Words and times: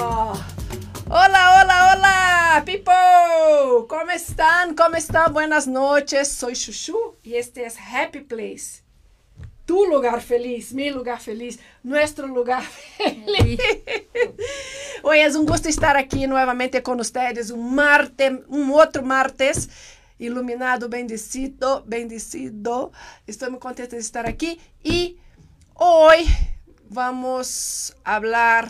Hola, 0.00 0.30
hola, 1.10 1.92
hola, 1.92 2.62
people. 2.64 3.88
¿Cómo 3.88 4.12
están? 4.12 4.76
¿Cómo 4.76 4.94
están? 4.94 5.32
Buenas 5.32 5.66
noches. 5.66 6.28
Soy 6.28 6.54
Chuchu 6.54 7.16
y 7.24 7.34
este 7.34 7.66
es 7.66 7.76
Happy 7.76 8.20
Place. 8.20 8.84
Tu 9.66 9.86
lugar 9.86 10.20
feliz, 10.20 10.72
mi 10.72 10.90
lugar 10.90 11.20
feliz, 11.20 11.58
nuestro 11.82 12.28
lugar 12.28 12.62
feliz. 12.96 13.58
Hoy 15.02 15.18
es 15.18 15.34
un 15.34 15.46
gusto 15.46 15.68
estar 15.68 15.96
aquí 15.96 16.28
nuevamente 16.28 16.80
con 16.80 17.00
ustedes. 17.00 17.50
Un 17.50 17.74
martes, 17.74 18.32
un 18.46 18.70
otro 18.72 19.02
martes 19.02 19.68
iluminado, 20.20 20.88
bendecido, 20.88 21.82
bendecido. 21.86 22.92
Estoy 23.26 23.50
muy 23.50 23.58
contenta 23.58 23.96
de 23.96 24.02
estar 24.02 24.28
aquí 24.28 24.60
y 24.80 25.18
hoy 25.74 26.24
vamos 26.88 27.96
a 28.04 28.14
hablar, 28.14 28.68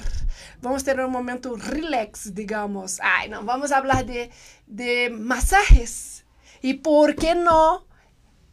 vamos 0.60 0.82
a 0.82 0.84
tener 0.86 1.04
un 1.04 1.12
momento 1.12 1.56
relax, 1.56 2.34
digamos. 2.34 3.00
Ay, 3.02 3.28
no, 3.28 3.44
vamos 3.44 3.72
a 3.72 3.78
hablar 3.78 4.04
de, 4.04 4.30
de 4.66 5.10
masajes. 5.10 6.24
Y 6.62 6.74
por 6.74 7.14
qué 7.14 7.34
no, 7.34 7.86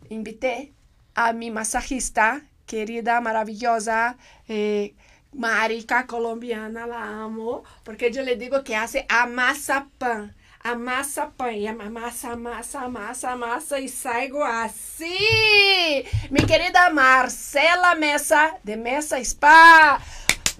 invité 0.09 0.73
a 1.15 1.33
mi 1.33 1.49
masajista, 1.49 2.41
querida, 2.65 3.21
maravillosa, 3.21 4.17
eh, 4.47 4.95
marica 5.33 6.05
colombiana, 6.05 6.87
la 6.87 7.23
amo, 7.23 7.63
porque 7.83 8.11
yo 8.11 8.21
le 8.21 8.35
digo 8.35 8.63
que 8.63 8.75
hace 8.75 9.05
amasapan. 9.09 10.35
Amassa, 10.67 11.29
pan, 11.37 11.79
amassa, 11.79 12.31
amassa, 12.31 12.81
amassa, 12.81 13.31
amassa 13.33 13.79
e 13.79 13.87
saigo 13.87 14.43
assim. 14.43 16.03
Minha 16.31 16.47
querida 16.47 16.89
Marcela 16.89 17.93
Messa, 17.93 18.57
de 18.63 18.75
Messa 18.75 19.23
Spa. 19.23 20.01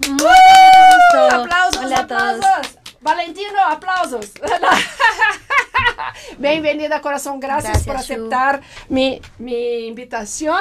Uh! 0.00 0.12
gusto. 0.12 1.36
Aplausos, 1.42 1.84
Hola 1.84 1.98
a 2.00 2.06
todos. 2.06 2.22
aplausos. 2.22 2.78
Valentino, 3.00 3.60
aplausos. 3.68 4.32
Bem-vinda, 6.38 7.00
coração. 7.00 7.38
Gracias, 7.38 7.84
Gracias, 7.84 7.86
por 7.86 7.96
aceptar 7.96 8.60
mi, 8.88 9.20
mi 9.38 9.86
invitación. 9.86 10.60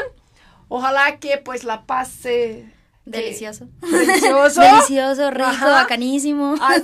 Ojalá 0.67 1.17
que 1.19 1.37
pues 1.37 1.63
la 1.63 1.85
pase 1.85 2.71
Delicioso. 3.05 3.67
delicioso. 3.81 4.61
Delicioso, 4.65 5.31
rico, 5.31 5.45
Ajá. 5.47 5.69
bacanísimo. 5.83 6.55
Ah, 6.59 6.75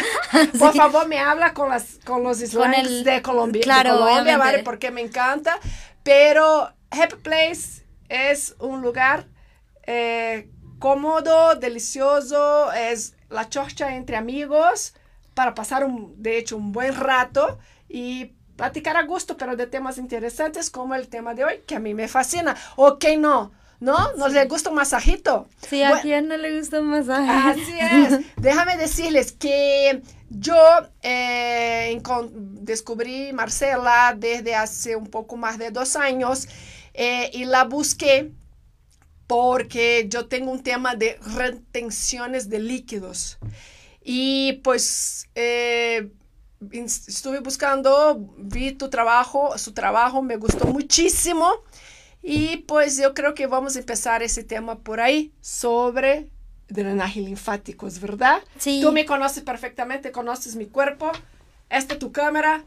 Por 0.58 0.74
favor, 0.74 1.06
me 1.08 1.18
habla 1.18 1.52
con, 1.54 1.68
las, 1.68 1.98
con 2.04 2.22
los 2.22 2.38
slangs 2.38 2.78
el- 2.78 3.04
de 3.04 3.22
Colombia. 3.22 3.62
claro, 3.62 3.92
de 3.94 3.98
Colombia. 3.98 4.38
¿vale? 4.38 4.62
Porque 4.62 4.90
me 4.90 5.02
encanta. 5.02 5.58
Pero 6.02 6.72
Happy 6.90 7.16
Place 7.22 7.84
es 8.08 8.54
un 8.58 8.80
lugar 8.80 9.26
eh, 9.86 10.48
cómodo, 10.78 11.54
delicioso, 11.54 12.72
es 12.72 13.14
la 13.30 13.48
chorcha 13.48 13.96
entre 13.96 14.16
amigos 14.16 14.94
para 15.34 15.54
pasar, 15.54 15.84
un, 15.84 16.14
de 16.22 16.38
hecho, 16.38 16.56
un 16.56 16.72
buen 16.72 16.94
rato 16.94 17.58
y 17.88 18.32
platicar 18.56 18.96
a 18.96 19.02
gusto, 19.02 19.36
pero 19.36 19.54
de 19.56 19.66
temas 19.66 19.98
interesantes 19.98 20.70
como 20.70 20.94
el 20.94 21.08
tema 21.08 21.34
de 21.34 21.44
hoy, 21.44 21.60
que 21.66 21.76
a 21.76 21.78
mí 21.78 21.94
me 21.94 22.08
fascina. 22.08 22.56
¿O 22.76 22.98
que 22.98 23.16
no? 23.16 23.52
¿No? 23.78 24.14
¿Nos 24.14 24.32
le 24.32 24.46
gusta 24.46 24.70
un 24.70 24.76
masajito? 24.76 25.46
Sí, 25.68 25.82
¿a 25.82 25.90
Bueno, 25.90 26.02
quién 26.02 26.28
no 26.28 26.36
le 26.38 26.58
gusta 26.58 26.80
un 26.80 26.86
masaje? 26.86 27.30
Así 27.30 27.78
es. 27.78 28.20
Déjame 28.36 28.78
decirles 28.78 29.32
que 29.32 30.00
yo 30.30 30.56
eh, 31.02 32.00
descubrí 32.32 33.32
Marcela 33.34 34.14
desde 34.16 34.54
hace 34.54 34.96
un 34.96 35.08
poco 35.08 35.36
más 35.36 35.58
de 35.58 35.70
dos 35.70 35.96
años 35.96 36.48
eh, 36.94 37.30
y 37.34 37.44
la 37.44 37.64
busqué 37.64 38.32
porque 39.26 40.06
yo 40.08 40.26
tengo 40.26 40.50
un 40.50 40.62
tema 40.62 40.94
de 40.94 41.18
retenciones 41.36 42.48
de 42.48 42.60
líquidos. 42.60 43.38
Y 44.02 44.54
pues 44.62 45.28
eh, 45.34 46.10
estuve 46.72 47.40
buscando, 47.40 48.32
vi 48.38 48.72
tu 48.72 48.88
trabajo, 48.88 49.58
su 49.58 49.72
trabajo 49.72 50.22
me 50.22 50.36
gustó 50.36 50.66
muchísimo. 50.66 51.50
Y 52.22 52.58
pues 52.58 52.98
yo 52.98 53.14
creo 53.14 53.34
que 53.34 53.46
vamos 53.46 53.76
a 53.76 53.80
empezar 53.80 54.22
ese 54.22 54.42
tema 54.42 54.78
por 54.78 55.00
ahí 55.00 55.32
sobre 55.40 56.28
drenaje 56.68 57.20
linfático, 57.20 57.86
¿es 57.86 58.00
verdad? 58.00 58.42
Sí. 58.58 58.80
Tú 58.82 58.90
me 58.90 59.04
conoces 59.04 59.44
perfectamente, 59.44 60.10
conoces 60.10 60.56
mi 60.56 60.66
cuerpo. 60.66 61.12
Esta 61.68 61.94
es 61.94 62.00
tu 62.00 62.12
cámara. 62.12 62.64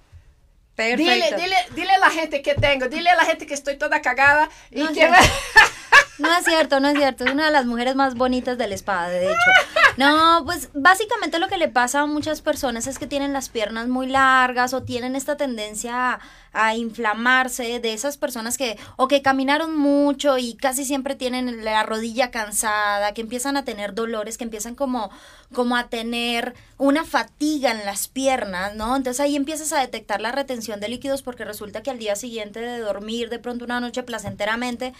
Perfecto. 0.75 1.11
Dile, 1.11 1.35
dile, 1.35 1.55
dile 1.75 1.91
a 1.91 1.99
la 1.99 2.09
gente 2.09 2.41
que 2.41 2.55
tengo, 2.55 2.87
dile 2.87 3.09
a 3.09 3.15
la 3.15 3.25
gente 3.25 3.45
que 3.45 3.53
estoy 3.53 3.77
toda 3.77 4.01
cagada 4.01 4.49
y 4.71 4.83
No, 4.83 4.93
que... 4.93 5.09
No 6.19 6.27
es 6.37 6.45
cierto, 6.45 6.79
no 6.79 6.89
es 6.89 6.97
cierto. 6.97 7.25
Es 7.25 7.31
una 7.31 7.45
de 7.45 7.51
las 7.51 7.65
mujeres 7.65 7.95
más 7.95 8.15
bonitas 8.15 8.57
del 8.57 8.73
spa, 8.73 9.07
de 9.07 9.25
hecho. 9.25 9.51
No, 9.97 10.43
pues 10.45 10.69
básicamente 10.73 11.39
lo 11.39 11.47
que 11.47 11.57
le 11.57 11.67
pasa 11.67 12.01
a 12.01 12.05
muchas 12.05 12.41
personas 12.41 12.87
es 12.87 12.99
que 12.99 13.07
tienen 13.07 13.33
las 13.33 13.49
piernas 13.49 13.87
muy 13.87 14.07
largas 14.07 14.73
o 14.73 14.83
tienen 14.83 15.15
esta 15.15 15.35
tendencia 15.35 16.13
a, 16.13 16.19
a 16.53 16.75
inflamarse 16.75 17.79
de 17.79 17.93
esas 17.93 18.17
personas 18.17 18.57
que 18.57 18.77
o 18.95 19.07
que 19.07 19.21
caminaron 19.21 19.77
mucho 19.77 20.37
y 20.37 20.55
casi 20.55 20.85
siempre 20.85 21.15
tienen 21.15 21.65
la 21.65 21.83
rodilla 21.83 22.31
cansada, 22.31 23.13
que 23.13 23.21
empiezan 23.21 23.57
a 23.57 23.65
tener 23.65 23.93
dolores, 23.93 24.37
que 24.37 24.45
empiezan 24.45 24.75
como 24.75 25.09
como 25.53 25.75
a 25.75 25.89
tener 25.89 26.53
una 26.77 27.03
fatiga 27.03 27.71
en 27.71 27.83
las 27.85 28.07
piernas, 28.07 28.75
¿no? 28.75 28.95
Entonces 28.95 29.19
ahí 29.19 29.35
empiezas 29.35 29.73
a 29.73 29.79
detectar 29.79 30.21
la 30.21 30.31
retención 30.31 30.79
de 30.79 30.89
líquidos 30.89 31.23
porque 31.23 31.43
resulta 31.43 31.81
que 31.81 31.89
al 31.89 31.99
día 31.99 32.15
siguiente 32.15 32.59
de 32.59 32.79
dormir 32.79 33.29
de 33.29 33.39
pronto 33.39 33.65
una 33.65 33.79
noche 33.79 34.03
placenteramente 34.03 34.93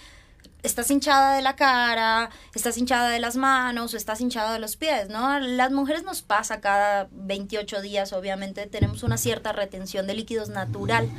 estás 0.61 0.91
hinchada 0.91 1.35
de 1.35 1.41
la 1.41 1.55
cara, 1.55 2.29
estás 2.53 2.77
hinchada 2.77 3.09
de 3.09 3.19
las 3.19 3.37
manos 3.37 3.93
o 3.93 3.97
estás 3.97 4.19
hinchada 4.19 4.53
de 4.53 4.59
los 4.59 4.75
pies, 4.75 5.09
¿no? 5.09 5.39
Las 5.39 5.71
mujeres 5.71 6.03
nos 6.03 6.21
pasa 6.21 6.59
cada 6.59 7.07
28 7.11 7.81
días, 7.81 8.11
obviamente 8.11 8.65
tenemos 8.67 9.03
una 9.03 9.17
cierta 9.17 9.53
retención 9.53 10.05
de 10.05 10.15
líquidos 10.15 10.49
natural, 10.49 11.09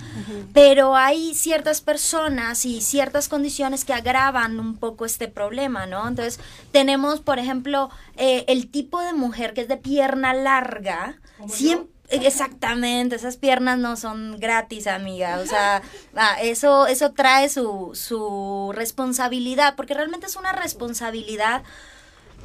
pero 0.53 0.94
hay 0.94 1.34
ciertas 1.34 1.81
personas 1.81 2.64
y 2.66 2.81
ciertas 2.81 3.28
condiciones 3.28 3.84
que 3.84 3.94
agravan 3.94 4.60
un 4.60 4.76
poco 4.76 5.06
este 5.06 5.28
problema, 5.28 5.87
¿no? 5.87 6.06
Entonces 6.06 6.38
tenemos, 6.70 7.20
por 7.20 7.38
ejemplo, 7.38 7.91
eh, 8.16 8.44
el 8.48 8.70
tipo 8.70 9.00
de 9.00 9.14
mujer 9.14 9.54
que 9.54 9.62
es 9.62 9.69
de 9.69 9.76
pierna 9.76 10.34
larga, 10.34 11.19
siempre... 11.48 12.00
Exactamente, 12.26 13.16
esas 13.16 13.37
piernas 13.37 13.78
no 13.78 13.97
son 13.97 14.38
gratis, 14.38 14.87
amiga. 14.87 15.38
O 15.38 15.47
sea, 15.47 15.82
eso, 16.43 16.87
eso 16.87 17.12
trae 17.12 17.48
su, 17.48 17.91
su 17.94 18.72
responsabilidad, 18.75 19.76
porque 19.76 19.94
realmente 19.94 20.26
es 20.26 20.37
una 20.37 20.53
responsabilidad 20.53 21.62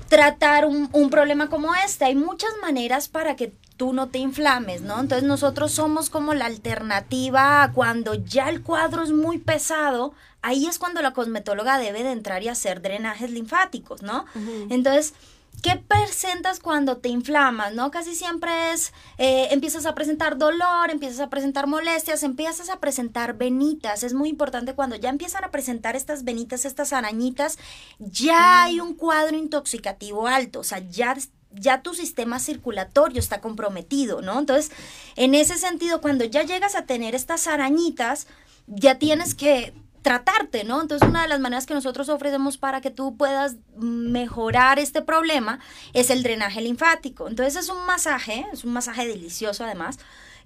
tratar 0.09 0.65
un, 0.65 0.89
un 0.91 1.09
problema 1.09 1.49
como 1.49 1.73
este. 1.75 2.05
Hay 2.05 2.15
muchas 2.15 2.51
maneras 2.61 3.07
para 3.07 3.35
que 3.35 3.53
tú 3.77 3.93
no 3.93 4.07
te 4.07 4.19
inflames, 4.19 4.81
¿no? 4.81 4.99
Entonces 4.99 5.27
nosotros 5.27 5.71
somos 5.71 6.09
como 6.09 6.33
la 6.33 6.45
alternativa 6.45 7.63
a 7.63 7.71
cuando 7.73 8.13
ya 8.13 8.49
el 8.49 8.61
cuadro 8.61 9.03
es 9.03 9.11
muy 9.11 9.37
pesado, 9.37 10.13
ahí 10.41 10.65
es 10.65 10.79
cuando 10.79 11.01
la 11.01 11.13
cosmetóloga 11.13 11.77
debe 11.77 12.03
de 12.03 12.11
entrar 12.11 12.43
y 12.43 12.47
hacer 12.47 12.81
drenajes 12.81 13.31
linfáticos, 13.31 14.01
¿no? 14.01 14.25
Entonces, 14.69 15.13
¿qué 15.61 15.75
presentas 15.75 16.59
cuando 16.59 16.97
te 16.97 17.09
inflamas, 17.09 17.73
no? 17.73 17.91
Casi 17.91 18.15
siempre 18.15 18.71
es, 18.71 18.93
eh, 19.17 19.47
empiezas 19.51 19.85
a 19.85 19.95
presentar 19.95 20.37
dolor, 20.37 20.89
empiezas 20.89 21.19
a 21.19 21.29
presentar 21.29 21.67
molestias, 21.67 22.23
empiezas 22.23 22.69
a 22.69 22.79
presentar 22.79 23.37
venitas. 23.37 24.03
Es 24.03 24.13
muy 24.13 24.29
importante 24.29 24.75
cuando 24.75 24.95
ya 24.95 25.09
empiezan 25.09 25.43
a 25.43 25.51
presentar 25.51 25.95
estas 25.95 26.23
venitas, 26.23 26.65
estas 26.65 26.93
arañitas, 26.93 27.57
ya 27.99 28.63
hay 28.63 28.79
un 28.79 28.93
cuadro 28.95 29.37
intoxicativo 29.37 30.27
alto, 30.27 30.59
o 30.59 30.63
sea, 30.63 30.79
ya 30.79 31.15
ya 31.57 31.81
tu 31.81 31.93
sistema 31.93 32.39
circulatorio 32.39 33.19
está 33.19 33.39
comprometido, 33.39 34.21
¿no? 34.21 34.39
Entonces, 34.39 34.71
en 35.15 35.33
ese 35.35 35.57
sentido, 35.57 36.01
cuando 36.01 36.25
ya 36.25 36.43
llegas 36.43 36.75
a 36.75 36.85
tener 36.85 37.15
estas 37.15 37.47
arañitas, 37.47 38.27
ya 38.67 38.99
tienes 38.99 39.35
que 39.35 39.73
tratarte, 40.05 40.63
¿no? 40.63 40.83
Entonces, 40.83 41.09
una 41.09 41.23
de 41.23 41.27
las 41.27 41.39
maneras 41.39 41.65
que 41.65 41.73
nosotros 41.73 42.09
ofrecemos 42.09 42.59
para 42.59 42.79
que 42.79 42.91
tú 42.91 43.17
puedas 43.17 43.55
mejorar 43.75 44.77
este 44.77 45.01
problema 45.01 45.57
es 45.93 46.11
el 46.11 46.21
drenaje 46.21 46.61
linfático. 46.61 47.27
Entonces, 47.27 47.55
es 47.55 47.69
un 47.69 47.87
masaje, 47.87 48.45
es 48.53 48.63
un 48.63 48.71
masaje 48.71 49.07
delicioso 49.07 49.63
además, 49.63 49.97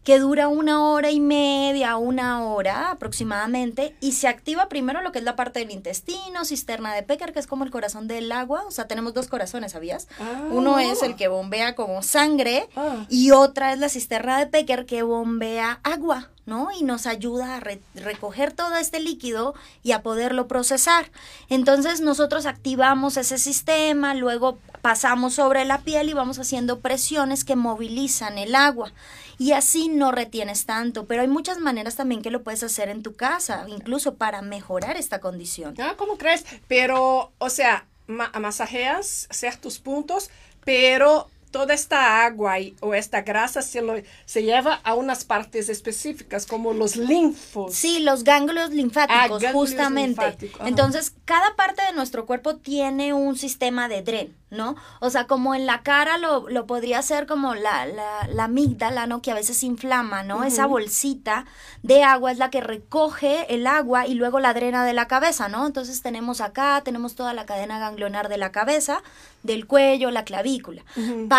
que 0.03 0.17
dura 0.19 0.47
una 0.47 0.83
hora 0.89 1.11
y 1.11 1.19
media, 1.19 1.97
una 1.97 2.43
hora 2.43 2.89
aproximadamente, 2.91 3.95
y 3.99 4.13
se 4.13 4.27
activa 4.27 4.69
primero 4.69 5.01
lo 5.01 5.11
que 5.11 5.19
es 5.19 5.25
la 5.25 5.35
parte 5.35 5.59
del 5.59 5.71
intestino, 5.71 6.45
cisterna 6.45 6.93
de 6.93 7.03
Pecker, 7.03 7.33
que 7.33 7.39
es 7.39 7.47
como 7.47 7.63
el 7.63 7.71
corazón 7.71 8.07
del 8.07 8.31
agua, 8.31 8.63
o 8.65 8.71
sea, 8.71 8.87
tenemos 8.87 9.13
dos 9.13 9.27
corazones, 9.27 9.73
¿sabías? 9.73 10.07
Ah. 10.19 10.47
Uno 10.51 10.79
es 10.79 11.03
el 11.03 11.15
que 11.15 11.27
bombea 11.27 11.75
como 11.75 12.01
sangre 12.01 12.67
Ah. 12.75 13.05
y 13.09 13.31
otra 13.31 13.73
es 13.73 13.79
la 13.79 13.89
cisterna 13.89 14.39
de 14.39 14.47
Pecker 14.47 14.85
que 14.85 15.03
bombea 15.03 15.79
agua, 15.83 16.29
¿no? 16.45 16.69
Y 16.71 16.83
nos 16.83 17.05
ayuda 17.05 17.57
a 17.57 17.59
re- 17.59 17.81
recoger 17.93 18.53
todo 18.53 18.75
este 18.77 18.99
líquido 18.99 19.53
y 19.83 19.91
a 19.91 20.01
poderlo 20.01 20.47
procesar. 20.47 21.11
Entonces 21.49 22.01
nosotros 22.01 22.45
activamos 22.45 23.17
ese 23.17 23.37
sistema, 23.37 24.13
luego 24.15 24.57
pasamos 24.81 25.33
sobre 25.35 25.65
la 25.65 25.79
piel 25.79 26.09
y 26.09 26.13
vamos 26.13 26.39
haciendo 26.39 26.79
presiones 26.79 27.43
que 27.43 27.55
movilizan 27.55 28.37
el 28.37 28.55
agua. 28.55 28.91
Y 29.39 29.53
así 29.53 29.87
no 29.89 30.11
retienes 30.11 30.65
tanto, 30.67 31.05
pero 31.07 31.21
hay 31.21 31.27
muchas 31.27 31.57
maneras 31.59 31.95
también 31.95 32.21
que 32.21 32.29
lo 32.29 32.43
puedes 32.43 32.61
hacer 32.61 32.89
en 32.89 33.01
tu 33.01 33.15
casa, 33.15 33.65
incluso 33.69 34.15
para 34.15 34.41
mejorar 34.43 34.97
esta 34.97 35.19
condición. 35.19 35.73
Ah, 35.79 35.95
¿cómo 35.97 36.17
crees? 36.17 36.45
Pero, 36.67 37.31
o 37.37 37.49
sea, 37.49 37.87
ma- 38.05 38.31
masajeas 38.39 39.27
ciertos 39.31 39.79
puntos, 39.79 40.29
pero 40.65 41.29
toda 41.51 41.73
esta 41.73 42.23
agua 42.25 42.59
y, 42.59 42.75
o 42.81 42.93
esta 42.93 43.21
grasa 43.21 43.61
se, 43.61 43.81
lo, 43.81 43.95
se 44.25 44.43
lleva 44.43 44.79
a 44.83 44.93
unas 44.93 45.25
partes 45.25 45.69
específicas, 45.69 46.45
como 46.45 46.73
los 46.73 46.95
linfos. 46.95 47.73
Sí, 47.73 47.99
los 47.99 48.23
ganglios 48.23 48.69
linfáticos, 48.71 49.43
Ah, 49.43 49.51
justamente. 49.51 50.37
Entonces, 50.65 51.13
cada 51.25 51.55
parte 51.55 51.81
de 51.83 51.93
nuestro 51.93 52.25
cuerpo 52.25 52.55
tiene 52.57 53.13
un 53.13 53.37
sistema 53.37 53.87
de 53.87 54.01
dren, 54.01 54.35
¿no? 54.49 54.75
O 54.99 55.09
sea, 55.09 55.25
como 55.25 55.55
en 55.55 55.65
la 55.65 55.81
cara 55.81 56.17
lo, 56.17 56.49
lo 56.49 56.65
podría 56.65 57.01
ser 57.01 57.25
como 57.25 57.55
la, 57.55 57.85
la, 57.85 58.27
la 58.31 58.43
amígdala, 58.45 59.07
¿no? 59.07 59.21
Que 59.21 59.31
a 59.31 59.35
veces 59.35 59.63
inflama, 59.63 60.23
¿no? 60.23 60.43
Esa 60.43 60.65
bolsita 60.65 61.45
de 61.83 62.03
agua 62.03 62.31
es 62.31 62.37
la 62.37 62.49
que 62.49 62.61
recoge 62.61 63.53
el 63.53 63.67
agua 63.67 64.05
y 64.07 64.13
luego 64.13 64.39
la 64.39 64.53
drena 64.53 64.85
de 64.85 64.93
la 64.93 65.07
cabeza, 65.07 65.47
¿no? 65.49 65.65
Entonces 65.65 66.01
tenemos 66.01 66.41
acá, 66.41 66.81
tenemos 66.83 67.15
toda 67.15 67.33
la 67.33 67.45
cadena 67.45 67.79
ganglionar 67.79 68.29
de 68.29 68.37
la 68.37 68.51
cabeza, 68.51 69.01
del 69.43 69.67
cuello, 69.67 70.11
la 70.11 70.25
clavícula. 70.25 70.83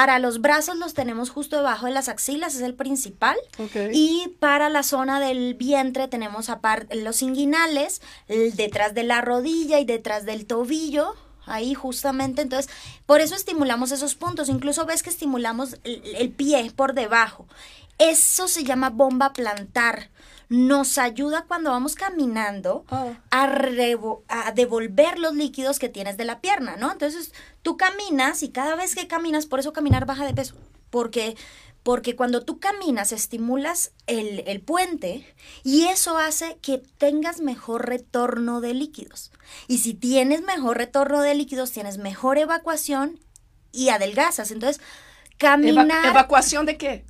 Para 0.00 0.18
los 0.18 0.40
brazos 0.40 0.78
los 0.78 0.94
tenemos 0.94 1.28
justo 1.28 1.56
debajo 1.56 1.84
de 1.84 1.92
las 1.92 2.08
axilas, 2.08 2.54
es 2.54 2.62
el 2.62 2.72
principal. 2.72 3.36
Y 3.92 4.28
para 4.40 4.70
la 4.70 4.82
zona 4.82 5.20
del 5.20 5.52
vientre 5.52 6.08
tenemos 6.08 6.48
aparte 6.48 6.96
los 6.96 7.20
inguinales, 7.20 8.00
el 8.26 8.56
detrás 8.56 8.94
de 8.94 9.02
la 9.02 9.20
rodilla 9.20 9.78
y 9.78 9.84
detrás 9.84 10.24
del 10.24 10.46
tobillo. 10.46 11.14
Ahí 11.44 11.74
justamente, 11.74 12.40
entonces, 12.40 12.72
por 13.04 13.20
eso 13.20 13.34
estimulamos 13.34 13.92
esos 13.92 14.14
puntos. 14.14 14.48
Incluso 14.48 14.86
ves 14.86 15.02
que 15.02 15.10
estimulamos 15.10 15.76
el, 15.84 16.00
el 16.16 16.30
pie 16.30 16.72
por 16.74 16.94
debajo. 16.94 17.46
Eso 17.98 18.48
se 18.48 18.64
llama 18.64 18.88
bomba 18.88 19.34
plantar. 19.34 20.08
Nos 20.50 20.98
ayuda 20.98 21.44
cuando 21.46 21.70
vamos 21.70 21.94
caminando 21.94 22.84
Ah. 22.90 23.14
a, 23.30 23.46
revo- 23.46 24.22
a 24.28 24.50
devolver 24.52 25.18
los 25.18 25.34
líquidos 25.34 25.78
que 25.78 25.88
tienes 25.88 26.16
de 26.16 26.24
la 26.24 26.40
pierna, 26.40 26.76
¿no? 26.76 26.90
Entonces, 26.90 27.32
tú 27.62 27.76
caminas 27.76 28.42
y 28.42 28.50
cada 28.50 28.74
vez 28.74 28.94
que 28.96 29.06
caminas, 29.06 29.46
por 29.46 29.60
eso 29.60 29.72
caminar 29.72 30.06
baja 30.06 30.26
de 30.26 30.34
peso, 30.34 30.56
porque, 30.90 31.36
porque 31.84 32.16
cuando 32.16 32.44
tú 32.44 32.58
caminas 32.58 33.12
estimulas 33.12 33.92
el, 34.08 34.42
el 34.48 34.60
puente 34.60 35.24
y 35.62 35.84
eso 35.86 36.18
hace 36.18 36.58
que 36.60 36.82
tengas 36.98 37.40
mejor 37.40 37.86
retorno 37.88 38.60
de 38.60 38.74
líquidos. 38.74 39.30
Y 39.68 39.78
si 39.78 39.94
tienes 39.94 40.42
mejor 40.42 40.78
retorno 40.78 41.20
de 41.22 41.36
líquidos, 41.36 41.70
tienes 41.70 41.96
mejor 41.98 42.38
evacuación 42.38 43.20
y 43.72 43.90
adelgazas. 43.90 44.50
Entonces, 44.50 44.78
Eva- 44.82 45.36
caminar... 45.38 46.06
¿Evacuación 46.06 46.66
de 46.66 46.76
qué? 46.76 47.04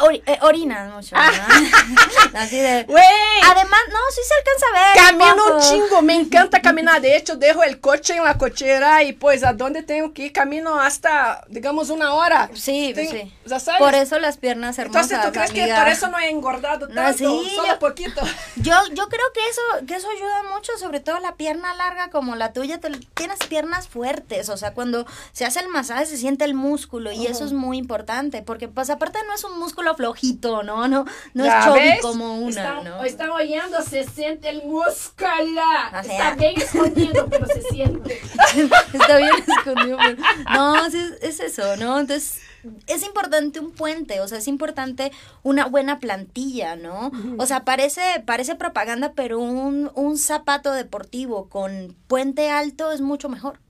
Ori- 0.00 0.22
eh, 0.26 0.38
orinas 0.42 0.92
mucho, 0.94 1.14
¿no? 1.16 1.22
Así 2.34 2.56
de... 2.58 2.84
Güey, 2.84 3.04
Además, 3.50 3.80
no, 3.90 3.98
sí 4.10 4.20
se 4.26 4.34
alcanza 4.34 4.66
a 4.66 5.18
ver. 5.18 5.18
camino 5.34 5.56
un 5.56 5.60
chingo, 5.62 6.02
me 6.02 6.14
encanta 6.14 6.60
caminar. 6.60 7.00
De 7.00 7.16
hecho, 7.16 7.36
dejo 7.36 7.62
el 7.62 7.80
coche 7.80 8.16
en 8.16 8.24
la 8.24 8.36
cochera 8.38 9.02
y 9.02 9.12
pues 9.12 9.42
a 9.44 9.52
dónde 9.52 9.82
tengo 9.82 10.12
que 10.12 10.26
ir 10.26 10.32
camino 10.32 10.78
hasta, 10.80 11.44
digamos, 11.48 11.90
una 11.90 12.14
hora. 12.14 12.50
Sí, 12.54 12.92
Tengo- 12.94 13.10
sí. 13.12 13.32
ya 13.46 13.58
sabes. 13.60 13.80
Por 13.80 13.94
eso 13.94 14.18
las 14.18 14.36
piernas 14.36 14.78
hermosas. 14.78 15.10
Entonces, 15.10 15.26
¿tú 15.26 15.32
crees 15.32 15.52
que 15.52 15.62
amiga. 15.62 15.78
por 15.82 15.88
eso 15.88 16.08
no 16.08 16.18
he 16.18 16.28
engordado 16.30 16.88
No, 16.88 16.94
tanto? 16.94 17.18
sí, 17.18 17.50
Solo 17.56 17.68
yo- 17.68 17.78
poquito. 17.78 18.20
Yo, 18.56 18.74
yo 18.92 19.08
creo 19.08 19.24
que 19.32 19.40
eso, 19.48 19.86
que 19.86 19.94
eso 19.94 20.08
ayuda 20.10 20.42
mucho, 20.54 20.72
sobre 20.78 21.00
todo 21.00 21.18
la 21.20 21.36
pierna 21.36 21.74
larga 21.74 22.10
como 22.10 22.34
la 22.34 22.52
tuya, 22.52 22.78
te- 22.78 22.90
tienes 23.14 23.38
piernas 23.48 23.86
fuertes, 23.88 24.48
o 24.48 24.56
sea, 24.56 24.72
cuando 24.74 25.06
se 25.32 25.44
hace 25.44 25.60
el 25.60 25.68
masaje 25.68 26.06
se 26.06 26.16
siente 26.16 26.44
el 26.44 26.54
músculo 26.54 27.12
y 27.12 27.26
eso 27.26 27.44
es 27.44 27.52
muy 27.52 27.78
importante, 27.78 28.42
porque 28.42 28.66
pues 28.68 28.90
aparte 28.90 29.18
no 29.26 29.34
es 29.34 29.44
un 29.44 29.57
músculo 29.58 29.94
flojito, 29.94 30.62
¿no, 30.62 30.88
no, 30.88 31.04
no 31.34 31.44
es 31.44 31.50
¿Ya 31.50 31.64
chubby 31.64 31.98
como 32.00 32.38
una, 32.38 32.48
Están, 32.48 32.84
¿no? 32.84 33.04
están 33.04 33.30
oyendo, 33.30 33.82
se 33.82 34.04
siente 34.04 34.48
el 34.48 34.62
músculo. 34.64 35.28
O 35.28 36.02
sea. 36.04 36.30
Está 36.30 36.34
bien 36.36 36.54
escondido, 36.60 37.26
pero 37.28 37.46
se 37.46 37.62
siente. 37.62 38.20
Está 38.92 39.16
bien 39.18 39.30
escondido. 39.46 39.98
pero- 39.98 40.22
No, 40.54 40.86
es, 40.86 40.94
es 40.94 41.40
eso, 41.40 41.76
¿no? 41.76 41.98
Entonces, 41.98 42.40
es 42.86 43.02
importante 43.04 43.60
un 43.60 43.70
puente, 43.72 44.20
o 44.20 44.28
sea, 44.28 44.38
es 44.38 44.48
importante 44.48 45.12
una 45.42 45.66
buena 45.66 46.00
plantilla, 46.00 46.76
¿no? 46.76 47.10
O 47.38 47.46
sea, 47.46 47.64
parece, 47.64 48.02
parece 48.26 48.56
propaganda, 48.56 49.12
pero 49.14 49.38
un, 49.38 49.90
un 49.94 50.18
zapato 50.18 50.72
deportivo 50.72 51.48
con 51.48 51.96
puente 52.08 52.50
alto 52.50 52.90
es 52.92 53.00
mucho 53.00 53.28
mejor. 53.28 53.60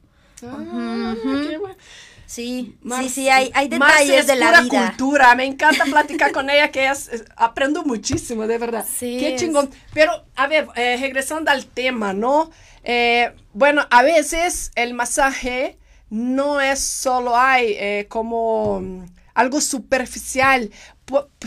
Ah, 0.46 1.14
qué 1.22 1.58
bueno. 1.58 1.76
Sí, 2.30 2.76
sí, 2.82 2.86
Marce- 2.86 3.08
sí, 3.08 3.28
hay, 3.30 3.50
hay 3.54 3.68
detalles 3.68 4.20
es 4.20 4.26
de 4.26 4.36
la 4.36 4.48
pura 4.48 4.60
vida. 4.60 4.86
cultura, 4.88 5.34
me 5.34 5.46
encanta 5.46 5.84
platicar 5.90 6.30
con 6.30 6.50
ella, 6.50 6.70
que 6.70 6.86
es, 6.86 7.08
es- 7.08 7.24
aprendo 7.36 7.84
muchísimo, 7.84 8.46
de 8.46 8.58
verdad. 8.58 8.84
Sí, 8.86 9.16
Qué 9.18 9.34
chingón. 9.36 9.70
Pero, 9.94 10.12
a 10.36 10.46
ver, 10.46 10.68
eh, 10.76 10.98
regresando 11.00 11.50
al 11.50 11.64
tema, 11.64 12.12
¿no? 12.12 12.50
Eh, 12.84 13.32
bueno, 13.54 13.86
a 13.90 14.02
veces 14.02 14.72
el 14.74 14.92
masaje 14.92 15.78
no 16.10 16.60
es 16.60 16.80
solo 16.80 17.34
hay 17.36 17.72
eh, 17.78 18.06
como 18.10 18.80
mm, 18.82 19.06
algo 19.32 19.60
superficial. 19.62 20.70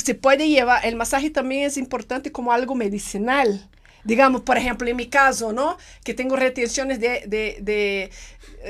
Se 0.04 0.16
puede 0.16 0.50
llevar, 0.50 0.84
el 0.86 0.96
masaje 0.96 1.30
también 1.30 1.64
es 1.66 1.78
importante 1.78 2.32
como 2.32 2.52
algo 2.52 2.74
medicinal. 2.74 3.70
Digamos, 4.04 4.42
por 4.42 4.58
ejemplo, 4.58 4.88
en 4.90 4.96
mi 4.96 5.06
caso, 5.10 5.54
¿no? 5.54 5.78
Que 6.04 6.16
tengo 6.16 6.36
retenciones 6.36 7.00
de, 7.00 7.22
de, 7.28 7.58
de, 7.62 8.10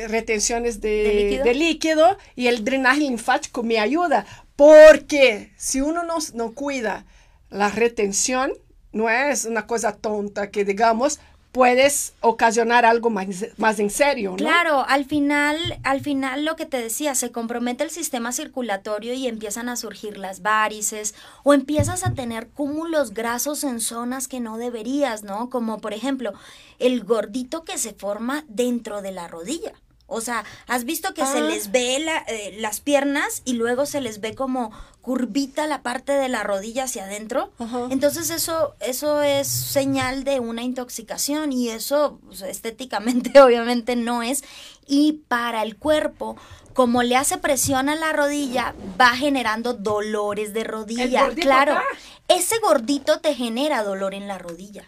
retenciones 0.08 0.82
de, 0.82 0.90
¿De 0.90 1.14
líquido? 1.14 1.44
de 1.44 1.54
líquido 1.54 2.18
y 2.36 2.48
el 2.48 2.64
drenaje 2.64 3.02
linfático 3.02 3.64
me 3.64 3.80
ayuda. 3.80 4.26
Porque 4.56 5.52
si 5.58 5.82
uno 5.82 6.04
no, 6.04 6.18
no 6.34 6.54
cuida 6.54 7.06
la 7.50 7.70
retención, 7.70 8.52
no 8.92 9.10
es 9.10 9.46
una 9.46 9.68
cosa 9.68 9.96
tonta 9.96 10.52
que, 10.52 10.66
digamos, 10.66 11.20
puedes 11.52 12.14
ocasionar 12.22 12.86
algo 12.86 13.10
más, 13.10 13.28
más 13.58 13.80
en 13.80 13.90
serio, 13.90 14.32
¿no? 14.32 14.38
Claro, 14.38 14.86
al 14.88 15.06
final, 15.06 15.80
al 15.84 16.02
final 16.02 16.46
lo 16.46 16.56
que 16.56 16.66
te 16.66 16.78
decía, 16.78 17.14
se 17.16 17.32
compromete 17.32 17.84
el 17.84 17.90
sistema 17.92 18.32
circulatorio 18.32 19.14
y 19.14 19.28
empiezan 19.28 19.68
a 19.68 19.76
surgir 19.76 20.18
las 20.18 20.42
varices 20.42 21.14
o 21.44 21.54
empiezas 21.54 22.06
a 22.06 22.14
tener 22.14 22.48
cúmulos 22.48 23.14
grasos 23.14 23.64
en 23.64 23.82
zonas 23.82 24.28
que 24.28 24.40
no 24.40 24.58
deberías, 24.58 25.24
¿no? 25.24 25.50
Como 25.50 25.80
por 25.80 25.94
ejemplo, 25.94 26.34
el 26.80 27.04
gordito 27.04 27.64
que 27.64 27.78
se 27.78 27.94
forma 27.94 28.46
dentro 28.48 29.02
de 29.02 29.12
la 29.12 29.27
rodilla. 29.27 29.74
O 30.12 30.22
sea, 30.22 30.44
¿has 30.68 30.84
visto 30.84 31.13
que 31.13 31.25
se 31.25 31.39
Ah. 31.39 31.41
les 31.41 31.72
ve 31.72 32.00
la- 32.00 32.24
eh, 32.27 32.56
las 32.60 32.82
piernas 32.82 33.41
y 33.46 33.53
luego 33.53 33.86
se 33.86 34.01
les 34.01 34.20
ve 34.20 34.36
como 34.36 34.72
curvita 35.01 35.65
la 35.68 35.82
parte 35.82 36.12
de 36.12 36.27
la 36.30 36.44
rodilla 36.44 36.84
hacia 36.84 37.06
adentro? 37.06 37.51
Entonces 37.89 38.30
eso, 38.30 38.75
eso 38.82 39.22
es 39.22 39.48
señal 39.48 40.24
de 40.24 40.39
una 40.39 40.63
intoxicación 40.63 41.51
y 41.51 41.70
eso 41.70 42.20
pues, 42.27 42.41
estéticamente 42.41 43.32
obviamente 43.41 43.96
no 43.96 44.22
es. 44.22 44.44
Y 44.88 45.22
para 45.27 45.63
el 45.63 45.77
cuerpo, 45.77 46.36
como 46.74 47.03
le 47.03 47.15
hace 47.15 47.38
presión 47.38 47.89
a 47.89 47.96
la 47.96 48.12
rodilla, 48.13 48.75
va 49.00 49.10
generando 49.15 49.74
dolores 49.74 50.53
de 50.53 50.63
rodilla. 50.65 51.30
Claro, 51.36 51.74
acá. 51.74 51.84
ese 52.27 52.60
gordito 52.60 53.20
te 53.22 53.34
genera 53.34 53.84
dolor 53.84 54.13
en 54.13 54.27
la 54.27 54.38
rodilla. 54.38 54.84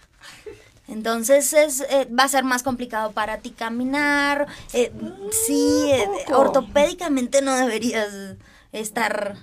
Entonces 0.88 1.54
es, 1.54 1.82
eh, 1.82 2.08
va 2.08 2.24
a 2.24 2.28
ser 2.28 2.44
más 2.44 2.64
complicado 2.64 3.12
para 3.12 3.38
ti 3.40 3.52
caminar. 3.52 4.48
eh, 4.74 4.92
sí, 5.46 5.90
eh, 5.92 6.08
poco. 6.28 6.40
ortopédicamente 6.42 7.42
no 7.42 7.56
deberías 7.56 8.36
estar 8.72 9.38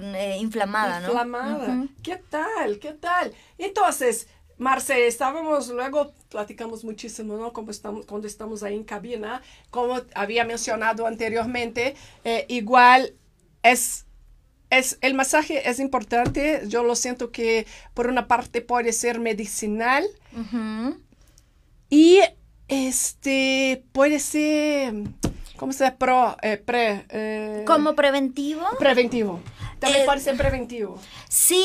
eh, 0.00 0.36
inflamada, 0.40 1.00
¿no? 1.00 1.08
Inflamada. 1.08 1.86
¿Qué 2.02 2.16
tal? 2.28 2.78
¿Qué 2.78 2.92
tal? 2.92 3.32
Entonces, 3.58 4.28
Marce, 4.56 5.06
estábamos, 5.08 5.68
luego 5.68 6.12
platicamos 6.28 6.84
muchísimo, 6.84 7.36
¿no? 7.36 7.52
Como 7.52 7.72
estamos, 7.72 8.06
cuando 8.06 8.28
estamos 8.28 8.62
ahí 8.62 8.76
en 8.76 8.84
cabina, 8.84 9.42
como 9.70 10.00
había 10.14 10.44
mencionado 10.44 11.06
anteriormente, 11.06 11.96
eh, 12.22 12.46
igual 12.48 13.14
es, 13.64 14.06
es, 14.78 14.98
el 15.00 15.14
masaje 15.14 15.68
es 15.68 15.78
importante, 15.80 16.62
yo 16.66 16.82
lo 16.82 16.94
siento 16.96 17.30
que 17.30 17.66
por 17.94 18.06
una 18.08 18.26
parte 18.28 18.60
puede 18.60 18.92
ser 18.92 19.20
medicinal 19.20 20.04
y 21.90 22.20
este 22.68 23.84
puede 23.92 24.18
ser, 24.18 24.94
¿cómo 25.56 25.72
se 25.72 25.84
dice? 25.84 25.96
Pro, 25.98 26.36
eh, 26.42 26.56
pre, 26.56 27.04
eh, 27.10 27.64
Como 27.66 27.94
preventivo. 27.94 28.64
preventivo. 28.78 29.40
También 29.78 30.02
Eh, 30.02 30.06
puede 30.06 30.20
ser 30.20 30.36
preventivo. 30.36 30.98
Sí, 31.28 31.62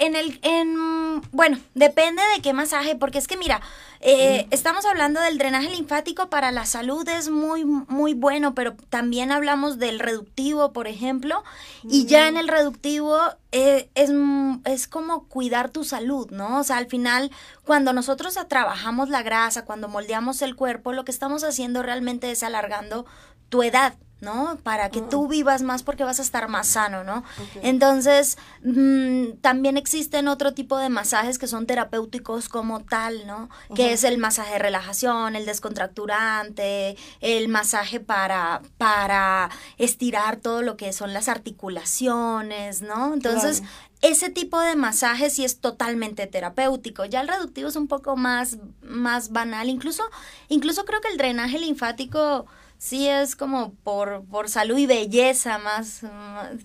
en 0.00 0.14
el, 0.14 0.38
en, 0.42 1.20
bueno, 1.32 1.58
depende 1.74 2.22
de 2.36 2.42
qué 2.42 2.52
masaje, 2.52 2.94
porque 2.96 3.18
es 3.18 3.26
que 3.26 3.36
mira, 3.36 3.60
eh, 4.00 4.46
estamos 4.50 4.84
hablando 4.84 5.20
del 5.20 5.38
drenaje 5.38 5.70
linfático 5.70 6.28
para 6.28 6.52
la 6.52 6.66
salud 6.66 7.08
es 7.08 7.28
muy, 7.28 7.64
muy 7.64 8.14
bueno, 8.14 8.54
pero 8.54 8.74
también 8.88 9.32
hablamos 9.32 9.78
del 9.78 9.98
reductivo, 9.98 10.72
por 10.72 10.86
ejemplo, 10.86 11.42
y 11.84 12.06
ya 12.06 12.28
en 12.28 12.36
el 12.36 12.48
reductivo 12.48 13.18
eh, 13.52 13.88
es, 13.94 14.10
mm, 14.12 14.62
es 14.64 14.86
como 14.88 15.28
cuidar 15.28 15.70
tu 15.70 15.84
salud, 15.84 16.30
¿no? 16.30 16.60
O 16.60 16.64
sea, 16.64 16.76
al 16.76 16.86
final, 16.86 17.30
cuando 17.64 17.92
nosotros 17.92 18.38
trabajamos 18.48 19.08
la 19.08 19.22
grasa, 19.22 19.64
cuando 19.64 19.88
moldeamos 19.88 20.42
el 20.42 20.56
cuerpo, 20.56 20.92
lo 20.92 21.04
que 21.04 21.12
estamos 21.12 21.44
haciendo 21.44 21.82
realmente 21.82 22.30
es 22.30 22.42
alargando 22.42 23.06
tu 23.48 23.62
edad. 23.62 23.94
¿No? 24.20 24.58
Para 24.62 24.90
que 24.90 25.02
tú 25.02 25.28
vivas 25.28 25.60
más 25.62 25.82
porque 25.82 26.02
vas 26.02 26.18
a 26.18 26.22
estar 26.22 26.48
más 26.48 26.68
sano, 26.68 27.04
¿no? 27.04 27.22
Entonces, 27.62 28.38
mm, 28.64 29.38
también 29.42 29.76
existen 29.76 30.26
otro 30.26 30.54
tipo 30.54 30.78
de 30.78 30.88
masajes 30.88 31.38
que 31.38 31.46
son 31.46 31.66
terapéuticos 31.66 32.48
como 32.48 32.82
tal, 32.82 33.26
¿no? 33.26 33.50
Que 33.74 33.92
es 33.92 34.04
el 34.04 34.16
masaje 34.16 34.54
de 34.54 34.58
relajación, 34.58 35.36
el 35.36 35.44
descontracturante, 35.44 36.96
el 37.20 37.48
masaje 37.48 38.00
para, 38.00 38.62
para 38.78 39.50
estirar 39.76 40.36
todo 40.36 40.62
lo 40.62 40.78
que 40.78 40.94
son 40.94 41.12
las 41.12 41.28
articulaciones, 41.28 42.80
¿no? 42.80 43.12
Entonces, 43.12 43.62
ese 44.00 44.30
tipo 44.30 44.60
de 44.60 44.76
masaje 44.76 45.28
sí 45.28 45.44
es 45.44 45.60
totalmente 45.60 46.26
terapéutico. 46.26 47.04
Ya 47.04 47.20
el 47.20 47.28
reductivo 47.28 47.68
es 47.68 47.76
un 47.76 47.88
poco 47.88 48.16
más, 48.16 48.58
más 48.82 49.30
banal. 49.30 49.68
Incluso, 49.68 50.04
incluso 50.48 50.84
creo 50.84 51.00
que 51.00 51.08
el 51.08 51.18
drenaje 51.18 51.58
linfático 51.58 52.46
sí 52.78 53.08
es 53.08 53.36
como 53.36 53.74
por, 53.74 54.24
por 54.26 54.48
salud 54.48 54.78
y 54.78 54.86
belleza 54.86 55.58
más, 55.58 56.02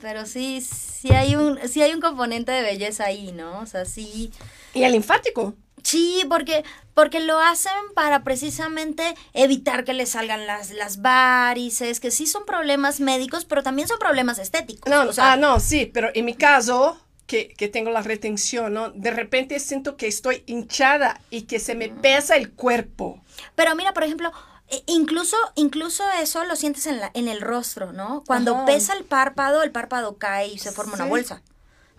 pero 0.02 0.26
sí, 0.26 0.62
sí 0.62 1.12
hay 1.12 1.36
un, 1.36 1.60
sí 1.68 1.82
hay 1.82 1.94
un 1.94 2.02
componente 2.02 2.52
de 2.52 2.62
belleza 2.62 3.06
ahí, 3.06 3.32
¿no? 3.32 3.60
O 3.60 3.66
sea, 3.66 3.86
sí. 3.86 4.32
¿Y 4.74 4.84
el 4.84 4.94
linfático? 4.94 5.56
Sí, 5.84 6.24
porque, 6.30 6.64
porque 6.94 7.20
lo 7.20 7.40
hacen 7.40 7.74
para 7.96 8.24
precisamente 8.24 9.04
evitar 9.34 9.84
que 9.84 9.94
le 9.94 10.06
salgan 10.06 10.46
las, 10.46 10.72
las 10.72 11.02
varices, 11.02 12.00
que 12.00 12.12
sí 12.12 12.28
son 12.28 12.46
problemas 12.46 13.00
médicos, 13.00 13.46
pero 13.46 13.64
también 13.64 13.88
son 13.88 13.98
problemas 13.98 14.38
estéticos. 14.38 14.92
No, 14.92 15.10
ah, 15.18 15.38
no, 15.38 15.60
sí, 15.60 15.90
pero 15.92 16.10
en 16.14 16.26
mi 16.26 16.36
caso, 16.36 17.00
que, 17.26 17.48
que, 17.50 17.68
tengo 17.68 17.90
la 17.90 18.02
retención, 18.02 18.74
¿no? 18.74 18.92
De 18.92 19.10
repente 19.10 19.60
siento 19.60 19.98
que 19.98 20.08
estoy 20.08 20.44
hinchada 20.46 21.20
y 21.32 21.44
que 21.44 21.60
se 21.60 21.74
me 21.74 21.90
pesa 21.90 22.36
el 22.36 22.52
cuerpo. 22.52 23.20
Pero 23.56 23.76
mira, 23.76 23.94
por 23.94 24.04
ejemplo, 24.04 24.32
e, 24.72 24.84
incluso, 24.88 25.36
incluso 25.56 26.04
eso 26.22 26.44
lo 26.46 26.56
sientes 26.56 26.88
en, 26.88 27.00
la, 27.00 27.12
en 27.14 27.28
el 27.28 27.42
rostro, 27.42 27.92
¿no? 27.92 28.24
Cuando 28.26 28.66
pesa 28.66 28.94
el 28.94 29.04
párpado, 29.04 29.64
el 29.64 29.72
párpado 29.72 30.18
cae 30.18 30.48
y 30.48 30.58
se 30.58 30.72
forma 30.72 30.94
una 30.94 31.06
bolsa, 31.06 31.42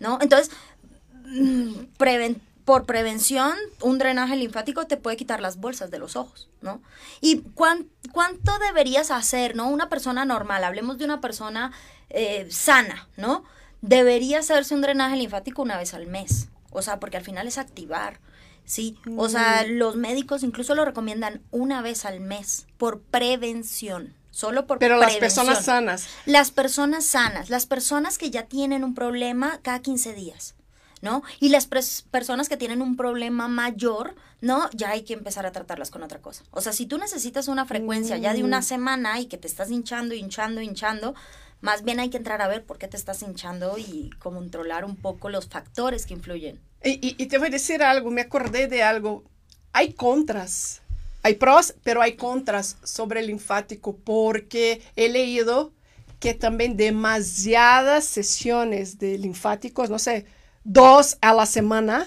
¿no? 0.00 0.18
Entonces, 0.22 0.50
mm, 1.26 1.72
por 2.64 2.86
prevención, 2.86 3.54
un 3.82 3.98
drenaje 3.98 4.36
linfático 4.36 4.86
te 4.86 4.96
puede 4.96 5.16
quitar 5.18 5.40
las 5.40 5.58
bolsas 5.58 5.90
de 5.90 5.98
los 5.98 6.16
ojos, 6.16 6.48
¿no? 6.62 6.80
¿Y 7.20 7.42
cuánto 7.54 8.58
deberías 8.58 9.10
hacer, 9.10 9.54
¿no? 9.54 9.68
Una 9.68 9.90
persona 9.90 10.24
normal, 10.24 10.64
hablemos 10.64 10.96
de 10.96 11.04
una 11.04 11.20
persona 11.20 11.72
eh, 12.08 12.46
sana, 12.50 13.08
¿no? 13.18 13.44
Debería 13.82 14.38
hacerse 14.38 14.74
un 14.74 14.80
drenaje 14.80 15.16
linfático 15.16 15.60
una 15.60 15.76
vez 15.76 15.92
al 15.92 16.06
mes, 16.06 16.48
o 16.70 16.80
sea, 16.80 17.00
porque 17.00 17.18
al 17.18 17.24
final 17.24 17.46
es 17.46 17.58
activar 17.58 18.20
¿sí? 18.64 18.96
O 19.16 19.28
sea, 19.28 19.64
los 19.66 19.96
médicos 19.96 20.42
incluso 20.42 20.74
lo 20.74 20.84
recomiendan 20.84 21.42
una 21.50 21.82
vez 21.82 22.04
al 22.04 22.20
mes 22.20 22.66
por 22.78 23.00
prevención. 23.00 24.14
Solo 24.30 24.66
por 24.66 24.78
Pero 24.78 24.96
las 24.96 25.16
personas 25.16 25.64
sanas. 25.64 26.08
Las 26.24 26.50
personas 26.50 27.04
sanas, 27.04 27.50
las 27.50 27.66
personas 27.66 28.16
que 28.16 28.30
ya 28.30 28.44
tienen 28.44 28.82
un 28.82 28.94
problema 28.94 29.60
cada 29.62 29.80
15 29.80 30.14
días. 30.14 30.54
¿no? 31.02 31.24
Y 31.40 31.48
las 31.48 31.66
personas 31.66 32.48
que 32.48 32.56
tienen 32.56 32.80
un 32.80 32.96
problema 32.96 33.48
mayor, 33.48 34.14
¿no? 34.40 34.70
Ya 34.72 34.90
hay 34.90 35.02
que 35.02 35.14
empezar 35.14 35.44
a 35.44 35.52
tratarlas 35.52 35.90
con 35.90 36.04
otra 36.04 36.20
cosa. 36.20 36.44
O 36.52 36.60
sea, 36.60 36.72
si 36.72 36.86
tú 36.86 36.96
necesitas 36.96 37.48
una 37.48 37.66
frecuencia 37.66 38.16
ya 38.18 38.32
de 38.32 38.44
una 38.44 38.62
semana 38.62 39.18
y 39.18 39.26
que 39.26 39.36
te 39.36 39.48
estás 39.48 39.70
hinchando, 39.72 40.14
hinchando, 40.14 40.60
hinchando, 40.60 41.14
más 41.60 41.82
bien 41.82 41.98
hay 41.98 42.08
que 42.08 42.18
entrar 42.18 42.40
a 42.40 42.46
ver 42.46 42.64
por 42.64 42.78
qué 42.78 42.86
te 42.86 42.96
estás 42.96 43.20
hinchando 43.22 43.78
y 43.78 44.10
controlar 44.20 44.84
un 44.84 44.96
poco 44.96 45.28
los 45.28 45.48
factores 45.48 46.06
que 46.06 46.14
influyen. 46.14 46.60
Y, 46.84 47.26
te 47.26 47.38
voy 47.38 47.48
a 47.48 47.50
decir 47.50 47.82
algo, 47.82 48.10
me 48.10 48.22
acordé 48.22 48.66
de 48.66 48.82
algo. 48.82 49.24
Hay 49.72 49.92
contras, 49.92 50.82
hay 51.22 51.34
pros, 51.34 51.74
pero 51.82 52.02
hay 52.02 52.16
contras 52.16 52.76
sobre 52.82 53.20
el 53.20 53.28
linfático 53.28 53.96
porque 53.96 54.82
he 54.96 55.08
leído 55.08 55.72
que 56.18 56.34
también 56.34 56.76
demasiadas 56.76 58.04
sesiones 58.04 58.98
de 58.98 59.18
linfáticos, 59.18 59.90
no 59.90 59.98
sé, 59.98 60.26
dos 60.64 61.18
a 61.20 61.32
la 61.32 61.46
semana, 61.46 62.06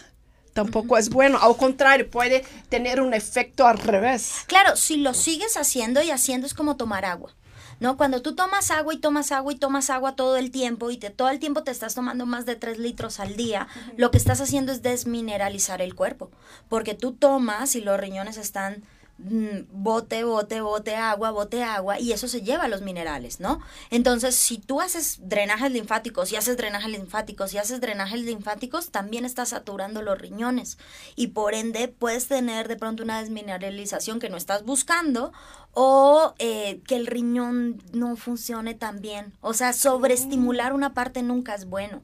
tampoco 0.56 0.98
es 0.98 1.10
bueno. 1.10 1.38
Al 1.42 1.58
contrario, 1.58 2.10
puede 2.10 2.46
tener 2.70 3.02
un 3.02 3.14
efecto 3.14 3.68
al 3.68 3.78
revés. 3.78 4.46
Claro, 4.48 4.78
si 4.78 4.96
lo 4.96 5.14
sigues 5.14 5.58
haciendo 5.58 6.02
y 6.02 6.12
haciendo 6.12 6.48
es 6.48 6.54
como 6.54 6.78
tomar 6.78 7.04
agua. 7.04 7.36
¿no? 7.82 7.98
Cuando 7.98 8.22
tú 8.22 8.36
tomas 8.36 8.72
agua 8.72 8.94
y 8.94 8.98
tomas 8.98 9.34
agua 9.34 9.52
y 9.52 9.58
tomas 9.58 9.90
agua 9.90 10.16
todo 10.16 10.38
el 10.38 10.52
tiempo 10.52 10.92
y 10.92 10.98
te, 10.98 11.10
todo 11.10 11.30
el 11.30 11.40
tiempo 11.40 11.64
te 11.64 11.72
estás 11.72 11.94
tomando 11.94 12.26
más 12.26 12.46
de 12.46 12.56
3 12.56 12.80
litros 12.80 13.20
al 13.20 13.36
día, 13.36 13.68
lo 13.98 14.12
que 14.12 14.18
estás 14.18 14.40
haciendo 14.40 14.72
es 14.72 14.82
desmineralizar 14.82 15.82
el 15.82 15.94
cuerpo, 15.94 16.32
porque 16.70 16.94
tú 16.94 17.12
tomas 17.12 17.76
y 17.76 17.82
los 17.82 18.00
riñones 18.00 18.38
están 18.38 18.86
bote, 19.18 20.24
bote, 20.26 20.62
bote 20.62 20.96
agua, 20.96 21.32
bote 21.32 21.64
agua, 21.64 22.00
y 22.00 22.12
eso 22.12 22.28
se 22.28 22.42
lleva 22.42 22.64
a 22.64 22.68
los 22.68 22.82
minerales, 22.82 23.40
¿no? 23.40 23.62
Entonces, 23.90 24.36
si 24.36 24.58
tú 24.58 24.82
haces 24.82 25.20
drenajes 25.22 25.72
linfáticos 25.72 26.32
y 26.32 26.36
haces 26.36 26.58
drenajes 26.58 26.92
linfáticos 26.92 27.54
y 27.54 27.58
haces 27.58 27.80
drenajes 27.80 28.22
linfáticos, 28.22 28.90
también 28.92 29.24
estás 29.24 29.50
saturando 29.50 30.02
los 30.02 30.18
riñones 30.18 30.78
y 31.16 31.28
por 31.28 31.54
ende 31.54 31.88
puedes 31.88 32.28
tener 32.28 32.68
de 32.68 32.76
pronto 32.76 33.04
una 33.04 33.22
desmineralización 33.22 34.20
que 34.20 34.30
no 34.30 34.38
estás 34.38 34.64
buscando 34.64 35.32
o 35.72 36.34
eh, 36.40 36.82
que 36.88 36.96
el 36.96 37.08
riñón 37.08 37.82
no 37.94 38.16
funcione 38.18 38.76
tan 38.76 39.02
bien. 39.02 39.34
O 39.42 39.54
sea, 39.54 39.74
sobreestimular 39.74 40.74
una 40.74 40.94
parte 40.94 41.22
nunca 41.22 41.56
es 41.56 41.66
bueno. 41.66 42.02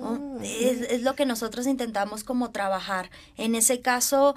Mm. 0.00 0.42
Es, 0.42 0.82
es 0.82 1.02
lo 1.02 1.14
que 1.14 1.26
nosotros 1.26 1.66
intentamos 1.66 2.24
como 2.24 2.50
trabajar. 2.50 3.10
En 3.36 3.54
ese 3.54 3.80
caso, 3.80 4.34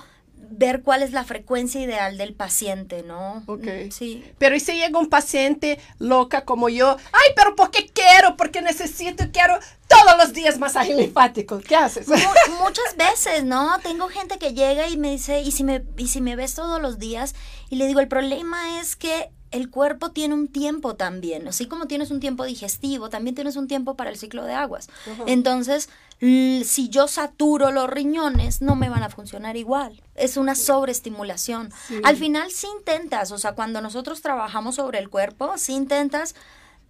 ver 0.50 0.82
cuál 0.82 1.04
es 1.04 1.12
la 1.12 1.24
frecuencia 1.24 1.82
ideal 1.82 2.18
del 2.18 2.34
paciente, 2.34 3.04
¿no? 3.04 3.44
Ok. 3.48 3.92
Sí. 3.92 4.24
Pero 4.38 4.56
¿y 4.56 4.60
si 4.60 4.74
llega 4.74 5.00
un 5.00 5.10
paciente 5.10 5.80
loca 6.00 6.46
como 6.46 6.70
yo? 6.70 6.98
Ay, 7.12 7.34
pero 7.36 7.56
¿por 7.56 7.72
qué 7.72 7.88
quiero? 7.88 8.36
Porque 8.38 8.62
necesito, 8.62 9.26
quiero 9.32 9.58
todos 9.88 10.18
los 10.18 10.34
días 10.34 10.60
masaje 10.60 10.96
linfático. 10.96 11.60
¿Qué 11.60 11.76
haces? 11.76 12.08
muchas 12.64 12.96
veces, 12.98 13.44
¿no? 13.44 13.80
Tengo 13.82 14.08
gente 14.08 14.38
que 14.38 14.54
llega 14.54 14.88
y 14.90 14.98
me 14.98 15.12
dice, 15.12 15.42
¿y 15.42 15.52
si 15.52 15.64
me, 15.64 15.84
y 15.98 16.08
si 16.08 16.22
me 16.22 16.36
ves 16.36 16.56
todos 16.56 16.82
los 16.82 17.00
días? 17.00 17.36
Y 17.70 17.76
le 17.76 17.88
digo, 17.88 18.00
el 18.00 18.08
problema 18.08 18.80
es 18.80 18.96
que 18.96 19.30
el 19.54 19.70
cuerpo 19.70 20.12
tiene 20.12 20.34
un 20.34 20.48
tiempo 20.48 20.96
también, 20.96 21.48
así 21.48 21.68
como 21.68 21.86
tienes 21.86 22.10
un 22.10 22.20
tiempo 22.20 22.44
digestivo, 22.44 23.10
también 23.10 23.36
tienes 23.36 23.56
un 23.56 23.68
tiempo 23.68 23.96
para 23.96 24.10
el 24.10 24.18
ciclo 24.18 24.44
de 24.46 24.54
aguas. 24.54 24.90
Entonces, 25.28 25.90
si 26.20 26.90
yo 26.90 27.08
saturo 27.08 27.72
los 27.72 27.90
riñones, 27.90 28.62
no 28.62 28.76
me 28.76 28.90
van 28.90 29.04
a 29.04 29.10
funcionar 29.10 29.58
igual. 29.58 30.02
Es 30.16 30.38
una 30.38 30.56
sobreestimulación. 30.56 31.72
Al 32.04 32.16
final, 32.16 32.52
si 32.52 32.68
intentas, 32.68 33.32
o 33.32 33.38
sea, 33.38 33.54
cuando 33.54 33.82
nosotros 33.82 34.22
trabajamos 34.22 34.76
sobre 34.76 35.00
el 35.00 35.10
cuerpo, 35.10 35.58
si 35.58 35.74
intentas 35.74 36.36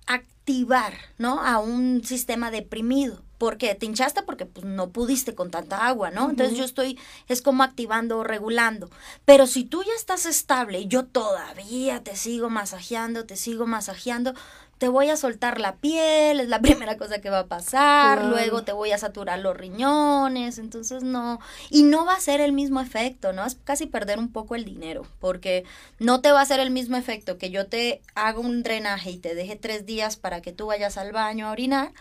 activar, 0.06 0.94
¿no? 1.18 1.42
A 1.42 1.60
un 1.60 2.03
sistema 2.03 2.51
deprimido 2.51 3.24
porque 3.44 3.75
te 3.75 3.86
hinchaste 3.86 4.24
porque 4.24 4.46
pues, 4.46 4.65
no 4.65 4.92
pudiste 4.92 5.36
con 5.36 5.51
tanta 5.51 5.86
agua, 5.86 6.12
¿no? 6.12 6.30
Entonces 6.30 6.58
yo 6.58 6.63
estoy, 6.63 6.98
es 7.27 7.42
como 7.42 7.63
activando 7.63 8.20
o 8.20 8.24
regulando. 8.24 8.89
Pero 9.25 9.48
si 9.48 9.65
tú 9.65 9.84
ya 9.84 9.92
estás 9.98 10.25
estable 10.25 10.80
y 10.80 10.88
yo 10.88 11.03
todavía 11.03 12.01
te 12.01 12.15
sigo 12.15 12.50
masajeando, 12.50 13.25
te 13.25 13.36
sigo 13.36 13.68
masajeando, 13.68 14.34
te 14.77 14.88
voy 14.88 15.10
a 15.10 15.18
soltar 15.18 15.60
la 15.60 15.75
piel, 15.75 16.39
es 16.39 16.50
la 16.50 16.60
primera 16.62 16.98
cosa 16.98 17.20
que 17.22 17.30
va 17.30 17.39
a 17.39 17.48
pasar, 17.48 18.25
luego 18.25 18.63
te 18.63 18.72
voy 18.72 18.92
a 18.92 18.98
saturar 18.98 19.39
los 19.39 19.56
riñones, 19.56 20.58
entonces 20.58 21.03
no, 21.03 21.39
y 21.70 21.84
no 21.84 22.06
va 22.06 22.15
a 22.15 22.20
ser 22.20 22.42
el 22.42 22.51
mismo 22.51 22.82
efecto, 22.82 23.34
¿no? 23.34 23.46
Es 23.46 23.56
casi 23.63 23.86
perder 23.86 24.20
un 24.20 24.32
poco 24.32 24.56
el 24.56 24.65
dinero, 24.65 25.06
porque 25.20 25.63
no 26.00 26.22
te 26.22 26.32
va 26.32 26.42
a 26.42 26.46
ser 26.46 26.60
el 26.60 26.72
mismo 26.72 26.98
efecto 26.98 27.38
que 27.38 27.50
yo 27.50 27.68
te 27.68 28.01
haga 28.15 28.39
un 28.39 28.63
drenaje 28.63 29.12
y 29.12 29.18
te 29.18 29.36
deje 29.36 29.56
tres 29.56 29.86
días 29.86 30.18
para 30.18 30.42
que 30.42 30.51
tú 30.51 30.68
vayas 30.68 30.98
al 30.98 31.12
baño 31.12 31.48
a 31.48 31.51
orinar, 31.51 31.92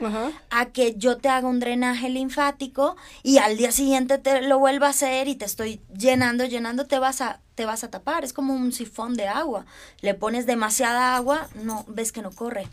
a 0.51 0.67
que 0.67 0.95
yo 0.97 1.19
te 1.19 1.29
haga 1.29 1.49
un 1.49 1.61
drenaje 1.61 2.09
linfático 2.09 2.97
y 3.23 3.39
al 3.39 3.57
día 3.57 3.73
siguiente 3.73 4.19
te 4.19 4.43
lo 4.43 4.59
vuelva 4.59 4.89
a 4.89 4.91
hacer 4.91 5.29
y 5.29 5.35
te 5.35 5.45
estoy 5.45 5.81
llenando, 5.97 6.45
llenando, 6.45 6.87
te 6.87 6.99
vas 6.99 7.21
a 7.21 7.41
te 7.55 7.67
vas 7.67 7.85
a 7.85 7.91
tapar, 7.91 8.25
es 8.25 8.33
como 8.33 8.55
un 8.55 8.73
sifón 8.73 9.15
de 9.15 9.29
agua. 9.29 9.67
Le 10.01 10.15
pones 10.15 10.47
demasiada 10.47 11.17
agua, 11.17 11.49
no 11.63 11.85
ves 11.89 12.13
que 12.13 12.23
no 12.23 12.31
corre. 12.31 12.67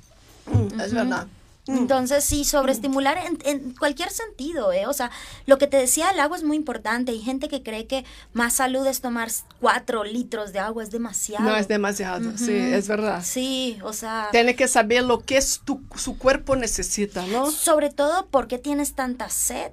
Mm, 0.46 0.80
es 0.80 0.94
verdad. 0.94 1.28
Mm. 1.68 1.78
Entonces, 1.78 2.24
sí, 2.24 2.46
sobreestimular 2.46 3.18
en, 3.18 3.38
en, 3.46 3.76
cualquier 3.76 4.10
sentido, 4.10 4.72
¿eh? 4.74 4.88
O 4.88 4.94
sea, 4.94 5.12
lo 5.46 5.58
que 5.58 5.68
te 5.68 5.78
decía, 5.78 6.10
el 6.10 6.20
agua 6.20 6.38
es 6.38 6.44
muy 6.44 6.58
importante. 6.58 7.12
Hay 7.12 7.20
gente 7.20 7.48
que 7.48 7.62
cree 7.62 7.86
que 7.86 8.06
más 8.34 8.54
salud 8.54 8.86
es 8.88 9.02
tomar 9.02 9.30
cuatro 9.60 10.04
litros 10.04 10.52
de 10.52 10.60
agua, 10.60 10.82
es 10.82 10.90
demasiado. 10.90 11.44
No, 11.44 11.56
es 11.56 11.68
demasiado, 11.68 12.38
sí, 12.38 12.56
es 12.56 12.88
verdad. 12.88 13.24
Sí, 13.24 13.78
o 13.84 13.94
sea... 13.94 14.30
Tiene 14.32 14.56
que 14.56 14.68
saber 14.68 15.04
lo 15.04 15.20
que 15.20 15.38
es 15.38 15.62
tu, 15.64 15.82
su 15.96 16.18
cuerpo 16.18 16.56
necesita, 16.56 17.26
¿no? 17.28 17.52
Sobre 17.52 17.92
todo, 17.92 18.26
¿por 18.28 18.48
qué 18.48 18.58
tienes 18.58 18.94
tanta 18.94 19.30
sed? 19.30 19.72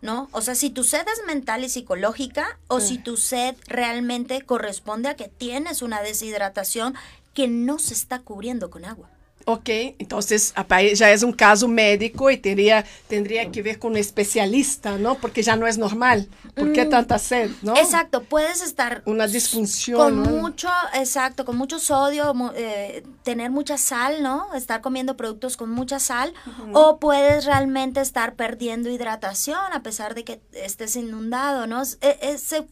¿No? 0.00 0.28
O 0.32 0.40
sea, 0.42 0.54
si 0.54 0.70
tu 0.70 0.84
sed 0.84 1.06
es 1.08 1.26
mental 1.26 1.64
y 1.64 1.68
psicológica 1.68 2.58
o 2.68 2.80
si 2.80 2.98
tu 2.98 3.16
sed 3.16 3.56
realmente 3.66 4.42
corresponde 4.42 5.08
a 5.08 5.16
que 5.16 5.28
tienes 5.28 5.82
una 5.82 6.02
deshidratación 6.02 6.94
que 7.34 7.48
no 7.48 7.78
se 7.78 7.94
está 7.94 8.20
cubriendo 8.20 8.70
con 8.70 8.84
agua. 8.84 9.10
Ok, 9.50 9.70
entonces 9.98 10.52
ya 10.94 11.10
es 11.10 11.22
un 11.22 11.32
caso 11.32 11.68
médico 11.68 12.30
y 12.30 12.36
tendría, 12.36 12.84
tendría 13.08 13.50
que 13.50 13.62
ver 13.62 13.78
con 13.78 13.92
un 13.92 13.96
especialista, 13.96 14.98
¿no? 14.98 15.14
Porque 15.14 15.42
ya 15.42 15.56
no 15.56 15.66
es 15.66 15.78
normal. 15.78 16.28
¿Por 16.54 16.74
qué 16.74 16.84
mm, 16.84 16.90
tanta 16.90 17.18
sed, 17.18 17.50
no? 17.62 17.74
Exacto, 17.74 18.24
puedes 18.24 18.60
estar... 18.62 19.02
Una 19.06 19.26
disfunción. 19.26 19.96
Con 19.96 20.18
mucho, 20.18 20.68
exacto, 20.92 21.46
con 21.46 21.56
mucho 21.56 21.78
sodio, 21.78 22.34
eh, 22.56 23.02
tener 23.22 23.50
mucha 23.50 23.78
sal, 23.78 24.22
¿no? 24.22 24.52
Estar 24.52 24.82
comiendo 24.82 25.16
productos 25.16 25.56
con 25.56 25.70
mucha 25.70 25.98
sal. 25.98 26.34
O 26.74 26.98
puedes 26.98 27.46
realmente 27.46 28.02
estar 28.02 28.34
perdiendo 28.34 28.90
hidratación 28.90 29.72
a 29.72 29.82
pesar 29.82 30.14
de 30.14 30.24
que 30.24 30.42
estés 30.52 30.94
inundado, 30.94 31.66
¿no? 31.66 31.82
E, 32.02 32.18
e, 32.20 32.36
se, 32.36 32.66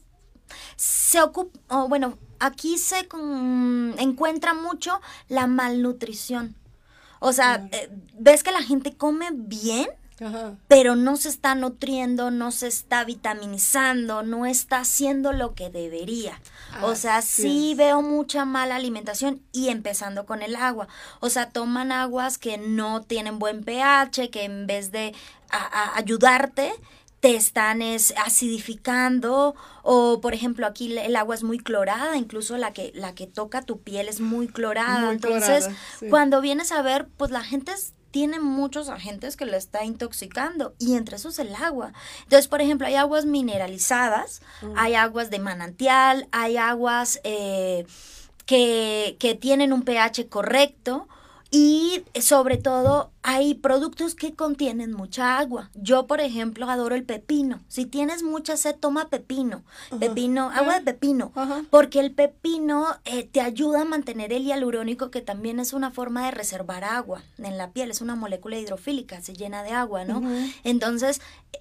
se 0.76 1.23
ocupa, 1.23 1.59
bueno, 1.88 2.18
aquí 2.38 2.76
se 2.76 3.09
encuentra 3.97 4.52
mucho 4.52 5.00
la 5.28 5.47
malnutrición. 5.47 6.54
O 7.20 7.32
sea, 7.32 7.68
eh, 7.73 7.90
ves 8.18 8.42
que 8.42 8.52
la 8.52 8.62
gente 8.62 8.96
come 8.96 9.28
bien, 9.32 9.88
pero 10.66 10.96
no 10.96 11.16
se 11.16 11.28
está 11.28 11.54
nutriendo, 11.54 12.30
no 12.30 12.50
se 12.50 12.68
está 12.68 13.04
vitaminizando, 13.04 14.23
no 14.23 14.46
está 14.46 14.78
haciendo 14.78 15.32
lo 15.32 15.54
que 15.54 15.68
debería. 15.68 16.40
o 16.82 16.94
sea, 16.94 17.20
sí 17.20 17.75
veo 17.76 18.00
mucha 18.00 18.46
mala 18.46 18.76
alimentación 18.76 19.42
y 19.52 19.68
empezando 19.68 20.25
con 20.25 20.40
el 20.42 20.56
agua. 20.56 20.88
O 21.20 21.28
sea, 21.28 21.50
toman 21.50 21.92
aguas 21.92 22.38
que 22.38 22.56
no 22.56 23.02
tienen 23.02 23.38
buen 23.38 23.62
pH, 23.62 24.30
que 24.30 24.44
en 24.44 24.66
vez 24.66 24.90
de 24.90 25.14
ayudarte, 25.94 26.73
te 27.20 27.35
están 27.35 27.80
acidificando 27.82 29.54
o 29.82 30.20
por 30.20 30.35
ejemplo 30.35 30.66
aquí 30.66 30.96
el 30.96 31.16
agua 31.16 31.35
es 31.35 31.42
muy 31.42 31.58
clorada, 31.58 32.16
incluso 32.16 32.56
la 32.56 32.73
que 32.73 32.92
la 32.94 33.14
que 33.14 33.26
toca 33.26 33.62
tu 33.62 33.80
piel 33.80 34.08
es 34.08 34.20
muy 34.20 34.49
clorada. 34.49 35.11
Entonces, 35.11 35.68
cuando 36.11 36.40
vienes 36.40 36.73
a 36.73 36.82
ver, 36.82 37.08
pues 37.16 37.30
la 37.30 37.42
gente 37.42 37.73
tiene 38.11 38.40
muchos 38.40 38.88
agentes 38.88 39.37
que 39.37 39.44
le 39.44 39.56
está 39.56 39.85
intoxicando 39.85 40.75
y 40.78 40.94
entre 40.94 41.16
esos 41.16 41.38
el 41.38 41.54
agua. 41.54 41.92
Entonces, 42.23 42.49
por 42.49 42.62
ejemplo, 42.62 42.87
hay 42.87 42.94
aguas 42.94 43.26
mineralizadas, 43.26 44.40
mm. 44.62 44.73
hay 44.76 44.94
aguas 44.94 45.28
de 45.30 45.38
manantial, 45.38 46.26
hay 46.32 46.56
aguas 46.56 47.20
eh, 47.25 47.87
que, 48.46 49.16
que 49.18 49.35
tienen 49.35 49.73
un 49.73 49.82
pH 49.82 50.28
correcto 50.28 51.08
y 51.50 52.02
sobre 52.20 52.56
todo 52.56 53.12
hay 53.22 53.54
productos 53.54 54.14
que 54.14 54.34
contienen 54.34 54.92
mucha 54.92 55.38
agua. 55.38 55.70
Yo, 55.74 56.06
por 56.06 56.20
ejemplo, 56.20 56.68
adoro 56.68 56.94
el 56.94 57.04
pepino. 57.04 57.60
Si 57.68 57.86
tienes 57.86 58.22
mucha 58.22 58.56
sed, 58.56 58.76
toma 58.76 59.08
pepino. 59.08 59.64
Pepino, 59.98 60.50
agua 60.50 60.74
de 60.74 60.80
pepino. 60.82 61.32
Porque 61.70 62.00
el 62.00 62.12
pepino 62.12 62.86
eh, 63.04 63.24
te 63.24 63.40
ayuda 63.40 63.82
a 63.82 63.84
mantener 63.84 64.32
el 64.32 64.44
hialurónico, 64.44 65.10
que 65.10 65.22
también 65.22 65.60
es 65.60 65.72
una 65.72 65.90
forma 65.90 66.24
de 66.24 66.30
reservar 66.32 66.84
agua 66.84 67.22
en 67.38 67.58
la 67.58 67.70
piel. 67.70 67.90
Es 67.90 68.00
una 68.00 68.16
molécula 68.16 68.58
hidrofílica, 68.58 69.20
se 69.20 69.34
llena 69.34 69.62
de 69.62 69.70
agua, 69.70 70.04
¿no? 70.04 70.22
Entonces, 70.64 71.20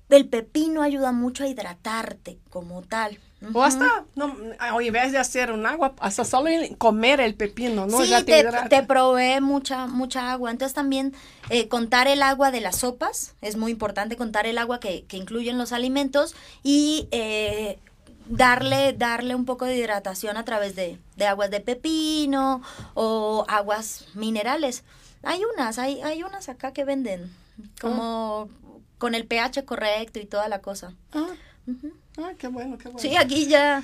el 0.09 0.27
pepino 0.27 0.81
ayuda 0.81 1.11
mucho 1.11 1.43
a 1.43 1.47
hidratarte 1.47 2.39
como 2.49 2.81
tal. 2.81 3.19
O 3.53 3.63
hasta, 3.63 4.05
no, 4.15 4.35
en 4.81 4.93
vez 4.93 5.11
de 5.11 5.17
hacer 5.17 5.51
un 5.51 5.65
agua, 5.65 5.93
hasta 5.99 6.25
solo 6.25 6.49
comer 6.77 7.19
el 7.19 7.35
pepino, 7.35 7.85
¿no? 7.85 8.01
Sí, 8.01 8.13
te, 8.25 8.45
te, 8.69 8.83
provee 8.83 9.41
mucha, 9.41 9.87
mucha 9.87 10.31
agua. 10.31 10.51
Entonces 10.51 10.73
también 10.73 11.13
eh, 11.49 11.67
contar 11.67 12.07
el 12.07 12.21
agua 12.21 12.51
de 12.51 12.61
las 12.61 12.77
sopas, 12.77 13.35
es 13.41 13.57
muy 13.57 13.71
importante 13.71 14.15
contar 14.15 14.47
el 14.47 14.57
agua 14.57 14.79
que, 14.79 15.03
que 15.05 15.17
incluyen 15.17 15.57
los 15.57 15.71
alimentos 15.71 16.35
y 16.63 17.07
eh, 17.11 17.79
darle, 18.27 18.93
darle 18.93 19.35
un 19.35 19.45
poco 19.45 19.65
de 19.65 19.77
hidratación 19.77 20.37
a 20.37 20.45
través 20.45 20.75
de, 20.75 20.99
de, 21.15 21.27
aguas 21.27 21.51
de 21.51 21.59
pepino 21.59 22.61
o 22.93 23.45
aguas 23.47 24.05
minerales. 24.13 24.83
Hay 25.23 25.41
unas, 25.53 25.79
hay, 25.79 26.01
hay 26.01 26.23
unas 26.23 26.49
acá 26.49 26.71
que 26.71 26.85
venden 26.85 27.31
como 27.81 28.49
ah. 28.49 28.79
con 28.97 29.15
el 29.15 29.25
pH 29.25 29.65
correcto 29.65 30.19
y 30.19 30.25
toda 30.25 30.47
la 30.47 30.61
cosa. 30.61 30.93
Ah. 31.13 31.27
Ah, 32.17 32.31
qué 32.37 32.47
bueno, 32.47 32.77
qué 32.77 32.89
bueno. 32.89 32.99
Sí, 32.99 33.15
aquí 33.15 33.47
ya. 33.47 33.83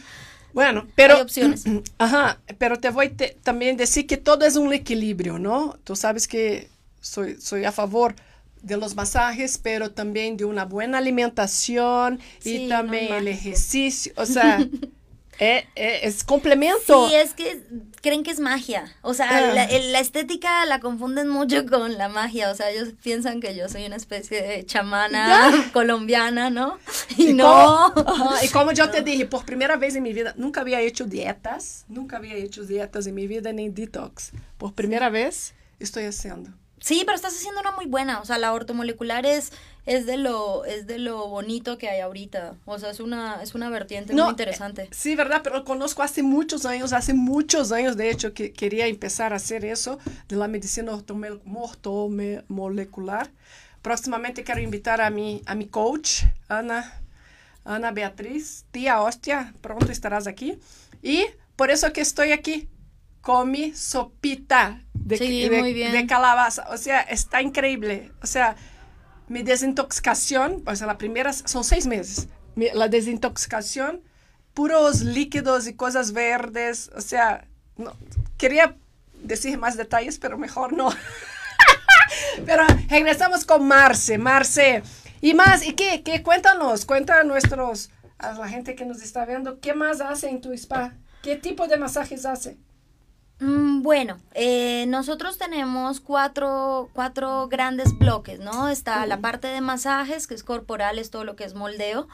Bueno, 0.53 0.87
pero. 0.95 1.15
Hay 1.15 1.21
opciones. 1.21 1.63
Ajá, 1.97 2.39
pero 2.57 2.77
te 2.77 2.89
voy 2.89 3.07
a 3.07 3.41
también 3.41 3.77
decir 3.77 4.07
que 4.07 4.17
todo 4.17 4.45
es 4.45 4.55
un 4.55 4.73
equilibrio, 4.73 5.39
¿no? 5.39 5.77
Tú 5.83 5.95
sabes 5.95 6.27
que 6.27 6.69
soy, 6.99 7.39
soy 7.39 7.65
a 7.65 7.71
favor 7.71 8.15
de 8.61 8.77
los 8.77 8.95
masajes, 8.95 9.57
pero 9.57 9.91
también 9.91 10.37
de 10.37 10.45
una 10.45 10.65
buena 10.65 10.99
alimentación 10.99 12.19
y 12.43 12.69
también 12.69 13.13
el 13.13 13.27
ejercicio. 13.27 14.13
O 14.15 14.25
sea. 14.25 14.67
Eh, 15.39 15.65
eh, 15.75 16.01
es 16.03 16.23
complemento. 16.23 17.09
Sí, 17.09 17.15
es 17.15 17.33
que 17.33 17.63
creen 18.01 18.23
que 18.23 18.31
es 18.31 18.39
magia. 18.39 18.95
O 19.01 19.13
sea, 19.13 19.27
ah. 19.29 19.53
la, 19.53 19.99
estética 19.99 20.65
la 20.65 20.79
confunden 20.79 21.29
mucho 21.29 21.65
con 21.65 21.97
la 21.97 22.09
magia. 22.09 22.51
O 22.51 22.55
sea, 22.55 22.69
ellos 22.69 22.89
piensan 23.01 23.39
que 23.39 23.55
yo 23.55 23.67
soy 23.67 23.85
una 23.85 23.95
especie 23.95 24.41
de 24.41 24.65
chamana 24.65 25.69
colombiana, 25.73 26.49
¿no? 26.49 26.77
Y, 27.17 27.33
no. 27.33 27.93
y 28.43 28.47
como 28.49 28.71
yo 28.71 28.89
te 28.89 29.01
dije, 29.01 29.25
por 29.25 29.45
primera 29.45 29.75
vez 29.75 29.95
en 29.95 30.03
mi 30.03 30.13
vida, 30.13 30.33
nunca 30.37 30.61
había 30.61 30.79
hecho 30.81 31.05
dietas, 31.05 31.85
nunca 31.89 32.17
había 32.17 32.35
hecho 32.35 32.63
dietas 32.63 33.05
en 33.07 33.15
mi 33.15 33.27
vida 33.27 33.51
ni 33.51 33.69
detox. 33.69 34.31
Por 34.57 34.73
primera 34.73 35.09
vez 35.09 35.53
estoy 35.79 36.05
haciendo. 36.05 36.51
Sí, 36.81 37.03
pero 37.05 37.15
estás 37.15 37.35
haciendo 37.35 37.61
una 37.61 37.71
muy 37.71 37.85
buena. 37.85 38.19
O 38.21 38.25
sea, 38.25 38.39
la 38.39 38.53
ortomolecular 38.53 39.27
es, 39.27 39.51
es 39.85 40.07
de 40.07 40.17
lo, 40.17 40.65
es 40.65 40.87
de 40.87 40.97
lo 40.97 41.27
bonito 41.27 41.77
que 41.77 41.87
hay 41.87 42.01
ahorita. 42.01 42.55
O 42.65 42.79
sea, 42.79 42.89
es 42.89 42.99
una, 42.99 43.43
es 43.43 43.53
una 43.53 43.69
vertiente 43.69 44.13
muy 44.13 44.29
interesante. 44.29 44.81
Eh, 44.83 44.89
sí, 44.91 45.15
verdad, 45.15 45.41
pero 45.43 45.63
conozco 45.63 46.01
hace 46.01 46.23
muchos 46.23 46.65
años, 46.65 46.91
hace 46.91 47.13
muchos 47.13 47.71
años, 47.71 47.97
de 47.97 48.09
hecho, 48.09 48.33
que 48.33 48.51
quería 48.51 48.87
empezar 48.87 49.31
a 49.31 49.35
hacer 49.35 49.63
eso 49.63 49.99
de 50.27 50.35
la 50.35 50.47
medicina 50.47 50.91
ortomolecular. 50.93 53.29
Próximamente 53.83 54.43
quiero 54.43 54.61
invitar 54.61 55.01
a 55.01 55.11
mi, 55.11 55.43
a 55.45 55.53
mi 55.53 55.67
coach, 55.67 56.23
Ana, 56.47 56.99
Ana 57.63 57.91
Beatriz, 57.91 58.65
tía 58.71 59.01
hostia, 59.01 59.53
pronto 59.61 59.91
estarás 59.91 60.25
aquí. 60.25 60.57
Y 61.03 61.27
por 61.55 61.69
eso 61.69 61.93
que 61.93 62.01
estoy 62.01 62.31
aquí 62.31 62.67
con 63.21 63.51
mi 63.51 63.73
sopita 63.73 64.81
de, 64.93 66.05
calabaza. 66.07 66.67
O 66.69 66.77
sea, 66.77 67.01
está 67.01 67.41
increíble. 67.41 68.11
O 68.21 68.27
sea, 68.27 68.55
mi 69.27 69.43
desintoxicación, 69.43 70.63
o 70.65 70.75
sea, 70.75 70.87
la 70.87 70.97
primera 70.97 71.31
son 71.33 71.63
seis 71.63 71.87
meses. 71.87 72.27
la 72.55 72.87
desintoxicación, 72.87 74.01
puros 74.53 75.01
líquidos 75.01 75.67
y 75.67 75.73
cosas 75.73 76.11
verdes. 76.13 76.91
O 76.95 77.01
sea, 77.01 77.47
no, 77.77 77.95
quería 78.37 78.75
decir 79.13 79.57
más 79.57 79.77
detalles, 79.77 80.17
pero 80.17 80.37
mejor 80.37 80.73
no. 80.73 80.89
pero 82.45 82.65
regresamos 82.89 83.45
con 83.45 83.67
Marce. 83.67 84.17
Marce, 84.17 84.83
y 85.21 85.35
más, 85.35 85.63
¿y 85.63 85.73
qué? 85.73 86.01
¿Qué? 86.03 86.23
Cuéntanos, 86.23 86.85
cuenta 86.85 87.19
a 87.19 87.23
nuestros, 87.23 87.91
a 88.17 88.33
la 88.33 88.49
gente 88.49 88.73
que 88.75 88.85
nos 88.85 89.03
está 89.03 89.23
viendo, 89.25 89.59
¿qué 89.59 89.75
más 89.75 90.01
hace 90.01 90.29
en 90.29 90.41
tu 90.41 90.51
spa? 90.53 90.95
¿Qué 91.21 91.35
tipo 91.35 91.67
de 91.67 91.77
masajes 91.77 92.25
hace? 92.25 92.57
Mm, 93.41 93.81
bueno, 93.81 94.19
eh, 94.35 94.85
nosotros 94.87 95.39
tenemos 95.39 95.99
cuatro, 95.99 96.89
cuatro 96.93 97.47
grandes 97.47 97.97
bloques, 97.97 98.39
¿no? 98.39 98.69
Está 98.69 99.03
la 99.07 99.19
parte 99.19 99.47
de 99.47 99.61
masajes, 99.61 100.27
que 100.27 100.35
es 100.35 100.43
corporales, 100.43 101.09
todo 101.09 101.23
lo 101.23 101.35
que 101.35 101.43
es 101.45 101.55
moldeo. 101.55 102.07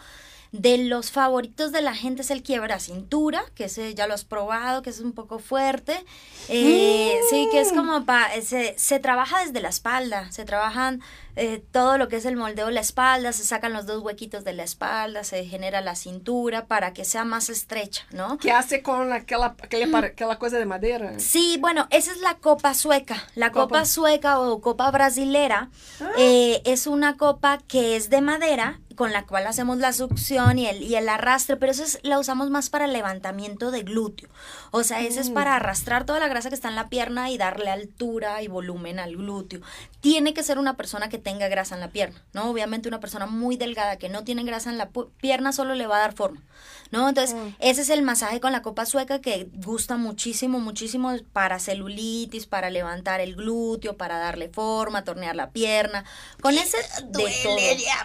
De 0.51 0.77
los 0.77 1.11
favoritos 1.11 1.71
de 1.71 1.81
la 1.81 1.93
gente 1.93 2.21
es 2.21 2.31
el 2.31 2.43
quiebra 2.43 2.79
cintura, 2.79 3.43
que 3.55 3.65
ese 3.65 3.93
ya 3.93 4.07
lo 4.07 4.13
has 4.13 4.25
probado, 4.25 4.81
que 4.81 4.89
es 4.89 4.99
un 4.99 5.11
poco 5.11 5.39
fuerte. 5.39 6.05
Eh, 6.49 7.19
sí, 7.29 7.47
que 7.51 7.59
es 7.59 7.73
como 7.73 8.05
para... 8.05 8.41
Se, 8.41 8.75
se 8.77 8.99
trabaja 8.99 9.43
desde 9.43 9.61
la 9.61 9.69
espalda, 9.69 10.31
se 10.31 10.45
trabajan 10.45 11.01
eh, 11.39 11.63
todo 11.71 11.99
lo 11.99 12.07
que 12.07 12.15
es 12.15 12.25
el 12.25 12.35
moldeo 12.35 12.65
de 12.65 12.71
la 12.71 12.81
espalda, 12.81 13.31
se 13.31 13.43
sacan 13.43 13.71
los 13.71 13.85
dos 13.85 14.01
huequitos 14.01 14.43
de 14.43 14.53
la 14.53 14.63
espalda, 14.63 15.23
se 15.23 15.45
genera 15.45 15.81
la 15.81 15.95
cintura 15.95 16.65
para 16.65 16.93
que 16.93 17.05
sea 17.05 17.25
más 17.25 17.49
estrecha, 17.49 18.07
¿no? 18.11 18.39
¿Qué 18.39 18.51
hace 18.51 18.81
con 18.81 19.13
aquella, 19.13 19.55
aquella, 19.61 20.39
cosa 20.39 20.57
de 20.57 20.65
madera? 20.65 21.19
Sí, 21.19 21.57
bueno, 21.59 21.87
esa 21.91 22.11
es 22.11 22.21
la 22.21 22.37
copa 22.39 22.73
sueca. 22.73 23.23
La 23.35 23.51
copa, 23.51 23.85
sueca 23.85 24.39
o 24.39 24.61
copa 24.61 24.89
brasilera 24.89 25.69
ah. 26.01 26.09
eh, 26.17 26.63
es 26.65 26.87
una 26.87 27.17
copa 27.17 27.59
que 27.67 27.95
es 27.95 28.09
de 28.09 28.21
madera 28.21 28.79
con 28.97 29.13
la 29.13 29.25
cual 29.25 29.45
hacemos 29.45 29.77
la 29.77 29.93
succión 29.93 30.57
y 30.57 30.65
el, 30.65 30.81
y 30.81 30.95
el 30.95 31.07
arrastre, 31.07 31.55
pero 31.55 31.71
eso 31.71 31.83
es, 31.83 31.99
la 32.01 32.17
usamos 32.19 32.49
más 32.49 32.71
para 32.71 32.85
el 32.85 32.93
levantamiento 32.93 33.69
de 33.69 33.83
glúteo. 33.83 34.27
O 34.71 34.83
sea, 34.83 35.01
ese 35.01 35.21
es 35.21 35.29
para 35.29 35.51
mm. 35.51 35.55
arrastrar 35.55 36.05
toda 36.05 36.19
la 36.19 36.27
grasa 36.27 36.49
que 36.49 36.55
está 36.55 36.67
en 36.67 36.75
la 36.75 36.89
pierna 36.89 37.29
y 37.29 37.37
darle 37.37 37.69
altura 37.69 38.41
y 38.41 38.47
volumen 38.47 38.99
al 38.99 39.15
glúteo. 39.15 39.61
Tiene 40.01 40.33
que 40.33 40.41
ser 40.41 40.57
una 40.57 40.75
persona 40.77 41.09
que 41.09 41.19
tenga 41.19 41.47
grasa 41.47 41.75
en 41.75 41.81
la 41.81 41.89
pierna, 41.89 42.25
¿no? 42.33 42.49
Obviamente 42.49 42.89
una 42.89 42.99
persona 42.99 43.27
muy 43.27 43.55
delgada 43.55 43.97
que 43.97 44.09
no 44.09 44.23
tiene 44.23 44.43
grasa 44.43 44.71
en 44.71 44.79
la 44.79 44.89
pierna 45.21 45.51
solo 45.53 45.75
le 45.75 45.85
va 45.85 45.97
a 45.97 46.01
dar 46.01 46.13
forma, 46.13 46.41
¿no? 46.89 47.07
Entonces, 47.07 47.35
mm. 47.35 47.55
ese 47.59 47.83
es 47.83 47.91
el 47.91 48.01
masaje 48.01 48.39
con 48.39 48.51
la 48.51 48.63
copa 48.63 48.87
sueca 48.87 49.21
que 49.21 49.47
gusta 49.53 49.97
muchísimo, 49.97 50.59
muchísimo 50.59 51.13
para 51.33 51.59
celulitis, 51.59 52.47
para 52.47 52.71
levantar 52.71 53.21
el 53.21 53.35
glúteo, 53.35 53.95
para 53.95 54.17
darle 54.17 54.49
forma, 54.49 55.03
tornear 55.03 55.35
la 55.35 55.51
pierna. 55.51 56.03
Con 56.41 56.55
ese 56.55 56.77
de 56.77 57.11
todo. 57.43 57.53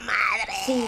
madre. 0.01 0.53
Sí, 0.67 0.82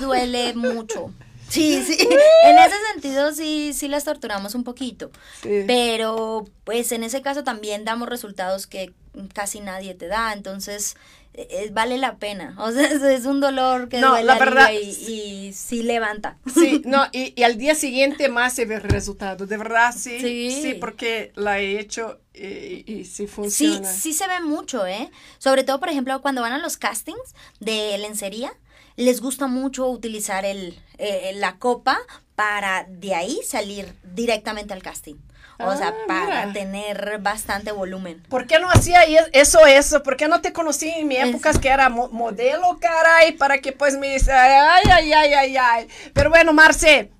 duele 0.00 0.54
mucho. 0.54 1.12
Sí, 1.48 1.82
sí. 1.84 1.98
en 2.44 2.58
ese 2.58 2.76
sentido 2.92 3.32
sí, 3.32 3.72
sí 3.74 3.88
las 3.88 4.04
torturamos 4.04 4.54
un 4.54 4.64
poquito. 4.64 5.10
Sí. 5.42 5.64
Pero 5.66 6.46
pues 6.64 6.92
en 6.92 7.04
ese 7.04 7.20
caso 7.22 7.44
también 7.44 7.84
damos 7.84 8.08
resultados 8.08 8.66
que 8.66 8.92
casi 9.34 9.60
nadie 9.60 9.94
te 9.94 10.06
da. 10.08 10.32
Entonces 10.32 10.96
eh, 11.34 11.46
eh, 11.50 11.70
vale 11.72 11.98
la 11.98 12.16
pena. 12.16 12.54
O 12.58 12.72
sea, 12.72 12.86
es, 12.90 13.02
es 13.02 13.26
un 13.26 13.40
dolor 13.40 13.90
que 13.90 14.00
No, 14.00 14.10
duele, 14.10 14.24
la 14.24 14.38
verdad, 14.38 14.70
y, 14.72 14.88
y 14.88 15.52
sí 15.52 15.82
levanta. 15.82 16.38
Sí, 16.54 16.80
no, 16.86 17.04
y, 17.12 17.34
y 17.38 17.42
al 17.42 17.58
día 17.58 17.74
siguiente 17.74 18.28
más 18.30 18.54
se 18.54 18.64
ve 18.64 18.76
el 18.76 18.82
resultado, 18.82 19.46
de 19.46 19.56
verdad, 19.58 19.94
sí. 19.96 20.18
Sí. 20.20 20.58
Sí, 20.62 20.74
porque 20.74 21.32
la 21.34 21.60
he 21.60 21.78
hecho 21.78 22.18
y, 22.34 22.84
y 22.90 23.04
sí 23.04 23.24
Sí, 23.24 23.26
funciona. 23.26 23.92
sí 23.92 24.14
se 24.14 24.26
ve 24.26 24.40
mucho, 24.40 24.86
¿eh? 24.86 25.10
Sobre 25.38 25.64
todo, 25.64 25.80
por 25.80 25.90
ejemplo, 25.90 26.20
cuando 26.22 26.40
van 26.40 26.52
a 26.52 26.58
los 26.58 26.78
castings 26.78 27.34
de 27.60 27.98
lencería, 27.98 28.54
les 28.96 29.20
gusta 29.20 29.46
mucho 29.46 29.86
utilizar 29.88 30.44
el, 30.44 30.78
eh, 30.98 31.32
la 31.36 31.56
copa 31.58 31.98
para 32.34 32.84
de 32.88 33.14
ahí 33.14 33.38
salir 33.46 33.94
directamente 34.02 34.72
al 34.74 34.82
casting. 34.82 35.16
O 35.58 35.70
Ah, 35.70 35.76
sea, 35.76 35.94
para 36.08 36.46
mira. 36.46 36.52
tener 36.52 37.18
bastante 37.20 37.70
volumen. 37.72 38.22
¿Por 38.28 38.46
qué 38.46 38.58
no 38.58 38.68
hacía 38.70 39.02
eso, 39.32 39.64
eso? 39.66 40.02
¿Por 40.02 40.16
qué 40.16 40.26
no 40.26 40.40
te 40.40 40.52
conocí 40.52 40.88
en 40.88 41.06
mi 41.06 41.16
Es- 41.16 41.28
época 41.28 41.52
que 41.60 41.68
era 41.68 41.88
mo- 41.88 42.08
modelo, 42.08 42.78
caray? 42.80 43.32
Para 43.32 43.58
que 43.58 43.70
pues 43.72 43.96
me 43.96 44.12
dice, 44.14 44.32
ay, 44.32 44.82
ay, 44.90 45.12
ay, 45.12 45.32
ay, 45.34 45.56
ay. 45.56 45.88
Pero 46.14 46.30
bueno, 46.30 46.52
Marce, 46.52 47.12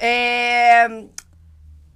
eh, 0.00 1.08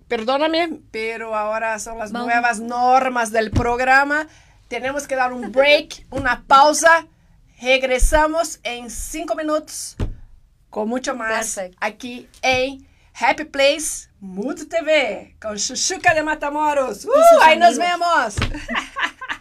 perdóname, 0.09 0.81
pero 0.91 1.35
ahora 1.37 1.79
son 1.79 1.99
las 1.99 2.13
Vamos. 2.13 2.27
nuevas 2.31 2.61
normas 2.61 3.31
del 3.33 3.51
programa. 3.51 4.27
Tenemos 4.69 5.07
que 5.07 5.17
dar 5.17 5.33
un 5.33 5.51
break, 5.53 6.07
una 6.11 6.45
pausa. 6.47 7.07
Regresamos 7.61 8.59
en 8.63 8.89
cinco 8.91 9.35
minutos 9.35 9.97
con 10.71 10.89
mucho 10.89 11.15
más 11.15 11.55
Perfecto. 11.57 11.77
aquí 11.81 12.29
en 12.43 12.87
Happy 13.15 13.45
Place 13.45 14.09
Mundo 14.21 14.67
TV 14.67 15.37
con 15.41 15.57
Chuchuca 15.57 16.15
de 16.15 16.23
Matamoros. 16.23 17.05
¡Uh! 17.05 17.11
sus 17.11 17.43
Ahí 17.43 17.59
nos 17.59 17.79
amigos. 17.79 18.37
vemos. 18.39 18.63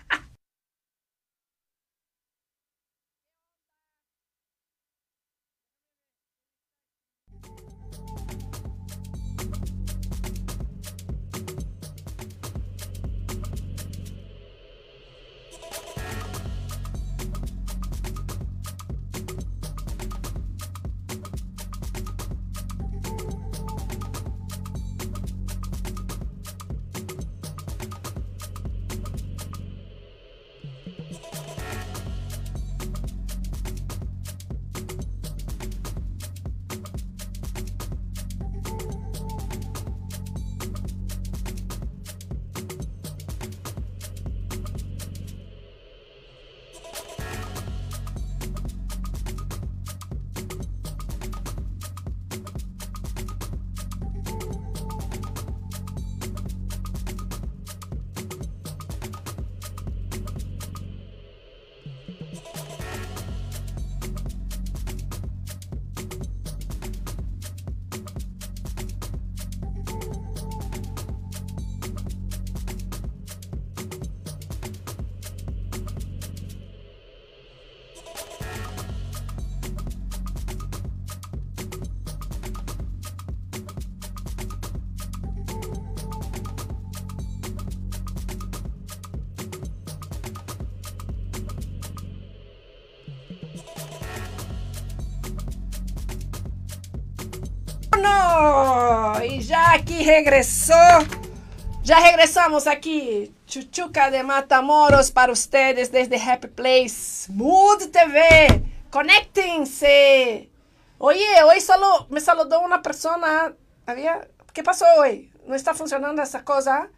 ya 99.99 100.03
aquí 100.03 100.03
regresó. 100.03 100.73
Ya 101.83 101.99
regresamos 101.99 102.67
aquí. 102.67 103.33
Chuchuca 103.47 104.11
de 104.11 104.23
Matamoros 104.23 105.11
para 105.11 105.31
ustedes 105.31 105.91
desde 105.91 106.21
Happy 106.21 106.47
Place. 106.47 107.31
Mood 107.31 107.89
TV. 107.91 108.63
Conéctense. 108.89 110.49
Oye, 110.97 111.43
hoy 111.45 111.61
solo 111.61 112.07
me 112.09 112.21
saludó 112.21 112.61
una 112.61 112.81
persona. 112.81 113.53
Había, 113.85 114.27
¿Qué 114.53 114.63
pasó 114.63 114.85
hoy? 114.99 115.31
¿No 115.47 115.55
está 115.55 115.73
funcionando 115.73 116.21
esa 116.21 116.43
cosa? 116.43 116.89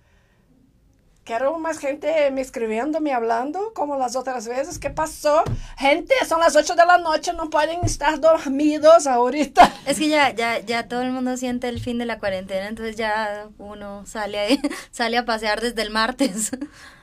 Quiero 1.23 1.60
más 1.60 1.77
gente 1.77 2.31
me 2.31 2.41
escribiendo, 2.41 2.99
me 2.99 3.13
hablando, 3.13 3.73
como 3.75 3.95
las 3.95 4.15
otras 4.15 4.47
veces. 4.47 4.79
¿Qué 4.79 4.89
pasó? 4.89 5.43
Gente, 5.77 6.15
son 6.27 6.39
las 6.39 6.55
8 6.55 6.73
de 6.73 6.86
la 6.86 6.97
noche, 6.97 7.34
no 7.34 7.49
pueden 7.51 7.86
estar 7.86 8.19
dormidos 8.19 9.05
ahorita. 9.05 9.71
Es 9.86 9.99
que 9.99 10.10
ya, 10.10 10.31
ya, 10.31 10.60
ya 10.60 10.88
todo 10.88 11.01
el 11.01 11.12
mundo 11.12 11.38
siente 11.38 11.69
el 11.69 11.79
fin 11.79 11.99
de 11.99 12.05
la 12.05 12.17
cuarentena, 12.17 12.67
entonces 12.67 12.95
ya 12.95 13.47
uno 13.60 14.03
sale 14.07 14.39
ahí, 14.39 14.60
sale 14.91 15.17
a 15.17 15.25
pasear 15.25 15.62
desde 15.62 15.81
el 15.84 15.91
martes. 15.91 16.51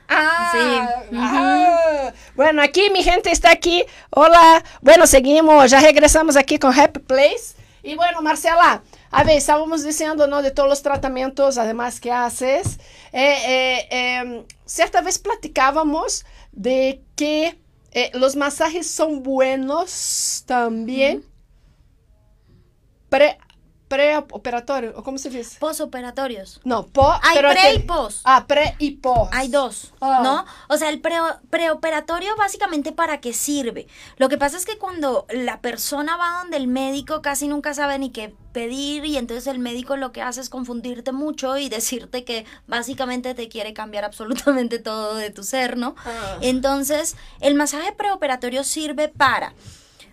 Ah, 0.09 0.53
Sí, 1.11 1.17
ah. 1.19 2.13
Bueno, 2.35 2.63
aquí 2.63 2.89
mi 2.91 3.03
gente 3.03 3.31
está 3.31 3.51
aquí. 3.51 3.85
Hola. 4.11 4.65
Bueno, 4.81 5.07
seguimos. 5.07 5.71
Ya 5.71 5.81
regresamos 5.81 6.37
aquí 6.37 6.59
con 6.59 6.73
Happy 6.79 7.01
Place. 7.01 7.55
Y 7.83 7.95
bueno, 7.95 8.23
Marcela, 8.23 8.83
a 9.11 9.25
ver, 9.25 9.37
estábamos 9.37 9.83
diciendo, 9.85 10.27
¿no? 10.27 10.43
De 10.43 10.51
todos 10.51 10.69
los 10.69 10.83
tratamientos, 10.83 11.59
además, 11.59 12.01
que 12.01 12.13
haces. 12.13 12.79
Eh, 13.13 13.37
eh, 13.47 13.89
eh, 13.91 14.47
cierta 14.67 15.01
vez 15.01 15.19
platicábamos 15.19 16.25
de 16.53 17.03
que 17.17 17.59
eh, 17.93 18.11
los 18.15 18.37
masajes 18.37 18.91
son 18.91 19.23
buenos 19.23 20.45
también. 20.47 21.25
Pre, 23.09 23.39
preoperatorio, 23.89 24.93
¿o 24.97 25.03
cómo 25.03 25.19
se 25.19 25.31
dice? 25.31 25.59
Posoperatorios. 25.59 26.61
No, 26.65 26.87
po, 26.87 27.11
Hay 27.23 27.37
pero 27.37 27.51
pre 27.51 27.75
y 27.75 27.79
pos. 27.81 28.21
Ah, 28.25 28.45
pre 28.47 28.75
y 28.79 28.93
pos. 28.93 29.29
Hay 29.33 29.49
dos, 29.49 29.93
Ah. 30.01 30.21
¿no? 30.23 30.45
O 30.69 30.77
sea, 30.79 30.89
el 30.91 31.01
pre- 31.01 31.17
preoperatorio 31.51 32.37
básicamente 32.37 32.93
para 32.93 33.21
qué 33.21 33.33
sirve. 33.33 33.87
Lo 34.17 34.29
que 34.29 34.39
pasa 34.39 34.57
es 34.57 34.65
que 34.67 34.79
cuando 34.79 35.27
la 35.31 35.61
persona 35.61 36.17
va 36.17 36.41
donde 36.43 36.57
el 36.59 36.69
médico 36.69 37.23
casi 37.23 37.49
nunca 37.49 37.75
sabe 37.75 37.99
ni 37.99 38.11
qué 38.11 38.35
pedir 38.53 39.05
y 39.05 39.17
entonces 39.17 39.47
el 39.47 39.59
médico 39.59 39.97
lo 39.97 40.11
que 40.13 40.23
hace 40.23 40.41
es 40.41 40.51
confundirte 40.51 41.13
mucho 41.13 41.59
y 41.59 41.69
decirte 41.69 42.25
que 42.25 42.45
básicamente 42.67 43.35
te 43.35 43.49
quiere 43.49 43.73
cambiar 43.73 44.05
absolutamente 44.05 44.79
todo 44.79 45.15
de 45.15 45.31
tu 45.31 45.43
ser, 45.43 45.77
¿no? 45.77 45.95
Ah. 46.05 46.39
Entonces, 46.41 47.17
el 47.41 47.55
masaje 47.55 47.93
preoperatorio 47.93 48.65
sirve 48.65 49.09
para, 49.09 49.55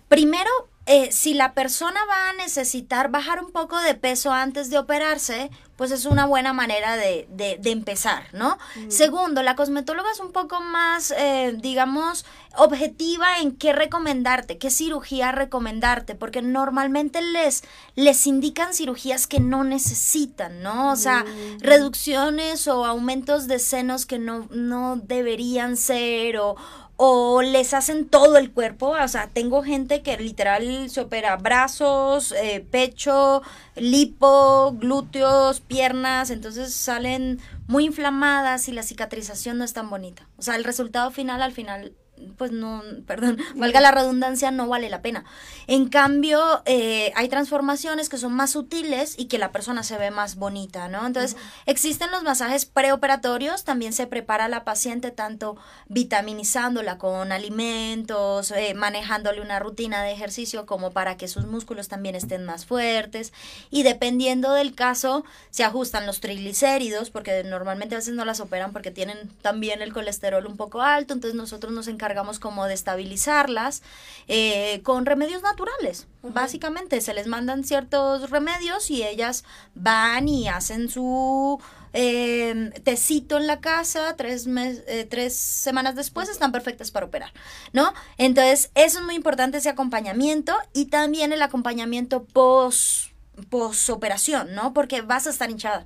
primero, 0.08 0.50
eh, 0.86 1.10
si 1.12 1.34
la 1.34 1.52
persona 1.52 2.00
va 2.08 2.30
a 2.30 2.32
necesitar 2.34 3.10
bajar 3.10 3.42
un 3.44 3.50
poco 3.52 3.78
de 3.80 3.94
peso 3.94 4.32
antes 4.32 4.70
de 4.70 4.78
operarse, 4.78 5.50
pues 5.76 5.90
es 5.90 6.06
una 6.06 6.24
buena 6.24 6.54
manera 6.54 6.96
de, 6.96 7.26
de- 7.30 7.58
de 7.60 7.70
empezar, 7.70 8.22
¿no? 8.32 8.56
Segundo, 8.88 9.42
la 9.42 9.56
cosmetóloga 9.56 10.10
es 10.10 10.20
un 10.20 10.32
poco 10.32 10.60
más, 10.60 11.10
eh, 11.10 11.54
digamos, 11.60 12.24
objetiva 12.56 13.40
en 13.40 13.52
qué 13.54 13.74
recomendarte, 13.74 14.56
qué 14.56 14.70
cirugía 14.70 15.32
recomendarte, 15.32 16.14
porque 16.14 16.40
normalmente 16.40 17.20
les, 17.20 17.62
les 17.94 18.26
indican 18.26 18.72
cirugías 18.72 19.26
que 19.26 19.38
no 19.40 19.64
necesitan, 19.64 20.62
¿no? 20.62 20.92
O 20.92 20.96
sea, 20.96 21.24
reducciones 21.60 22.66
o 22.68 22.86
aumentos 22.86 23.46
de 23.46 23.58
senos 23.58 24.06
que 24.06 24.18
no, 24.18 24.46
no 24.50 24.96
deberían 24.96 25.76
ser 25.76 26.38
o, 26.38 26.56
o 26.96 27.42
les 27.42 27.74
hacen 27.74 28.08
todo 28.08 28.36
el 28.38 28.52
cuerpo. 28.52 28.90
O 28.90 29.08
sea, 29.08 29.28
tengo 29.28 29.62
gente 29.62 30.02
que 30.02 30.16
literal 30.16 30.88
se 30.90 31.00
opera 31.00 31.36
brazos, 31.36 32.32
eh, 32.32 32.66
pecho, 32.70 33.42
lipo, 33.74 34.72
glúteos, 34.78 35.60
piernas, 35.60 36.30
entonces 36.30 36.74
salen 36.74 37.40
muy 37.66 37.84
inflamadas 37.84 38.68
y 38.68 38.72
la 38.72 38.82
cicatrización 38.82 39.58
no 39.58 39.64
es 39.64 39.72
tan 39.72 39.90
bonita. 39.90 40.28
O 40.36 40.42
sea, 40.42 40.56
el 40.56 40.64
resultado 40.64 41.10
final 41.10 41.42
al 41.42 41.52
final 41.52 41.94
pues 42.36 42.52
no, 42.52 42.82
perdón, 43.06 43.38
valga 43.54 43.80
la 43.80 43.90
redundancia, 43.90 44.50
no 44.50 44.68
vale 44.68 44.90
la 44.90 45.02
pena. 45.02 45.24
En 45.66 45.88
cambio, 45.88 46.62
eh, 46.64 47.12
hay 47.16 47.28
transformaciones 47.28 48.08
que 48.08 48.18
son 48.18 48.32
más 48.32 48.50
sutiles 48.50 49.14
y 49.18 49.26
que 49.26 49.38
la 49.38 49.52
persona 49.52 49.82
se 49.82 49.98
ve 49.98 50.10
más 50.10 50.36
bonita, 50.36 50.88
¿no? 50.88 51.06
Entonces, 51.06 51.36
existen 51.66 52.10
los 52.10 52.22
masajes 52.22 52.64
preoperatorios, 52.64 53.64
también 53.64 53.92
se 53.92 54.06
prepara 54.06 54.46
a 54.46 54.48
la 54.48 54.64
paciente 54.64 55.10
tanto 55.10 55.56
vitaminizándola 55.88 56.98
con 56.98 57.32
alimentos, 57.32 58.50
eh, 58.52 58.74
manejándole 58.74 59.40
una 59.40 59.58
rutina 59.58 60.02
de 60.02 60.12
ejercicio 60.12 60.66
como 60.66 60.92
para 60.92 61.16
que 61.16 61.28
sus 61.28 61.46
músculos 61.46 61.88
también 61.88 62.14
estén 62.14 62.44
más 62.44 62.66
fuertes 62.66 63.32
y 63.70 63.82
dependiendo 63.82 64.52
del 64.52 64.74
caso, 64.74 65.24
se 65.50 65.64
ajustan 65.64 66.06
los 66.06 66.20
triglicéridos, 66.20 67.10
porque 67.10 67.42
normalmente 67.44 67.94
a 67.94 67.98
veces 67.98 68.14
no 68.14 68.24
las 68.24 68.40
operan 68.40 68.72
porque 68.72 68.90
tienen 68.90 69.30
también 69.42 69.82
el 69.82 69.92
colesterol 69.92 70.46
un 70.46 70.56
poco 70.56 70.82
alto, 70.82 71.14
entonces 71.14 71.36
nosotros 71.36 71.72
nos 71.72 71.88
encargamos 71.88 72.05
encargamos 72.06 72.38
como 72.38 72.66
de 72.66 72.74
estabilizarlas 72.74 73.82
eh, 74.28 74.80
con 74.84 75.06
remedios 75.06 75.42
naturales. 75.42 76.06
Básicamente 76.22 77.00
se 77.00 77.14
les 77.14 77.26
mandan 77.26 77.64
ciertos 77.64 78.30
remedios 78.30 78.90
y 78.90 79.02
ellas 79.02 79.44
van 79.74 80.28
y 80.28 80.48
hacen 80.48 80.88
su 80.88 81.60
eh, 81.92 82.70
tecito 82.84 83.38
en 83.38 83.48
la 83.48 83.60
casa, 83.60 84.14
tres, 84.16 84.46
eh, 84.46 85.06
tres 85.10 85.36
semanas 85.36 85.96
después 85.96 86.28
están 86.28 86.52
perfectas 86.52 86.92
para 86.92 87.06
operar, 87.06 87.32
¿no? 87.72 87.92
Entonces, 88.18 88.70
eso 88.76 89.00
es 89.00 89.04
muy 89.04 89.16
importante, 89.16 89.58
ese 89.58 89.70
acompañamiento 89.70 90.54
y 90.72 90.86
también 90.86 91.32
el 91.32 91.42
acompañamiento 91.42 92.24
post, 92.24 93.10
post 93.50 93.90
operación, 93.90 94.54
¿no? 94.54 94.72
Porque 94.74 95.02
vas 95.02 95.26
a 95.26 95.30
estar 95.30 95.50
hinchada. 95.50 95.84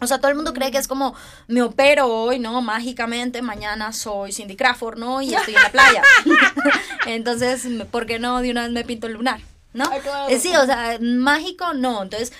O 0.00 0.06
sea, 0.06 0.18
todo 0.18 0.28
el 0.28 0.34
mundo 0.34 0.54
cree 0.54 0.70
que 0.70 0.78
es 0.78 0.88
como, 0.88 1.14
me 1.46 1.62
opero 1.62 2.06
hoy, 2.06 2.38
¿no? 2.38 2.62
Mágicamente, 2.62 3.42
mañana 3.42 3.92
soy 3.92 4.32
Cindy 4.32 4.56
Crawford, 4.56 4.98
¿no? 4.98 5.20
Y 5.20 5.34
estoy 5.34 5.54
en 5.54 5.62
la 5.62 5.70
playa. 5.70 6.02
Entonces, 7.06 7.66
¿por 7.90 8.06
qué 8.06 8.18
no 8.18 8.40
de 8.40 8.50
una 8.50 8.62
vez 8.62 8.72
me 8.72 8.84
pinto 8.84 9.06
el 9.06 9.14
lunar? 9.14 9.40
¿No? 9.72 9.84
Eh, 10.28 10.38
sí, 10.40 10.54
o 10.56 10.66
sea, 10.66 10.98
mágico 11.00 11.74
no. 11.74 12.02
Entonces, 12.02 12.32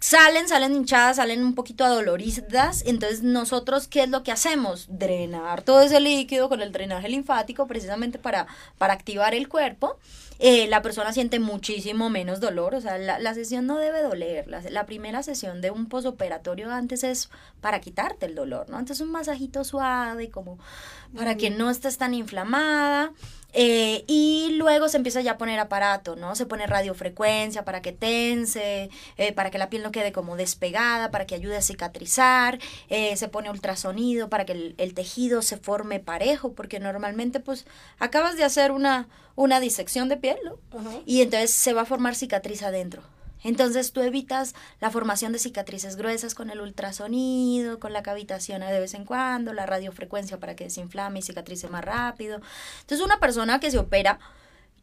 salen, 0.00 0.48
salen 0.48 0.74
hinchadas, 0.74 1.16
salen 1.16 1.44
un 1.44 1.54
poquito 1.54 1.84
adoloridas. 1.84 2.82
Entonces, 2.86 3.22
nosotros, 3.22 3.88
¿qué 3.88 4.02
es 4.02 4.10
lo 4.10 4.22
que 4.22 4.32
hacemos? 4.32 4.86
Drenar 4.88 5.62
todo 5.62 5.82
ese 5.82 6.00
líquido 6.00 6.48
con 6.48 6.60
el 6.60 6.72
drenaje 6.72 7.08
linfático, 7.08 7.66
precisamente 7.66 8.18
para, 8.18 8.46
para 8.78 8.94
activar 8.94 9.34
el 9.34 9.48
cuerpo. 9.48 9.98
Eh, 10.38 10.66
la 10.68 10.82
persona 10.82 11.12
siente 11.12 11.40
muchísimo 11.40 12.10
menos 12.10 12.40
dolor, 12.40 12.74
o 12.74 12.80
sea, 12.80 12.98
la, 12.98 13.34
sesión 13.34 13.66
no 13.66 13.78
debe 13.78 14.02
doler. 14.02 14.46
La, 14.48 14.86
primera 14.86 15.22
sesión 15.22 15.60
de 15.60 15.70
un 15.70 15.88
posoperatorio 15.88 16.70
antes 16.70 17.04
es 17.04 17.30
para 17.60 17.80
quitarte 17.80 18.26
el 18.26 18.34
dolor, 18.34 18.68
¿no? 18.68 18.78
Entonces 18.78 19.00
un 19.00 19.12
masajito 19.12 19.64
suave, 19.64 20.30
como 20.30 20.58
para 21.14 21.36
que 21.36 21.50
no 21.50 21.70
estés 21.70 21.96
tan 21.98 22.14
inflamada. 22.14 23.12
Eh, 23.52 24.04
y 24.06 24.50
luego 24.58 24.88
se 24.88 24.98
empieza 24.98 25.20
ya 25.22 25.32
a 25.32 25.38
poner 25.38 25.58
aparato, 25.58 26.14
¿no? 26.14 26.34
Se 26.34 26.46
pone 26.46 26.66
radiofrecuencia 26.66 27.64
para 27.64 27.80
que 27.80 27.92
tense, 27.92 28.90
eh, 29.16 29.32
para 29.32 29.50
que 29.50 29.58
la 29.58 29.70
piel 29.70 29.82
no 29.82 29.92
quede 29.92 30.12
como 30.12 30.36
despegada, 30.36 31.10
para 31.10 31.26
que 31.26 31.34
ayude 31.34 31.56
a 31.56 31.62
cicatrizar, 31.62 32.58
se 32.88 33.28
pone 33.28 33.50
ultrasonido 33.50 34.28
para 34.28 34.44
que 34.44 34.74
el, 34.76 34.94
tejido 34.94 35.42
se 35.42 35.56
forme 35.56 36.00
parejo, 36.00 36.52
porque 36.52 36.80
normalmente 36.80 37.40
pues 37.40 37.66
acabas 37.98 38.36
de 38.36 38.44
hacer 38.44 38.72
una, 38.72 39.08
una 39.36 39.60
disección 39.60 40.08
de 40.08 40.16
piel, 40.16 40.38
¿no? 40.44 40.58
Y 41.06 41.22
entonces 41.22 41.50
se 41.50 41.72
va 41.72 41.82
a 41.82 41.86
formar 41.86 42.14
cicatriz 42.14 42.62
adentro. 42.62 43.02
Entonces 43.46 43.92
tú 43.92 44.00
evitas 44.00 44.54
la 44.80 44.90
formación 44.90 45.32
de 45.32 45.38
cicatrices 45.38 45.96
gruesas 45.96 46.34
con 46.34 46.50
el 46.50 46.60
ultrasonido, 46.60 47.78
con 47.78 47.92
la 47.92 48.02
cavitación 48.02 48.60
de 48.60 48.80
vez 48.80 48.94
en 48.94 49.04
cuando, 49.04 49.52
la 49.52 49.66
radiofrecuencia 49.66 50.38
para 50.38 50.56
que 50.56 50.64
desinflame 50.64 51.20
y 51.20 51.22
cicatrice 51.22 51.68
más 51.68 51.84
rápido. 51.84 52.40
Entonces 52.80 53.04
una 53.04 53.20
persona 53.20 53.60
que 53.60 53.70
se 53.70 53.78
opera, 53.78 54.18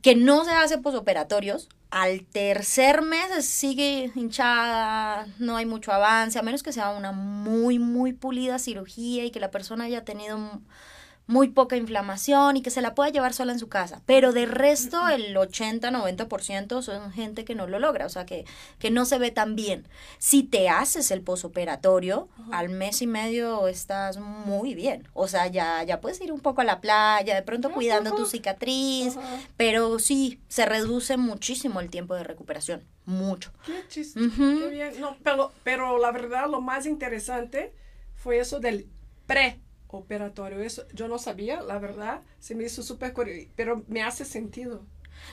que 0.01 0.15
no 0.15 0.45
se 0.45 0.51
hace 0.51 0.77
posoperatorios, 0.77 1.67
al 1.91 2.25
tercer 2.25 3.01
mes 3.01 3.45
sigue 3.45 4.11
hinchada, 4.15 5.27
no 5.39 5.57
hay 5.57 5.65
mucho 5.65 5.91
avance, 5.91 6.39
a 6.39 6.41
menos 6.41 6.63
que 6.63 6.71
sea 6.71 6.91
una 6.91 7.11
muy, 7.11 7.79
muy 7.79 8.13
pulida 8.13 8.59
cirugía 8.59 9.25
y 9.25 9.31
que 9.31 9.39
la 9.39 9.51
persona 9.51 9.83
haya 9.83 10.05
tenido 10.05 10.39
muy 11.25 11.49
poca 11.49 11.77
inflamación 11.77 12.57
y 12.57 12.61
que 12.61 12.69
se 12.69 12.81
la 12.81 12.95
pueda 12.95 13.09
llevar 13.09 13.33
sola 13.33 13.53
en 13.53 13.59
su 13.59 13.69
casa. 13.69 14.01
Pero 14.05 14.33
de 14.33 14.45
resto, 14.45 15.07
el 15.07 15.35
80-90% 15.35 16.81
son 16.81 17.11
gente 17.11 17.45
que 17.45 17.55
no 17.55 17.67
lo 17.67 17.79
logra, 17.79 18.05
o 18.05 18.09
sea, 18.09 18.25
que, 18.25 18.45
que 18.77 18.91
no 18.91 19.05
se 19.05 19.17
ve 19.17 19.31
tan 19.31 19.55
bien. 19.55 19.87
Si 20.19 20.43
te 20.43 20.69
haces 20.69 21.11
el 21.11 21.21
posoperatorio, 21.21 22.27
al 22.51 22.69
mes 22.69 23.01
y 23.01 23.07
medio 23.07 23.67
estás 23.67 24.17
muy 24.17 24.75
bien. 24.75 25.07
O 25.13 25.27
sea, 25.27 25.47
ya, 25.47 25.83
ya 25.83 26.01
puedes 26.01 26.19
ir 26.21 26.31
un 26.31 26.41
poco 26.41 26.61
a 26.61 26.65
la 26.65 26.81
playa, 26.81 27.35
de 27.35 27.41
pronto 27.43 27.71
cuidando 27.71 28.15
tu 28.15 28.25
cicatriz, 28.25 29.17
pero 29.55 29.99
sí, 29.99 30.41
se 30.49 30.65
reduce 30.65 31.17
muchísimo 31.17 31.79
el 31.79 31.89
tiempo 31.89 32.15
de 32.15 32.23
recuperación. 32.23 32.83
Mucho. 33.05 33.51
Qué 33.65 33.83
chiste. 33.87 34.19
Qué 34.37 34.67
bien. 34.69 34.99
No, 34.99 35.17
pero, 35.23 35.51
pero 35.63 35.97
la 35.97 36.11
verdad, 36.11 36.49
lo 36.49 36.61
más 36.61 36.85
interesante 36.85 37.73
fue 38.15 38.39
eso 38.39 38.59
del 38.59 38.87
pre 39.25 39.59
operatorio. 39.97 40.59
Eso 40.59 40.83
yo 40.93 41.07
no 41.07 41.17
sabía, 41.17 41.61
la 41.61 41.79
verdad, 41.79 42.21
se 42.39 42.55
me 42.55 42.65
hizo 42.65 42.83
súper 42.83 43.13
curioso, 43.13 43.49
pero 43.55 43.83
me 43.87 44.03
hace 44.03 44.25
sentido. 44.25 44.85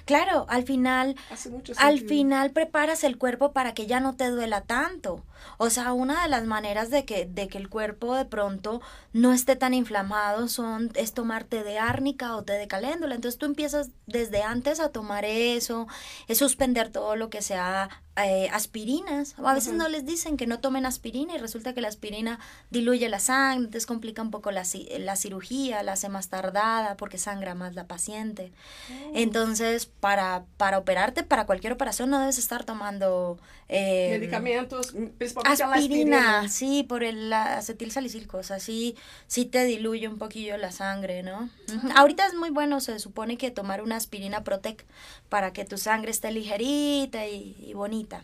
Claro, 0.05 0.47
al 0.49 0.65
final, 0.65 1.17
al 1.79 2.01
final 2.01 2.51
preparas 2.53 3.05
el 3.05 3.19
cuerpo 3.19 3.53
para 3.53 3.75
que 3.75 3.87
ya 3.87 4.01
no 4.01 4.17
te 4.17 4.29
duela 4.29 4.63
tanto. 4.63 5.25
O 5.59 5.71
sea, 5.71 5.93
una 5.93 6.23
de 6.23 6.29
las 6.29 6.45
maneras 6.45 6.91
de 6.91 7.05
que, 7.05 7.27
de 7.27 7.49
que 7.49 7.59
el 7.59 7.69
cuerpo 7.69 8.15
de 8.15 8.25
pronto 8.25 8.81
no 9.13 9.33
esté 9.33 9.57
tan 9.57 9.75
inflamado 9.75 10.49
son, 10.49 10.91
es 10.95 11.13
tomar 11.13 11.45
té 11.45 11.65
de 11.65 11.79
árnica 11.79 12.37
o 12.37 12.43
té 12.43 12.55
de 12.55 12.69
caléndula. 12.69 13.15
Entonces 13.15 13.39
tú 13.39 13.47
empiezas 13.47 13.91
desde 14.07 14.43
antes 14.43 14.81
a 14.81 14.91
tomar 14.91 15.25
eso, 15.25 15.87
es 16.29 16.39
suspender 16.39 16.91
todo 16.91 17.17
lo 17.17 17.31
que 17.31 17.43
sea 17.43 17.89
eh, 18.17 18.49
aspirinas. 18.53 19.35
O 19.39 19.49
a 19.49 19.55
veces 19.55 19.75
no 19.75 19.89
les 19.89 20.05
dicen 20.05 20.37
que 20.37 20.47
no 20.47 20.61
tomen 20.61 20.87
aspirina 20.87 21.35
y 21.35 21.39
resulta 21.39 21.75
que 21.75 21.81
la 21.81 21.89
aspirina 21.89 22.39
diluye 22.71 23.09
la 23.09 23.19
sangre, 23.19 23.71
descomplica 23.71 24.23
un 24.23 24.31
poco 24.31 24.51
la, 24.51 24.65
la 24.99 25.17
cirugía, 25.17 25.83
la 25.83 25.93
hace 25.93 26.09
más 26.09 26.29
tardada 26.29 26.97
porque 26.97 27.19
sangra 27.19 27.55
más 27.55 27.75
la 27.75 27.87
paciente. 27.87 28.53
Oh. 28.91 29.13
Entonces, 29.15 29.87
para, 29.87 30.45
para 30.57 30.79
operarte, 30.79 31.23
para 31.23 31.47
cualquier 31.47 31.73
operación, 31.73 32.11
no 32.11 32.19
debes 32.19 32.39
estar 32.39 32.65
tomando... 32.65 33.39
Eh, 33.69 34.09
Medicamentos, 34.19 34.95
aspirina, 35.45 36.49
sí, 36.49 36.83
por 36.83 37.03
el 37.05 37.33
acetil 37.33 37.91
salicílico, 37.91 38.39
o 38.39 38.43
sea, 38.43 38.59
sí, 38.59 38.97
sí 39.27 39.45
te 39.45 39.65
diluye 39.65 40.09
un 40.09 40.19
poquillo 40.19 40.57
la 40.57 40.73
sangre, 40.73 41.23
¿no? 41.23 41.49
Ahorita 41.97 42.27
es 42.27 42.35
muy 42.35 42.51
bueno, 42.51 42.81
se 42.81 42.99
supone 42.99 43.37
que 43.37 43.51
tomar 43.51 43.83
una 43.83 43.97
aspirina 43.97 44.45
Protec 44.45 44.85
para 45.29 45.53
que 45.53 45.65
tu 45.65 45.79
sangre 45.79 46.11
esté 46.11 46.31
ligerita 46.33 47.27
y 47.27 47.73
bonita 47.75 48.23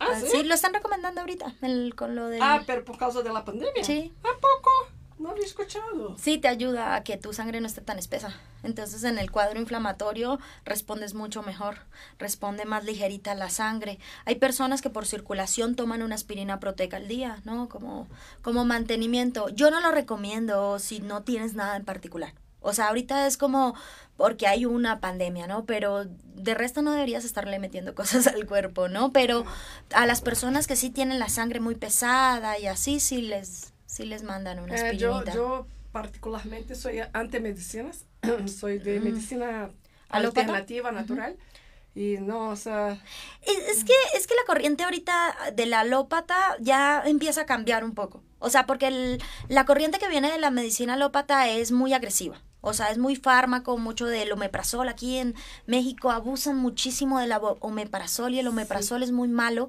¿Ah, 0.00 0.08
ah, 0.12 0.20
¿sí? 0.20 0.44
lo 0.44 0.54
están 0.54 0.74
recomendando 0.74 1.20
ahorita 1.20 1.54
el, 1.62 1.94
con 1.96 2.14
lo 2.14 2.28
de... 2.28 2.38
Ah, 2.40 2.62
pero 2.66 2.84
por 2.84 2.98
causa 2.98 3.22
de 3.22 3.32
la 3.32 3.44
pandemia. 3.44 3.82
Sí. 3.82 4.12
¿A 4.22 4.34
poco? 4.34 4.97
No 5.18 5.30
había 5.30 5.44
escuchado. 5.44 6.16
Sí, 6.16 6.38
te 6.38 6.46
ayuda 6.46 6.94
a 6.94 7.02
que 7.02 7.16
tu 7.16 7.32
sangre 7.32 7.60
no 7.60 7.66
esté 7.66 7.80
tan 7.80 7.98
espesa. 7.98 8.34
Entonces, 8.62 9.02
en 9.02 9.18
el 9.18 9.30
cuadro 9.32 9.58
inflamatorio 9.58 10.38
respondes 10.64 11.14
mucho 11.14 11.42
mejor, 11.42 11.78
responde 12.18 12.64
más 12.64 12.84
ligerita 12.84 13.34
la 13.34 13.50
sangre. 13.50 13.98
Hay 14.26 14.36
personas 14.36 14.80
que 14.80 14.90
por 14.90 15.06
circulación 15.06 15.74
toman 15.74 16.02
una 16.02 16.14
aspirina 16.14 16.60
proteca 16.60 16.98
al 16.98 17.08
día, 17.08 17.40
¿no? 17.44 17.68
Como, 17.68 18.06
como 18.42 18.64
mantenimiento. 18.64 19.48
Yo 19.48 19.70
no 19.70 19.80
lo 19.80 19.90
recomiendo 19.90 20.78
si 20.78 21.00
no 21.00 21.24
tienes 21.24 21.54
nada 21.54 21.76
en 21.76 21.84
particular. 21.84 22.32
O 22.60 22.72
sea, 22.72 22.88
ahorita 22.88 23.26
es 23.26 23.36
como 23.36 23.74
porque 24.16 24.46
hay 24.46 24.66
una 24.66 25.00
pandemia, 25.00 25.46
¿no? 25.46 25.64
Pero 25.64 26.04
de 26.04 26.54
resto 26.54 26.82
no 26.82 26.92
deberías 26.92 27.24
estarle 27.24 27.58
metiendo 27.58 27.94
cosas 27.96 28.26
al 28.28 28.46
cuerpo, 28.46 28.88
¿no? 28.88 29.12
Pero 29.12 29.44
a 29.94 30.06
las 30.06 30.20
personas 30.20 30.66
que 30.66 30.76
sí 30.76 30.90
tienen 30.90 31.18
la 31.18 31.28
sangre 31.28 31.60
muy 31.60 31.74
pesada 31.74 32.58
y 32.58 32.66
así, 32.66 33.00
sí 33.00 33.22
les, 33.22 33.72
sí 33.88 34.04
les 34.04 34.22
mandan 34.22 34.60
una 34.60 34.76
eh, 34.76 34.96
yo, 34.96 35.24
yo 35.24 35.66
particularmente 35.90 36.74
soy 36.74 37.00
anti-medicinas, 37.12 38.04
soy 38.46 38.78
de 38.78 39.00
medicina 39.00 39.70
alternativa, 40.10 40.92
natural. 40.92 41.36
Y 41.94 42.18
no, 42.18 42.50
o 42.50 42.56
sea... 42.56 42.96
Es, 43.42 43.82
que, 43.82 43.92
es 44.14 44.28
que 44.28 44.34
la 44.36 44.44
corriente 44.46 44.84
ahorita 44.84 45.34
de 45.52 45.66
la 45.66 45.80
alópata 45.80 46.56
ya 46.60 47.02
empieza 47.04 47.40
a 47.40 47.46
cambiar 47.46 47.82
un 47.82 47.94
poco. 47.94 48.22
O 48.38 48.50
sea, 48.50 48.66
porque 48.66 49.18
la 49.48 49.64
corriente 49.64 49.98
que 49.98 50.08
viene 50.08 50.30
de 50.30 50.38
la 50.38 50.52
medicina 50.52 50.94
alópata 50.94 51.48
es 51.48 51.72
muy 51.72 51.92
agresiva. 51.94 52.40
O 52.60 52.72
sea, 52.72 52.90
es 52.90 52.98
muy 52.98 53.16
fármaco, 53.16 53.78
mucho 53.78 54.06
del 54.06 54.32
omeprazol. 54.32 54.88
Aquí 54.88 55.18
en 55.18 55.34
México 55.66 56.10
abusan 56.10 56.56
muchísimo 56.56 57.18
del 57.20 57.32
omeprazol 57.60 58.34
y 58.34 58.40
el 58.40 58.48
omeprazol 58.48 59.02
es 59.02 59.12
muy 59.12 59.28
malo. 59.28 59.68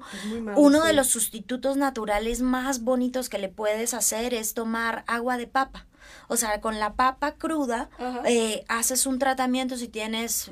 Uno 0.56 0.84
de 0.84 0.92
los 0.92 1.08
sustitutos 1.08 1.76
naturales 1.76 2.40
más 2.40 2.82
bonitos 2.82 3.28
que 3.28 3.38
le 3.38 3.48
puedes 3.48 3.94
hacer 3.94 4.34
es 4.34 4.54
tomar 4.54 5.04
agua 5.06 5.36
de 5.36 5.46
papa. 5.46 5.86
O 6.28 6.36
sea, 6.36 6.60
con 6.60 6.78
la 6.78 6.94
papa 6.94 7.34
cruda 7.34 7.88
eh, 8.24 8.64
haces 8.68 9.06
un 9.06 9.18
tratamiento 9.18 9.76
si 9.76 9.88
tienes 9.88 10.50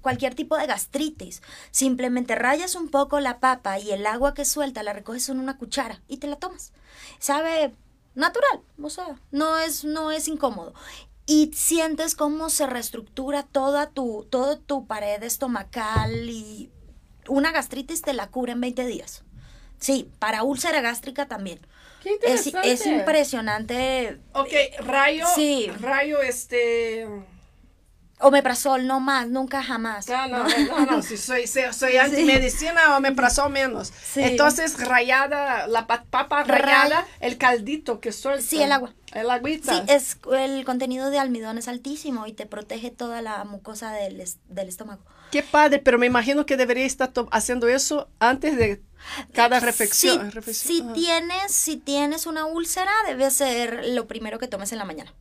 cualquier 0.00 0.34
tipo 0.34 0.56
de 0.56 0.66
gastritis. 0.66 1.42
Simplemente 1.70 2.34
rayas 2.34 2.74
un 2.74 2.88
poco 2.88 3.20
la 3.20 3.40
papa 3.40 3.78
y 3.78 3.90
el 3.90 4.06
agua 4.06 4.34
que 4.34 4.44
suelta 4.44 4.82
la 4.82 4.92
recoges 4.92 5.28
en 5.28 5.40
una 5.40 5.58
cuchara 5.58 6.00
y 6.08 6.18
te 6.18 6.26
la 6.26 6.36
tomas. 6.36 6.72
Sabe 7.18 7.74
natural, 8.14 8.60
o 8.80 8.90
sea, 8.90 9.18
no 9.30 9.58
es, 9.58 9.84
no 9.84 10.10
es 10.10 10.28
incómodo. 10.28 10.74
Y 11.32 11.50
sientes 11.54 12.14
cómo 12.14 12.50
se 12.50 12.66
reestructura 12.66 13.42
toda 13.42 13.88
tu, 13.90 14.26
toda 14.30 14.58
tu 14.58 14.86
pared 14.86 15.22
estomacal 15.22 16.28
y 16.28 16.70
una 17.26 17.52
gastritis 17.52 18.02
te 18.02 18.12
la 18.12 18.28
cura 18.28 18.52
en 18.52 18.60
20 18.60 18.84
días. 18.86 19.24
Sí, 19.78 20.10
para 20.18 20.42
úlcera 20.42 20.82
gástrica 20.82 21.26
también. 21.28 21.58
Qué 22.02 22.10
Es, 22.22 22.46
interesante. 22.46 22.72
es 22.72 22.86
impresionante. 22.86 24.20
Ok, 24.34 24.52
rayo, 24.80 25.24
Sí. 25.34 25.70
rayo 25.80 26.20
este... 26.20 27.06
Omeprazol, 28.20 28.86
no 28.86 29.00
más, 29.00 29.28
nunca 29.28 29.62
jamás. 29.64 30.06
No, 30.08 30.26
no, 30.28 30.44
no, 30.46 30.86
no, 30.86 31.02
si 31.02 31.16
soy, 31.16 31.46
soy, 31.46 31.64
soy 31.72 31.96
antimedicina 31.96 32.96
o 32.96 33.00
me 33.00 33.12
pasó 33.12 33.48
menos. 33.48 33.92
Sí. 34.12 34.20
Entonces, 34.22 34.78
rayada, 34.86 35.66
la 35.66 35.86
pa- 35.88 36.04
papa 36.08 36.44
Ray- 36.44 36.60
rayada, 36.62 37.06
el 37.20 37.36
caldito 37.36 38.00
que 38.00 38.12
suelta. 38.12 38.42
Sí, 38.46 38.62
el 38.62 38.70
agua. 38.70 38.94
El 39.12 39.28
agüita. 39.30 39.74
Sí, 39.74 39.82
es, 39.88 40.18
el 40.32 40.64
contenido 40.64 41.10
de 41.10 41.18
almidón 41.18 41.58
es 41.58 41.66
altísimo 41.68 42.26
y 42.26 42.32
te 42.32 42.46
protege 42.46 42.90
toda 42.90 43.22
la 43.22 43.42
mucosa 43.44 43.90
del, 43.92 44.22
del 44.48 44.68
estómago. 44.68 45.02
Qué 45.32 45.42
padre, 45.42 45.78
pero 45.80 45.98
me 45.98 46.06
imagino 46.06 46.46
que 46.46 46.56
debería 46.56 46.84
estar 46.84 47.10
haciendo 47.30 47.66
eso 47.66 48.08
antes 48.20 48.56
de 48.56 48.82
cada 49.32 49.60
reflexión. 49.60 50.26
Si, 50.26 50.30
reflexión. 50.30 50.94
si 50.94 51.00
tienes, 51.00 51.52
si 51.52 51.76
tienes 51.78 52.26
una 52.26 52.44
úlcera, 52.44 52.92
debe 53.06 53.30
ser 53.30 53.82
lo 53.88 54.06
primero 54.06 54.38
que 54.38 54.46
tomes 54.46 54.72
en 54.72 54.78
la 54.78 54.84
mañana. 54.84 55.12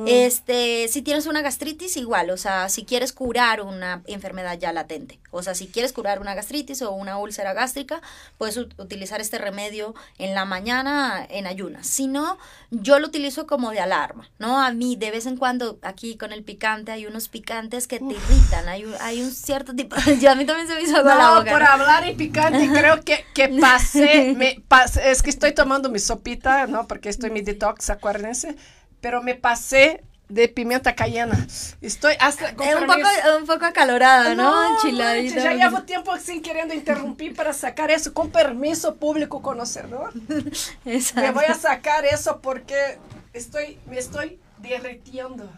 Ah. 0.00 0.04
Este, 0.06 0.88
si 0.88 1.02
tienes 1.02 1.26
una 1.26 1.42
gastritis, 1.42 1.96
igual, 1.96 2.30
o 2.30 2.36
sea, 2.36 2.68
si 2.68 2.84
quieres 2.84 3.12
curar 3.12 3.60
una 3.62 4.02
enfermedad 4.06 4.58
ya 4.58 4.72
latente, 4.72 5.20
o 5.30 5.42
sea, 5.42 5.54
si 5.54 5.68
quieres 5.68 5.92
curar 5.92 6.20
una 6.20 6.34
gastritis 6.34 6.82
o 6.82 6.92
una 6.92 7.18
úlcera 7.18 7.52
gástrica, 7.52 8.00
puedes 8.38 8.56
ut- 8.58 8.74
utilizar 8.78 9.20
este 9.20 9.38
remedio 9.38 9.94
en 10.18 10.34
la 10.34 10.44
mañana 10.44 11.26
en 11.28 11.46
ayunas. 11.46 11.86
Si 11.86 12.06
no, 12.06 12.38
yo 12.70 12.98
lo 12.98 13.06
utilizo 13.08 13.46
como 13.46 13.70
de 13.70 13.80
alarma, 13.80 14.28
¿no? 14.38 14.60
A 14.60 14.70
mí, 14.72 14.96
de 14.96 15.10
vez 15.10 15.26
en 15.26 15.36
cuando, 15.36 15.78
aquí 15.82 16.16
con 16.16 16.32
el 16.32 16.42
picante, 16.42 16.90
hay 16.92 17.06
unos 17.06 17.28
picantes 17.28 17.86
que 17.86 17.98
te 18.00 18.04
irritan, 18.14 18.68
hay 18.68 18.84
un, 18.84 18.94
hay 19.00 19.22
un 19.22 19.30
cierto 19.32 19.74
tipo, 19.74 19.96
ya 20.20 20.32
a 20.32 20.34
mí 20.34 20.44
también 20.44 20.66
se 20.68 20.74
me 20.74 20.82
hizo 20.82 20.96
agua 20.96 21.14
la 21.14 21.22
No, 21.24 21.34
boca. 21.38 21.50
por 21.52 21.60
¿no? 21.62 21.68
hablar 21.68 22.04
en 22.04 22.16
picante, 22.16 22.68
creo 22.74 23.00
que, 23.02 23.24
que 23.34 23.48
pasé, 23.60 24.34
me 24.36 24.62
pasé, 24.68 25.10
es 25.10 25.22
que 25.22 25.30
estoy 25.30 25.52
tomando 25.54 25.88
mi 25.88 25.98
sopita, 26.00 26.66
¿no? 26.66 26.88
Porque 26.88 27.08
estoy 27.08 27.28
en 27.28 27.34
mi 27.34 27.42
detox, 27.42 27.90
acuérdense, 27.90 28.56
pero 29.04 29.22
me 29.22 29.34
pasé 29.34 30.02
de 30.30 30.48
pimienta 30.48 30.94
cayena. 30.94 31.46
Estoy 31.82 32.14
hasta... 32.20 32.48
Es 32.48 32.74
un 32.74 32.86
poco, 32.86 33.06
un 33.38 33.46
poco 33.46 33.66
acalorada, 33.66 34.34
¿no? 34.34 34.76
Enchiladita. 34.76 35.44
Ya 35.44 35.52
llevo 35.52 35.82
tiempo 35.82 36.16
sin 36.16 36.40
queriendo 36.40 36.72
interrumpir 36.72 37.36
para 37.36 37.52
sacar 37.52 37.90
eso, 37.90 38.14
con 38.14 38.30
permiso 38.30 38.94
público 38.94 39.42
conocedor. 39.42 40.14
Me 40.86 40.94
Exacto. 40.94 41.34
voy 41.34 41.44
a 41.44 41.52
sacar 41.52 42.06
eso 42.06 42.40
porque 42.40 42.98
estoy, 43.34 43.78
me 43.90 43.98
estoy 43.98 44.40
derritiendo. 44.56 45.52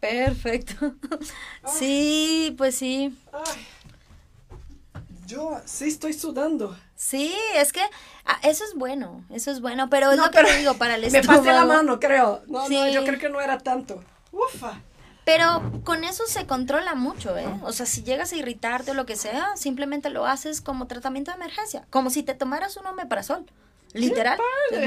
Perfecto. 0.00 0.94
Sí, 1.78 2.54
pues 2.56 2.74
sí. 2.76 3.14
Ay, 3.34 3.66
yo 5.26 5.60
sí 5.66 5.88
estoy 5.88 6.14
sudando. 6.14 6.74
Sí, 7.00 7.32
es 7.54 7.72
que 7.72 7.80
ah, 8.26 8.40
eso 8.42 8.64
es 8.64 8.74
bueno, 8.74 9.24
eso 9.30 9.52
es 9.52 9.60
bueno, 9.60 9.88
pero 9.88 10.10
es 10.10 10.16
No, 10.16 10.24
lo 10.24 10.30
que 10.32 10.36
pero 10.38 10.48
te 10.48 10.58
digo 10.58 10.74
para 10.74 10.96
el 10.96 11.02
Me 11.12 11.22
pasé 11.22 11.44
la 11.44 11.52
estómago. 11.52 11.68
mano, 11.68 12.00
creo. 12.00 12.42
No, 12.48 12.68
no, 12.68 12.88
yo 12.88 13.04
creo 13.04 13.20
que 13.20 13.28
no 13.28 13.40
era 13.40 13.56
tanto. 13.58 14.02
Ufa. 14.32 14.80
Pero 15.24 15.62
con 15.84 16.02
eso 16.02 16.24
se 16.26 16.44
controla 16.46 16.96
mucho, 16.96 17.38
¿eh? 17.38 17.46
O 17.62 17.72
sea, 17.72 17.86
si 17.86 18.02
llegas 18.02 18.32
a 18.32 18.36
irritarte 18.36 18.90
o 18.90 18.94
lo 18.94 19.06
que 19.06 19.14
sea, 19.14 19.56
simplemente 19.56 20.10
lo 20.10 20.26
haces 20.26 20.60
como 20.60 20.88
tratamiento 20.88 21.30
de 21.30 21.36
emergencia, 21.36 21.86
como 21.90 22.10
si 22.10 22.24
te 22.24 22.34
tomaras 22.34 22.76
un 22.78 22.86
omeprazol. 22.86 23.46
Literal, 23.92 24.38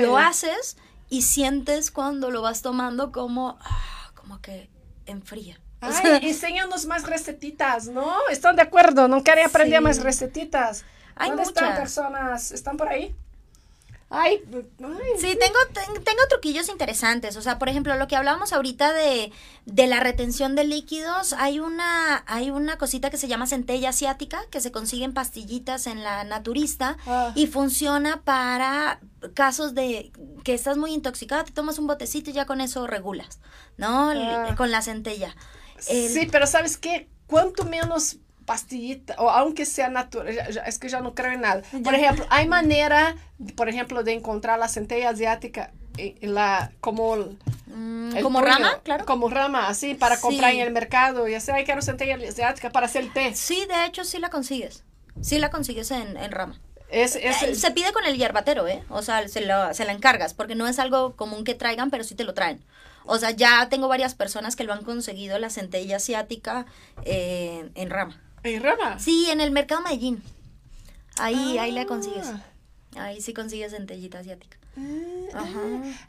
lo 0.01 0.17
haces 0.17 0.75
y 1.09 1.21
sientes 1.21 1.91
cuando 1.91 2.29
lo 2.29 2.41
vas 2.41 2.61
tomando 2.61 3.13
como 3.13 3.57
ah, 3.61 4.11
como 4.15 4.41
que 4.41 4.69
enfría. 5.05 5.59
O 5.81 5.85
Ay, 5.87 5.93
sea, 5.93 6.17
enséñanos 6.17 6.85
más 6.85 7.03
recetitas, 7.03 7.87
¿no? 7.87 8.13
¿Están 8.29 8.55
de 8.55 8.61
acuerdo? 8.61 9.07
¿No 9.07 9.23
quería 9.23 9.47
aprender 9.47 9.79
Sí. 9.79 9.83
más 9.83 10.03
recetitas? 10.03 10.85
Hay 11.15 11.29
¿Dónde 11.29 11.43
están 11.43 11.63
muchas. 11.65 11.79
personas? 11.79 12.51
¿Están 12.51 12.77
por 12.77 12.87
ahí? 12.89 13.15
Ay, 14.13 14.43
ay. 14.53 14.93
Sí, 15.17 15.37
tengo, 15.39 15.57
ten- 15.73 16.03
tengo 16.03 16.19
truquillos 16.29 16.67
interesantes. 16.67 17.37
O 17.37 17.41
sea, 17.41 17.57
por 17.57 17.69
ejemplo, 17.69 17.95
lo 17.95 18.07
que 18.09 18.17
hablábamos 18.17 18.51
ahorita 18.51 18.91
de, 18.91 19.31
de 19.65 19.87
la 19.87 20.01
retención 20.01 20.53
de 20.55 20.65
líquidos, 20.65 21.31
hay 21.33 21.61
una, 21.61 22.21
hay 22.27 22.51
una 22.51 22.77
cosita 22.77 23.09
que 23.09 23.15
se 23.17 23.29
llama 23.29 23.47
centella 23.47 23.89
asiática, 23.89 24.41
que 24.51 24.59
se 24.59 24.71
consigue 24.73 25.05
en 25.05 25.13
pastillitas 25.13 25.87
en 25.87 26.03
la 26.03 26.25
naturista 26.25 26.97
Ah. 27.07 27.31
y 27.35 27.47
funciona 27.47 28.21
para 28.23 28.99
casos 29.33 29.73
de 29.75 30.11
que 30.43 30.53
estás 30.55 30.75
muy 30.77 30.91
intoxicada, 30.93 31.45
te 31.45 31.53
tomas 31.53 31.79
un 31.79 31.87
botecito 31.87 32.31
y 32.31 32.33
ya 32.33 32.45
con 32.45 32.59
eso 32.59 32.85
regulas, 32.87 33.39
¿no? 33.77 34.09
Ah. 34.13 34.55
Con 34.57 34.71
la 34.71 34.81
centella. 34.81 35.33
El- 35.87 36.09
Sí, 36.09 36.27
pero 36.31 36.47
¿sabes 36.47 36.77
qué? 36.77 37.07
Cuanto 37.27 37.63
menos 37.65 38.17
pastillita, 38.45 39.15
o 39.19 39.29
aunque 39.29 39.65
sea 39.65 39.89
natural, 39.89 40.35
es 40.65 40.79
que 40.79 40.89
ya 40.89 40.99
no 41.01 41.13
creo 41.15 41.31
en 41.31 41.41
nada. 41.41 41.61
Por 41.83 41.95
ejemplo, 41.95 42.25
hay 42.29 42.47
manera, 42.47 43.15
por 43.55 43.69
ejemplo, 43.69 44.03
de 44.03 44.13
encontrar 44.13 44.59
la 44.59 44.67
centella 44.67 45.09
asiática, 45.09 45.71
eh, 45.97 46.15
la, 46.21 46.71
como... 46.81 47.15
el- 47.15 47.37
Mm, 47.73 48.17
el 48.17 48.23
como 48.23 48.41
rama, 48.41 48.81
claro. 48.83 49.05
Como 49.05 49.29
rama, 49.29 49.69
así, 49.69 49.93
para 49.93 50.17
Sí. 50.17 50.21
comprar 50.23 50.51
en 50.53 50.59
el 50.59 50.71
mercado. 50.73 51.29
Y 51.29 51.35
así, 51.35 51.51
ay, 51.51 51.63
quiero 51.63 51.81
centella 51.81 52.17
asiática 52.27 52.69
para 52.69 52.87
hacer 52.87 53.03
el 53.03 53.13
té. 53.13 53.33
Sí, 53.33 53.65
de 53.65 53.85
hecho 53.85 54.03
sí 54.03 54.19
la 54.19 54.29
consigues. 54.29 54.83
Sí 55.21 55.39
la 55.39 55.49
consigues 55.51 55.89
en, 55.91 56.17
en 56.17 56.31
rama. 56.33 56.59
Es, 56.89 57.15
es, 57.15 57.41
Eh, 57.43 57.55
Se 57.55 57.71
pide 57.71 57.93
con 57.93 58.03
el 58.03 58.17
hierbatero, 58.17 58.67
¿eh? 58.67 58.83
O 58.89 59.01
sea, 59.01 59.25
se, 59.29 59.39
lo- 59.45 59.73
se 59.73 59.85
la 59.85 59.93
encargas, 59.93 60.33
porque 60.33 60.55
no 60.55 60.67
es 60.67 60.79
algo 60.79 61.15
común 61.15 61.45
que 61.45 61.55
traigan, 61.55 61.89
pero 61.91 62.03
sí 62.03 62.13
te 62.13 62.25
lo 62.25 62.33
traen. 62.33 62.61
O 63.05 63.17
sea, 63.17 63.31
ya 63.31 63.67
tengo 63.69 63.87
varias 63.87 64.15
personas 64.15 64.55
que 64.55 64.63
lo 64.63 64.73
han 64.73 64.83
conseguido 64.83 65.37
la 65.39 65.49
centella 65.49 65.97
asiática 65.97 66.65
eh, 67.03 67.69
en 67.75 67.89
rama. 67.89 68.19
en 68.43 68.61
rama. 68.63 68.99
Sí, 68.99 69.27
en 69.29 69.41
el 69.41 69.51
mercado 69.51 69.81
Medellín. 69.81 70.23
Ahí, 71.17 71.57
ahí 71.57 71.71
la 71.71 71.81
Ah. 71.81 71.85
consigues. 71.85 72.27
Ahí 72.95 73.21
sí 73.21 73.33
consigues 73.33 73.71
centellita 73.71 74.19
asiática. 74.19 74.57
Ajá. 75.33 75.59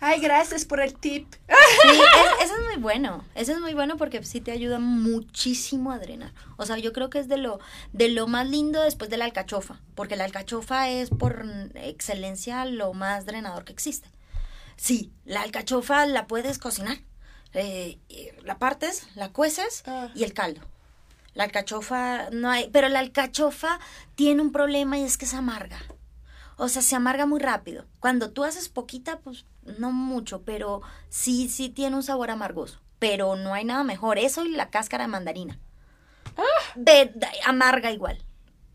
Ay, 0.01 0.21
gracias 0.21 0.65
por 0.65 0.81
el 0.81 0.95
tip. 0.95 1.27
Sí, 1.33 1.89
es- 2.41 2.45
eso 2.45 2.55
es 2.57 2.65
muy 2.73 2.77
bueno. 2.83 3.25
Eso 3.35 3.53
es 3.53 3.61
muy 3.61 3.75
bueno 3.75 3.97
porque 3.97 4.23
sí 4.25 4.41
te 4.41 4.53
ayuda 4.53 4.79
muchísimo 4.79 5.91
a 5.93 5.99
drenar. 5.99 6.33
O 6.57 6.65
sea, 6.67 6.79
yo 6.79 6.93
creo 6.93 7.11
que 7.11 7.19
es 7.19 7.29
de 7.29 7.37
lo, 7.39 7.59
de 7.93 8.09
lo 8.09 8.27
más 8.29 8.49
lindo 8.49 8.81
después 8.83 9.11
de 9.11 9.17
la 9.17 9.25
alcachofa. 9.25 9.81
Porque 9.95 10.17
la 10.17 10.25
alcachofa 10.25 10.89
es 10.89 11.11
por 11.11 11.45
excelencia 11.75 12.65
lo 12.65 12.93
más 12.95 13.27
drenador 13.27 13.65
que 13.65 13.73
existe. 13.73 14.09
Sí, 14.83 15.13
la 15.25 15.43
alcachofa 15.43 16.07
la 16.07 16.27
puedes 16.27 16.59
cocinar. 16.59 16.99
Eh, 17.55 18.01
y 18.09 18.31
la 18.43 18.59
partes, 18.59 19.07
la 19.15 19.29
cueces 19.29 19.85
Ah. 19.87 20.09
y 20.13 20.25
el 20.25 20.33
caldo. 20.35 20.61
La 21.35 21.45
alcachofa 21.45 22.31
no 22.33 22.51
hay, 22.51 22.69
pero 22.73 22.89
la 22.89 22.99
alcachofa 22.99 23.79
tiene 24.17 24.43
un 24.43 24.51
problema 24.51 24.99
y 24.99 25.05
es 25.05 25.17
que 25.19 25.25
es 25.27 25.35
amarga. 25.35 25.79
O 26.57 26.69
sea, 26.69 26.83
se 26.83 26.97
amarga 26.97 27.27
muy 27.27 27.39
rápido. 27.39 27.87
Cuando 28.01 28.33
tú 28.33 28.43
haces 28.43 28.69
poquita, 28.69 29.21
pues 29.21 29.47
no 29.79 29.93
mucho, 29.93 30.43
pero 30.43 30.83
sí, 31.11 31.49
sí 31.49 31.69
tiene 31.69 31.95
un 31.95 32.03
sabor 32.03 32.33
amargoso. 32.33 32.81
Pero 32.99 33.37
no 33.37 33.55
hay 33.55 33.65
nada 33.65 33.85
mejor. 33.85 34.19
Eso 34.19 34.45
y 34.45 34.49
la 34.51 34.69
cáscara 34.71 35.05
de 35.05 35.09
mandarina. 35.09 35.61
De, 36.75 37.13
de- 37.15 37.29
amarga 37.47 37.93
igual. 37.93 38.21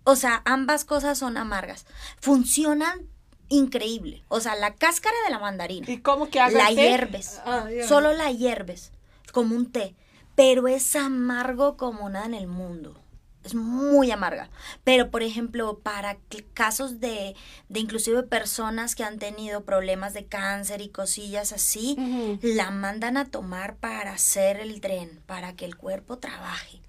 O 0.05 0.15
sea, 0.15 0.41
ambas 0.45 0.85
cosas 0.85 1.17
son 1.19 1.35
amargas. 1.35 1.85
Funcionan 2.21 3.09
increíble. 3.49 4.23
O 4.27 4.39
sea, 4.39 4.55
la 4.55 4.73
cáscara 4.75 5.15
de 5.25 5.31
la 5.31 5.39
mandarina. 5.39 5.89
¿Y 5.89 5.99
cómo 5.99 6.29
que 6.29 6.39
La 6.39 6.67
té? 6.67 6.75
hierves. 6.75 7.41
Ah. 7.45 7.67
Solo 7.87 8.13
la 8.13 8.31
hierves. 8.31 8.91
Como 9.31 9.55
un 9.55 9.71
té. 9.71 9.95
Pero 10.35 10.67
es 10.67 10.95
amargo 10.95 11.77
como 11.77 12.09
nada 12.09 12.25
en 12.25 12.33
el 12.33 12.47
mundo. 12.47 12.99
Es 13.43 13.55
muy 13.55 14.11
amarga. 14.11 14.49
Pero, 14.83 15.09
por 15.09 15.23
ejemplo, 15.23 15.79
para 15.79 16.17
casos 16.53 16.99
de, 16.99 17.33
de 17.69 17.79
inclusive 17.79 18.23
personas 18.23 18.93
que 18.93 19.05
han 19.05 19.19
tenido 19.19 19.63
problemas 19.63 20.13
de 20.13 20.25
cáncer 20.25 20.81
y 20.81 20.89
cosillas 20.89 21.53
así, 21.53 21.95
la 22.41 22.71
mandan 22.71 23.15
a 23.15 23.25
tomar 23.25 23.77
para 23.77 24.11
hacer 24.11 24.59
el 24.59 24.81
tren, 24.81 25.21
para 25.25 25.55
que 25.55 25.63
el 25.63 25.77
cuerpo 25.77 26.17
trabaje. 26.17 26.81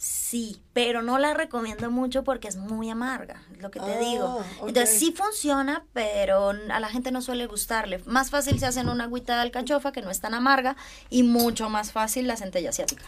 Sí, 0.00 0.62
pero 0.74 1.02
no 1.02 1.18
la 1.18 1.34
recomiendo 1.34 1.90
mucho 1.90 2.22
porque 2.22 2.46
es 2.46 2.54
muy 2.54 2.88
amarga, 2.88 3.42
es 3.52 3.60
lo 3.60 3.72
que 3.72 3.80
te 3.80 3.92
Ah, 3.94 3.98
digo. 3.98 4.44
ok. 4.60 4.68
Entonces 4.68 4.96
sí 4.96 5.10
funciona, 5.10 5.84
pero 5.92 6.50
a 6.50 6.78
la 6.78 6.88
gente 6.88 7.10
no 7.10 7.20
suele 7.20 7.46
gustarle. 7.48 7.98
Más 8.06 8.30
fácil 8.30 8.60
se 8.60 8.66
hacen 8.66 8.88
una 8.88 9.04
agüita 9.04 9.34
de 9.34 9.40
alcachofa 9.40 9.90
que 9.90 10.00
no 10.00 10.10
es 10.10 10.20
tan 10.20 10.34
amarga 10.34 10.76
y 11.10 11.24
mucho 11.24 11.68
más 11.68 11.90
fácil 11.90 12.28
la 12.28 12.36
centella 12.36 12.70
asiática. 12.70 13.02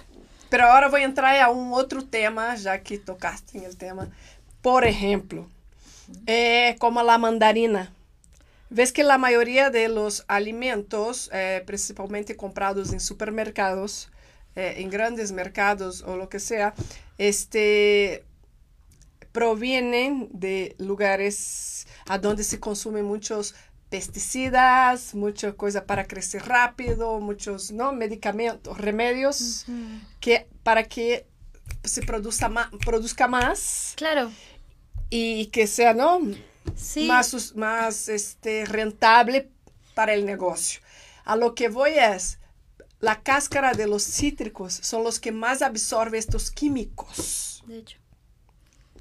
Pero 0.48 0.66
ahora 0.66 0.88
voy 0.88 1.02
a 1.02 1.04
entrar 1.04 1.36
a 1.38 1.48
un 1.48 1.72
otro 1.72 2.04
tema, 2.04 2.56
ya 2.56 2.82
que 2.82 2.98
tocaste 2.98 3.58
en 3.58 3.64
el 3.66 3.76
tema. 3.76 4.08
Por 4.60 4.84
ejemplo, 4.84 5.48
eh, 6.26 6.74
como 6.80 7.04
la 7.04 7.18
mandarina. 7.18 7.92
Ves 8.68 8.92
que 8.92 9.04
la 9.04 9.16
mayoría 9.16 9.70
de 9.70 9.88
los 9.88 10.24
alimentos, 10.26 11.30
eh, 11.32 11.62
principalmente 11.66 12.36
comprados 12.36 12.92
en 12.92 12.98
supermercados, 12.98 14.10
eh, 14.56 14.74
en 14.78 14.90
grandes 14.90 15.32
mercados 15.32 16.02
o 16.02 16.16
lo 16.16 16.28
que 16.28 16.40
sea, 16.40 16.74
este, 17.18 18.24
provienen 19.32 20.28
de 20.32 20.74
lugares 20.78 21.86
a 22.08 22.18
donde 22.18 22.44
se 22.44 22.58
consumen 22.58 23.04
muchos 23.04 23.54
pesticidas, 23.88 25.14
mucha 25.14 25.52
cosa 25.52 25.84
para 25.84 26.06
crecer 26.06 26.42
rápido, 26.46 27.18
muchos 27.20 27.72
¿no? 27.72 27.92
medicamentos, 27.92 28.78
remedios 28.78 29.66
que 30.20 30.46
para 30.62 30.84
que 30.84 31.26
se 31.84 32.02
produzca 32.02 32.48
más, 32.48 32.68
produzca 32.84 33.26
más 33.28 33.94
Claro. 33.96 34.30
y 35.08 35.46
que 35.46 35.66
sea 35.66 35.92
¿no? 35.94 36.20
Sí. 36.76 37.06
más, 37.06 37.54
más 37.56 38.08
este, 38.08 38.64
rentable 38.64 39.50
para 39.94 40.14
el 40.14 40.24
negocio. 40.24 40.80
A 41.24 41.36
lo 41.36 41.54
que 41.54 41.68
voy 41.68 41.92
es, 41.92 42.38
la 43.00 43.22
cáscara 43.22 43.72
de 43.72 43.86
los 43.86 44.02
cítricos 44.04 44.74
son 44.82 45.02
los 45.04 45.18
que 45.20 45.32
más 45.32 45.62
absorben 45.62 46.18
estos 46.18 46.50
químicos. 46.50 47.62
De 47.66 47.78
hecho. 47.78 47.98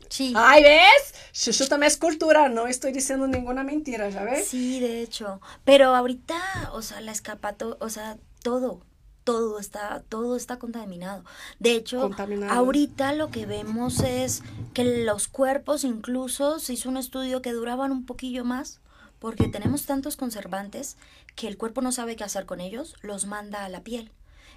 Sí. 0.10 0.34
Ay, 0.36 0.64
¿ves? 0.64 1.14
Chuchu 1.34 1.68
también 1.68 1.92
es 1.92 1.98
cultura, 1.98 2.50
no 2.50 2.66
estoy 2.66 2.92
diciendo 2.92 3.28
ninguna 3.28 3.64
mentira, 3.64 4.10
¿ya 4.10 4.24
ves? 4.24 4.48
Sí, 4.48 4.80
de 4.80 5.02
hecho. 5.02 5.40
Pero 5.66 5.96
ahorita, 5.96 6.72
o 6.74 6.82
sea, 6.82 7.00
la 7.02 7.12
escapato, 7.12 7.78
o 7.80 7.90
sea, 7.90 8.18
todo, 8.42 8.82
todo 9.24 9.60
está, 9.60 10.04
todo 10.10 10.36
está 10.36 10.58
contaminado. 10.58 11.24
De 11.60 11.74
hecho, 11.74 12.02
Contaminado. 12.02 12.52
ahorita 12.54 13.14
lo 13.14 13.30
que 13.30 13.46
vemos 13.46 14.00
es 14.00 14.42
que 14.74 15.04
los 15.06 15.28
cuerpos 15.28 15.84
incluso 15.84 16.58
se 16.58 16.74
hizo 16.74 16.90
un 16.90 16.98
estudio 16.98 17.44
que 17.44 17.52
duraban 17.52 17.92
un 17.92 18.08
poquillo 18.08 18.44
más, 18.44 18.82
porque 19.20 19.48
tenemos 19.48 19.86
tantos 19.86 20.16
conservantes 20.16 20.98
que 21.36 21.48
el 21.48 21.58
cuerpo 21.58 21.82
no 21.82 21.92
sabe 21.92 22.16
qué 22.16 22.24
hacer 22.24 22.46
con 22.46 22.62
ellos, 22.62 22.96
los 23.02 23.26
manda 23.26 23.66
a 23.66 23.70
la 23.70 23.84
piel. 23.84 24.12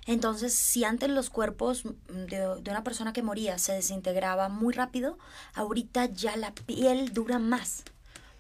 Entonces, 0.07 0.55
si 0.55 0.85
antes 0.85 1.11
los 1.11 1.31
cuerpos 1.31 1.85
de, 2.09 2.39
de 2.61 2.71
una 2.71 2.83
persona 2.83 3.13
que 3.13 3.23
moría 3.23 3.59
se 3.59 3.73
desintegraba 3.73 4.49
muy 4.49 4.73
rápido, 4.73 5.19
ahorita 5.55 6.07
ya 6.07 6.37
la 6.37 6.55
piel 6.55 7.13
dura 7.13 7.39
más, 7.39 7.85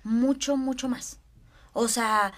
mucho, 0.02 0.56
mucho 0.56 0.88
más. 0.88 1.18
O 1.72 1.88
sea, 1.88 2.32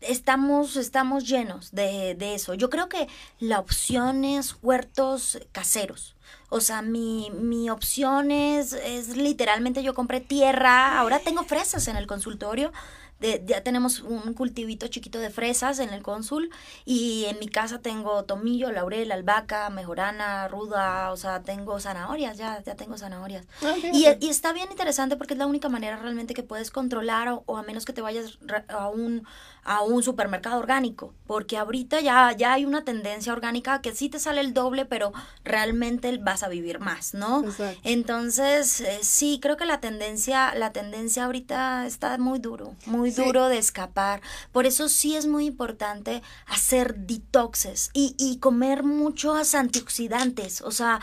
estamos, 0.00 0.76
estamos 0.76 1.26
llenos 1.26 1.72
de, 1.72 2.14
de 2.14 2.34
eso. 2.34 2.54
Yo 2.54 2.70
creo 2.70 2.88
que 2.88 3.08
la 3.38 3.60
opción 3.60 4.24
es 4.24 4.56
huertos 4.62 5.38
caseros. 5.52 6.16
O 6.48 6.60
sea, 6.60 6.82
mi, 6.82 7.30
mi 7.30 7.70
opción 7.70 8.30
es, 8.30 8.72
es 8.72 9.16
literalmente 9.16 9.82
yo 9.82 9.94
compré 9.94 10.20
tierra, 10.20 10.98
ahora 10.98 11.18
tengo 11.20 11.44
fresas 11.44 11.88
en 11.88 11.96
el 11.96 12.06
consultorio. 12.06 12.72
De- 13.20 13.42
ya 13.46 13.62
tenemos 13.62 14.00
un 14.00 14.34
cultivito 14.34 14.88
chiquito 14.88 15.18
de 15.18 15.30
fresas 15.30 15.78
en 15.78 15.90
el 15.90 16.02
cónsul 16.02 16.50
y 16.84 17.24
en 17.26 17.38
mi 17.38 17.48
casa 17.48 17.80
tengo 17.80 18.24
tomillo, 18.24 18.70
laurel, 18.72 19.10
albahaca, 19.10 19.70
mejorana, 19.70 20.48
ruda, 20.48 21.12
o 21.12 21.16
sea, 21.16 21.42
tengo 21.42 21.80
zanahorias, 21.80 22.36
ya, 22.36 22.62
ya 22.62 22.74
tengo 22.74 22.98
zanahorias. 22.98 23.46
Ah, 23.62 23.74
Y, 23.92 24.04
está 24.28 24.52
bien 24.52 24.68
interesante 24.70 25.16
porque 25.16 25.34
es 25.34 25.38
la 25.38 25.46
única 25.46 25.68
manera 25.68 25.96
realmente 25.96 26.34
que 26.34 26.42
puedes 26.42 26.70
controlar 26.70 27.28
o, 27.28 27.42
o 27.46 27.56
a 27.56 27.62
menos 27.62 27.84
que 27.84 27.92
te 27.92 28.02
vayas 28.02 28.38
a 28.68 28.88
un, 28.88 29.26
a 29.66 29.82
un 29.82 30.02
supermercado 30.02 30.58
orgánico. 30.58 31.12
Porque 31.26 31.56
ahorita 31.58 32.00
ya, 32.00 32.32
ya 32.36 32.52
hay 32.52 32.64
una 32.64 32.84
tendencia 32.84 33.32
orgánica 33.32 33.80
que 33.82 33.94
sí 33.94 34.08
te 34.08 34.18
sale 34.20 34.40
el 34.40 34.54
doble, 34.54 34.84
pero 34.86 35.12
realmente 35.44 36.16
vas 36.18 36.42
a 36.44 36.48
vivir 36.48 36.78
más, 36.78 37.14
¿no? 37.14 37.42
Exacto. 37.44 37.80
Entonces, 37.84 38.80
eh, 38.80 39.00
sí, 39.02 39.38
creo 39.42 39.56
que 39.56 39.64
la 39.64 39.80
tendencia, 39.80 40.54
la 40.54 40.72
tendencia 40.72 41.24
ahorita 41.24 41.86
está 41.86 42.16
muy 42.18 42.38
duro, 42.38 42.74
muy 42.86 43.10
Sí. 43.10 43.24
duro 43.24 43.48
de 43.48 43.58
escapar. 43.58 44.20
Por 44.52 44.66
eso 44.66 44.88
sí 44.88 45.16
es 45.16 45.26
muy 45.26 45.46
importante 45.46 46.22
hacer 46.46 46.94
detoxes 46.96 47.90
y, 47.92 48.14
y 48.18 48.38
comer 48.38 48.84
muchos 48.84 49.54
antioxidantes. 49.56 50.60
O 50.62 50.70
sea, 50.70 51.00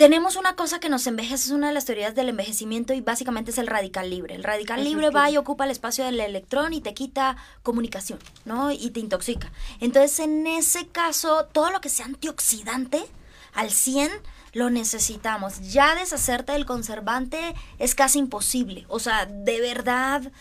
tenemos 0.00 0.36
una 0.36 0.56
cosa 0.56 0.80
que 0.80 0.88
nos 0.88 1.06
envejece, 1.06 1.34
es 1.34 1.50
una 1.50 1.68
de 1.68 1.74
las 1.74 1.84
teorías 1.84 2.14
del 2.14 2.30
envejecimiento 2.30 2.94
y 2.94 3.02
básicamente 3.02 3.50
es 3.50 3.58
el 3.58 3.66
radical 3.66 4.08
libre. 4.08 4.34
El 4.34 4.42
radical 4.42 4.82
libre 4.82 5.10
va 5.10 5.28
y 5.28 5.36
ocupa 5.36 5.64
el 5.64 5.70
espacio 5.70 6.06
del 6.06 6.18
electrón 6.20 6.72
y 6.72 6.80
te 6.80 6.94
quita 6.94 7.36
comunicación, 7.62 8.18
¿no? 8.46 8.72
Y 8.72 8.92
te 8.92 9.00
intoxica. 9.00 9.52
Entonces, 9.78 10.20
en 10.20 10.46
ese 10.46 10.88
caso, 10.88 11.50
todo 11.52 11.70
lo 11.70 11.82
que 11.82 11.90
sea 11.90 12.06
antioxidante 12.06 13.04
al 13.52 13.70
100 13.70 14.10
lo 14.54 14.70
necesitamos. 14.70 15.70
Ya 15.70 15.94
deshacerte 15.94 16.52
del 16.52 16.64
conservante 16.64 17.54
es 17.78 17.94
casi 17.94 18.20
imposible. 18.20 18.86
O 18.88 19.00
sea, 19.00 19.26
de 19.26 19.60
verdad, 19.60 20.32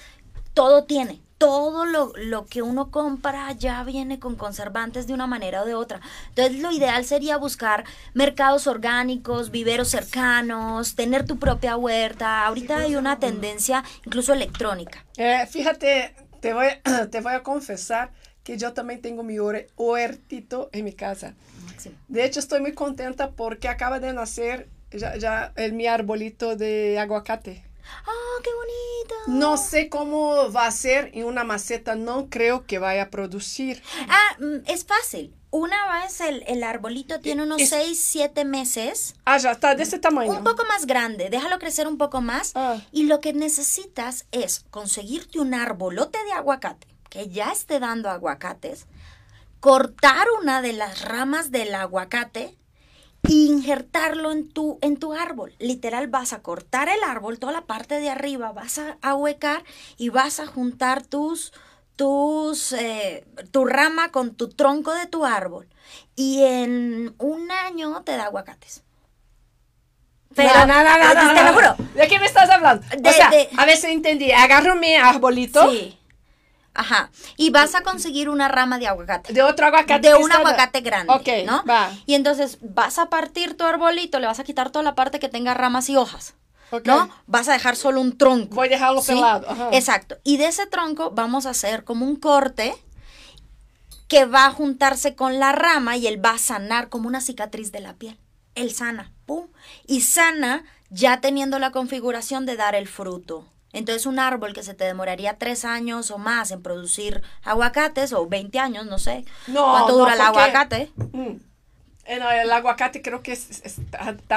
todo 0.54 0.86
tiene. 0.86 1.22
Todo 1.40 1.86
lo, 1.86 2.12
lo 2.18 2.46
que 2.46 2.62
uno 2.62 2.92
compra 2.92 3.52
ya 3.54 3.84
viene 3.84 4.20
con 4.20 4.36
conservantes 4.36 5.08
de 5.08 5.14
una 5.14 5.26
manera 5.26 5.64
o 5.64 5.66
de 5.66 5.74
otra. 5.74 6.02
Entonces 6.30 6.62
lo 6.62 6.70
ideal 6.72 7.06
sería 7.06 7.38
buscar 7.38 7.86
mercados 8.14 8.68
orgánicos, 8.68 9.50
viveros 9.50 9.88
cercanos, 9.88 10.96
tener 10.96 11.26
tu 11.26 11.40
propia 11.40 11.78
huerta. 11.78 12.46
Ahorita 12.46 12.80
hay 12.80 12.96
una 12.98 13.20
tendencia 13.20 13.84
incluso 14.06 14.34
electrónica. 14.34 15.06
Eh, 15.18 15.48
fíjate, 15.50 16.14
te 16.42 16.54
voy, 16.54 16.68
te 17.10 17.22
voy 17.22 17.34
a 17.34 17.42
confesar 17.42 18.12
que 18.44 18.58
yo 18.58 18.74
también 18.74 19.02
tengo 19.02 19.24
mi 19.24 19.36
huer- 19.38 19.68
huertito 19.78 20.70
en 20.74 20.84
mi 20.86 20.94
casa. 20.94 21.36
De 22.10 22.26
hecho, 22.26 22.42
estoy 22.42 22.60
muy 22.60 22.74
contenta 22.74 23.32
porque 23.32 23.70
acaba 23.70 24.00
de 24.02 24.12
nacer 24.12 24.68
ya, 24.92 25.16
ya 25.16 25.54
el, 25.56 25.72
mi 25.72 25.88
arbolito 25.88 26.58
de 26.58 27.00
aguacate. 27.00 27.64
¡Ah, 28.06 28.42
qué 28.44 28.50
bonito! 28.54 29.40
No 29.40 29.58
sé 29.58 29.90
cómo 29.90 30.52
va 30.52 30.66
a 30.68 30.72
ser 30.72 31.12
en 31.14 31.26
una 31.26 31.44
maceta, 31.44 31.96
no 31.96 32.30
creo 32.30 32.66
que 32.66 32.80
vaya 32.80 33.04
a 33.04 33.10
producir. 33.10 33.82
Ah, 34.08 34.38
mm, 34.40 34.70
es 34.70 34.86
fácil. 34.86 35.36
Una 35.52 36.02
vez 36.02 36.22
el, 36.22 36.44
el 36.48 36.64
arbolito 36.64 37.20
tiene 37.20 37.42
unos 37.44 37.60
Es- 37.62 37.70
6, 37.70 38.00
7 38.00 38.46
meses. 38.46 39.16
Ah, 39.26 39.38
ya 39.40 39.52
está, 39.52 39.74
de 39.74 39.84
ese 39.84 39.98
tamaño. 39.98 40.32
Un 40.32 40.44
poco 40.44 40.64
más 40.66 40.86
grande, 40.86 41.30
déjalo 41.30 41.58
crecer 41.58 41.88
un 41.88 41.98
poco 41.98 42.22
más. 42.22 42.52
Ah. 42.56 42.78
Y 42.92 43.04
lo 43.08 43.20
que 43.20 43.34
necesitas 43.34 44.26
es 44.32 44.66
conseguirte 44.70 45.40
un 45.40 45.54
arbolote 45.56 46.24
de 46.26 46.34
aguacate 46.34 46.88
que 47.10 47.30
ya 47.30 47.52
esté 47.52 47.80
dando 47.80 48.10
aguacates, 48.12 48.86
cortar 49.60 50.28
una 50.42 50.62
de 50.62 50.74
las 50.74 51.02
ramas 51.02 51.50
del 51.52 51.74
aguacate 51.74 52.56
injertarlo 53.28 54.32
en 54.32 54.50
tu, 54.50 54.80
en 54.82 54.98
tu 54.98 55.14
árbol. 55.14 55.54
Literal, 55.60 56.08
vas 56.08 56.34
a 56.34 56.42
cortar 56.42 56.90
el 56.90 57.04
árbol, 57.04 57.40
toda 57.40 57.54
la 57.54 57.62
parte 57.62 58.00
de 58.00 58.10
arriba, 58.10 58.52
vas 58.52 58.80
a 58.80 58.98
ahuecar 59.02 59.64
y 59.98 60.10
vas 60.10 60.40
a 60.40 60.48
juntar 60.48 61.06
tus, 61.06 61.54
tus, 61.96 62.74
eh, 62.74 63.26
tu 63.52 63.66
rama 63.66 64.12
con 64.12 64.36
tu 64.36 64.50
tronco 64.50 64.94
de 64.94 65.06
tu 65.06 65.26
árbol. 65.26 65.68
Y 66.16 66.44
en 66.44 67.16
un 67.18 67.52
año 67.52 68.02
te 68.04 68.16
da 68.16 68.26
aguacates. 68.26 68.84
Pero, 70.36 70.54
no, 70.54 70.68
no, 70.68 70.84
no, 70.84 71.14
no, 71.14 71.26
no, 71.26 71.34
te 71.34 71.44
lo 71.44 71.54
juro. 71.54 71.76
¿De 71.96 72.08
qué 72.08 72.20
me 72.20 72.28
estás 72.28 72.50
hablando? 72.50 72.86
O 73.04 73.12
sea, 73.12 73.32
a 73.58 73.66
ver 73.66 73.78
si 73.78 73.88
entendí. 73.88 74.32
Agarro 74.32 74.76
mi 74.76 74.96
arbolito 74.96 75.70
Sí. 75.70 75.99
Ajá. 76.80 77.12
Y 77.36 77.50
vas 77.50 77.76
a 77.76 77.82
conseguir 77.82 78.30
una 78.30 78.48
rama 78.48 78.80
de 78.80 78.88
aguacate. 78.88 79.34
de 79.34 79.44
otro 79.44 79.66
aguacate. 79.68 80.08
De 80.08 80.16
un 80.16 80.32
aguacate 80.32 80.80
grande, 80.82 81.12
Ok, 81.14 81.28
¿no? 81.46 81.64
va. 81.70 81.92
Y 82.06 82.14
entonces 82.14 82.58
vas 82.62 82.98
a 83.00 83.10
partir 83.10 83.58
tu 83.58 83.66
arbolito, 83.66 84.20
le 84.20 84.28
vas 84.28 84.40
a 84.40 84.44
quitar 84.46 84.70
toda 84.70 84.84
la 84.84 84.96
parte 84.96 85.20
que 85.20 85.28
tenga 85.30 85.54
ramas 85.54 85.90
y 85.90 85.98
hojas. 85.98 86.36
Ok. 86.72 86.86
¿No? 86.86 87.10
Vas 87.28 87.50
a 87.50 87.54
dejar 87.54 87.76
solo 87.76 88.00
un 88.00 88.18
tronco. 88.18 88.56
Voy 88.56 88.68
a 88.68 88.72
dejarlo 88.72 89.02
¿sí? 89.02 89.14
pelado. 89.14 89.50
ajá. 89.50 89.70
Exacto. 89.74 90.18
Y 90.24 90.38
de 90.38 90.46
ese 90.48 90.68
tronco 90.68 91.12
vamos 91.12 91.46
a 91.46 91.50
hacer 91.50 91.84
como 91.84 92.06
un 92.06 92.16
corte 92.16 92.74
que 94.08 94.26
va 94.26 94.46
a 94.46 94.52
juntarse 94.52 95.16
con 95.16 95.40
la 95.40 95.52
rama 95.52 95.98
y 95.98 96.08
él 96.08 96.24
va 96.24 96.32
a 96.32 96.38
sanar 96.38 96.90
como 96.90 97.08
una 97.08 97.22
cicatriz 97.22 97.72
de 97.72 97.80
la 97.82 97.94
piel. 97.94 98.18
Él 98.56 98.72
sana, 98.74 99.12
pum. 99.26 99.48
Y 99.86 100.02
sana 100.02 100.64
ya 100.90 101.22
teniendo 101.22 101.60
la 101.60 101.72
configuración 101.72 102.46
de 102.46 102.56
dar 102.56 102.74
el 102.76 102.88
fruto. 102.88 103.46
Entonces 103.72 104.06
un 104.06 104.20
árbol 104.20 104.54
que 104.54 104.64
se 104.64 104.74
te 104.74 104.84
demoraría 104.84 105.38
tres 105.38 105.64
años 105.66 106.10
o 106.12 106.18
más 106.18 106.52
en 106.52 106.62
producir 106.64 107.22
aguacates, 107.44 108.14
o 108.14 108.28
20 108.28 108.58
años, 108.60 108.86
no 108.86 108.98
sé 108.98 109.26
No, 109.48 109.64
cuánto 109.72 109.92
no, 109.92 109.98
dura 110.00 110.14
el 110.16 110.22
aguacate. 110.22 110.92
Mm. 111.14 111.34
El 112.06 112.52
aguacate 112.52 113.04
creo 113.04 113.22
que 113.22 113.34
es, 113.34 113.62
es- 113.64 113.78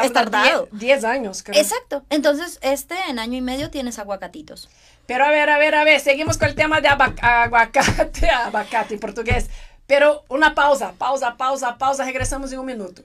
Es 0.03 0.13
tardado. 0.13 0.69
10 0.73 0.81
10 0.81 1.05
años, 1.05 1.43
creo. 1.43 1.59
Exacto. 1.59 2.05
Entonces, 2.11 2.59
este 2.61 2.95
en 3.09 3.19
año 3.19 3.39
y 3.39 3.41
medio 3.41 3.71
tienes 3.71 3.99
aguacatitos. 3.99 4.69
Pero 5.07 5.25
a 5.25 5.31
ver, 5.31 5.49
a 5.49 5.57
ver, 5.57 5.75
a 5.75 5.85
ver, 5.85 5.99
seguimos 6.01 6.37
con 6.37 6.49
el 6.49 6.55
tema 6.55 6.83
de 6.83 6.89
aguacate, 6.89 8.29
abacate 8.45 8.95
en 8.95 9.01
portugués. 9.01 9.49
Pero 9.87 10.23
una 10.29 10.55
pausa, 10.55 10.93
pausa, 10.99 11.37
pausa, 11.39 11.79
pausa, 11.79 12.05
regresamos 12.05 12.53
en 12.53 12.59
un 12.59 12.67
minuto. 12.67 13.03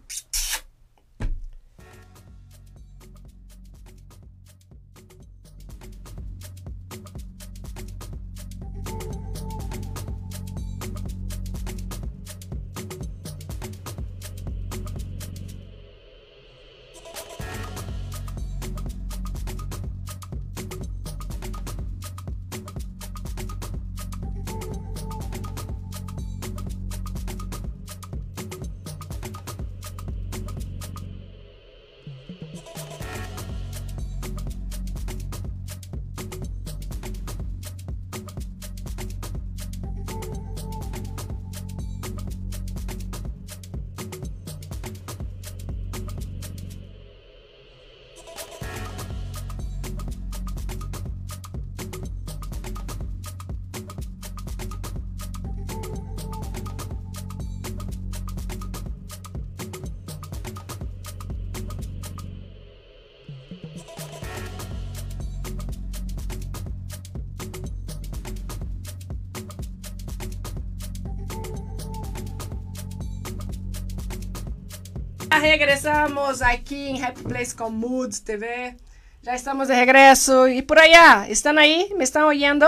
Regresamos 75.50 76.42
aqui 76.42 76.90
em 76.90 77.02
Happy 77.02 77.24
Place 77.24 77.56
com 77.56 77.70
Moods 77.70 78.20
TV. 78.20 78.76
Já 79.24 79.34
estamos 79.34 79.70
de 79.70 79.74
regresso. 79.74 80.46
E 80.46 80.62
por 80.62 80.78
allá, 80.78 81.26
¿estão 81.30 81.58
aí? 81.58 81.90
¿Me 81.96 82.04
estão 82.04 82.26
ouvindo? 82.26 82.66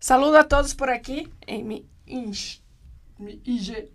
Saludo 0.00 0.38
a 0.38 0.42
todos 0.42 0.72
por 0.72 0.88
aqui 0.88 1.30
em 1.46 1.62
mi, 1.62 1.86
inch, 2.06 2.62
mi 3.18 3.38
IG. 3.44 3.92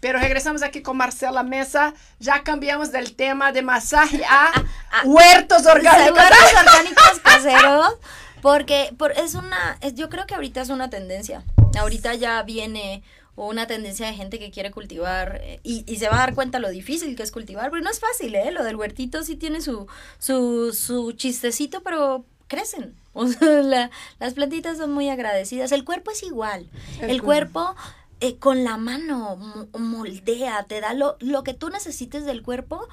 Pero 0.00 0.20
regresamos 0.20 0.62
aqui 0.62 0.80
com 0.80 0.94
Marcela 0.94 1.42
Mesa. 1.42 1.92
Já 2.20 2.38
cambiamos 2.38 2.90
del 2.90 3.12
tema 3.16 3.50
de 3.50 3.60
masaje 3.60 4.22
a 4.24 4.52
huertos 5.04 5.66
orgánicos. 5.66 6.16
Huertos 6.16 6.54
orgánicos 6.64 7.18
caseros. 7.24 7.98
Porque 8.40 8.94
por, 8.96 9.10
es 9.10 9.34
una, 9.34 9.78
es, 9.80 9.94
yo 9.94 10.08
creo 10.08 10.26
que 10.26 10.36
ahorita 10.36 10.60
es 10.60 10.68
una 10.68 10.88
tendencia. 10.88 11.42
Ahorita 11.76 12.14
ya 12.14 12.40
viene 12.44 13.02
una 13.36 13.66
tendencia 13.66 14.06
de 14.06 14.14
gente 14.14 14.38
que 14.38 14.50
quiere 14.50 14.70
cultivar 14.70 15.40
eh, 15.42 15.60
y, 15.62 15.84
y, 15.90 15.96
se 15.96 16.08
va 16.08 16.16
a 16.16 16.18
dar 16.18 16.34
cuenta 16.34 16.58
lo 16.58 16.68
difícil 16.68 17.16
que 17.16 17.22
es 17.22 17.32
cultivar, 17.32 17.70
porque 17.70 17.84
no 17.84 17.90
es 17.90 18.00
fácil, 18.00 18.34
¿eh? 18.34 18.50
Lo 18.52 18.62
del 18.62 18.76
huertito 18.76 19.22
sí 19.24 19.36
tiene 19.36 19.60
su, 19.60 19.86
su, 20.18 20.72
su 20.72 21.12
chistecito, 21.12 21.82
pero 21.82 22.24
crecen. 22.48 22.94
O 23.14 23.26
sea, 23.28 23.60
la, 23.60 23.90
las 24.20 24.32
plantitas 24.32 24.78
son 24.78 24.90
muy 24.90 25.10
agradecidas. 25.10 25.70
El 25.72 25.84
cuerpo 25.84 26.10
es 26.10 26.22
igual. 26.22 26.70
El, 27.02 27.10
El 27.10 27.22
cuerpo 27.22 27.74
eh, 28.22 28.36
con 28.36 28.62
la 28.62 28.76
mano 28.76 29.36
moldea, 29.76 30.62
te 30.62 30.80
da 30.80 30.94
lo, 30.94 31.16
lo 31.18 31.42
que 31.42 31.54
tú 31.54 31.70
necesites 31.70 32.24
del 32.24 32.40
cuerpo 32.42 32.88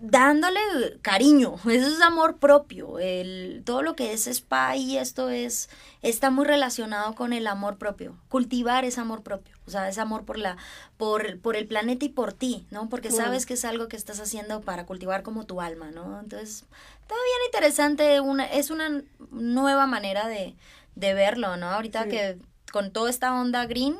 dándole 0.00 0.60
cariño, 1.02 1.56
eso 1.56 1.86
es 1.86 2.00
amor 2.00 2.38
propio, 2.38 2.98
el, 2.98 3.62
todo 3.64 3.82
lo 3.82 3.94
que 3.94 4.12
es 4.12 4.26
spa 4.26 4.74
y 4.74 4.96
esto 4.96 5.28
es, 5.28 5.68
está 6.00 6.30
muy 6.30 6.46
relacionado 6.46 7.14
con 7.14 7.32
el 7.32 7.46
amor 7.46 7.76
propio, 7.76 8.16
cultivar 8.28 8.84
ese 8.84 9.00
amor 9.00 9.22
propio, 9.22 9.54
o 9.66 9.70
sea, 9.70 9.88
ese 9.88 10.00
amor 10.00 10.24
por 10.24 10.38
la, 10.38 10.56
por, 10.96 11.38
por 11.40 11.54
el 11.54 11.66
planeta 11.66 12.06
y 12.06 12.08
por 12.08 12.32
ti, 12.32 12.66
¿no? 12.70 12.88
Porque 12.88 13.10
sabes 13.10 13.44
que 13.44 13.54
es 13.54 13.64
algo 13.64 13.88
que 13.88 13.96
estás 13.96 14.20
haciendo 14.20 14.62
para 14.62 14.86
cultivar 14.86 15.22
como 15.22 15.44
tu 15.44 15.60
alma, 15.60 15.90
¿no? 15.90 16.18
Entonces, 16.20 16.64
está 17.02 17.14
bien 17.14 17.46
interesante, 17.46 18.20
una, 18.20 18.46
es 18.46 18.70
una 18.70 19.02
nueva 19.30 19.86
manera 19.86 20.28
de, 20.28 20.56
de 20.94 21.14
verlo, 21.14 21.58
¿no? 21.58 21.68
Ahorita 21.70 22.08
que 22.08 22.38
con 22.72 22.90
toda 22.90 23.10
esta 23.10 23.34
onda 23.34 23.66
green, 23.66 23.98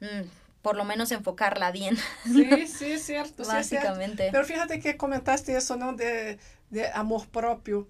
mmm, 0.00 0.22
por 0.64 0.76
lo 0.76 0.84
menos 0.84 1.12
enfocarla 1.12 1.70
bien. 1.70 1.96
Sí, 2.24 2.66
sí, 2.66 2.92
es 2.92 3.02
cierto. 3.04 3.44
Básicamente. 3.44 4.22
Sí, 4.22 4.26
es 4.28 4.32
Pero 4.32 4.44
fíjate 4.46 4.80
que 4.80 4.96
comentaste 4.96 5.54
eso, 5.54 5.76
¿no? 5.76 5.92
De, 5.92 6.38
de, 6.70 6.88
amor 6.88 7.28
propio. 7.28 7.86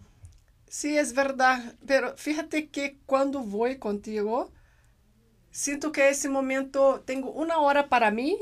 Sí, 0.68 0.98
es 0.98 1.14
verdad. 1.14 1.76
Pero 1.86 2.16
fíjate 2.16 2.68
que 2.68 2.98
cuando 3.06 3.40
voy 3.44 3.78
contigo, 3.78 4.50
siento 5.52 5.92
que 5.92 6.08
ese 6.08 6.28
momento 6.28 7.00
tengo 7.06 7.30
una 7.30 7.58
hora 7.58 7.88
para 7.88 8.10
mí. 8.10 8.36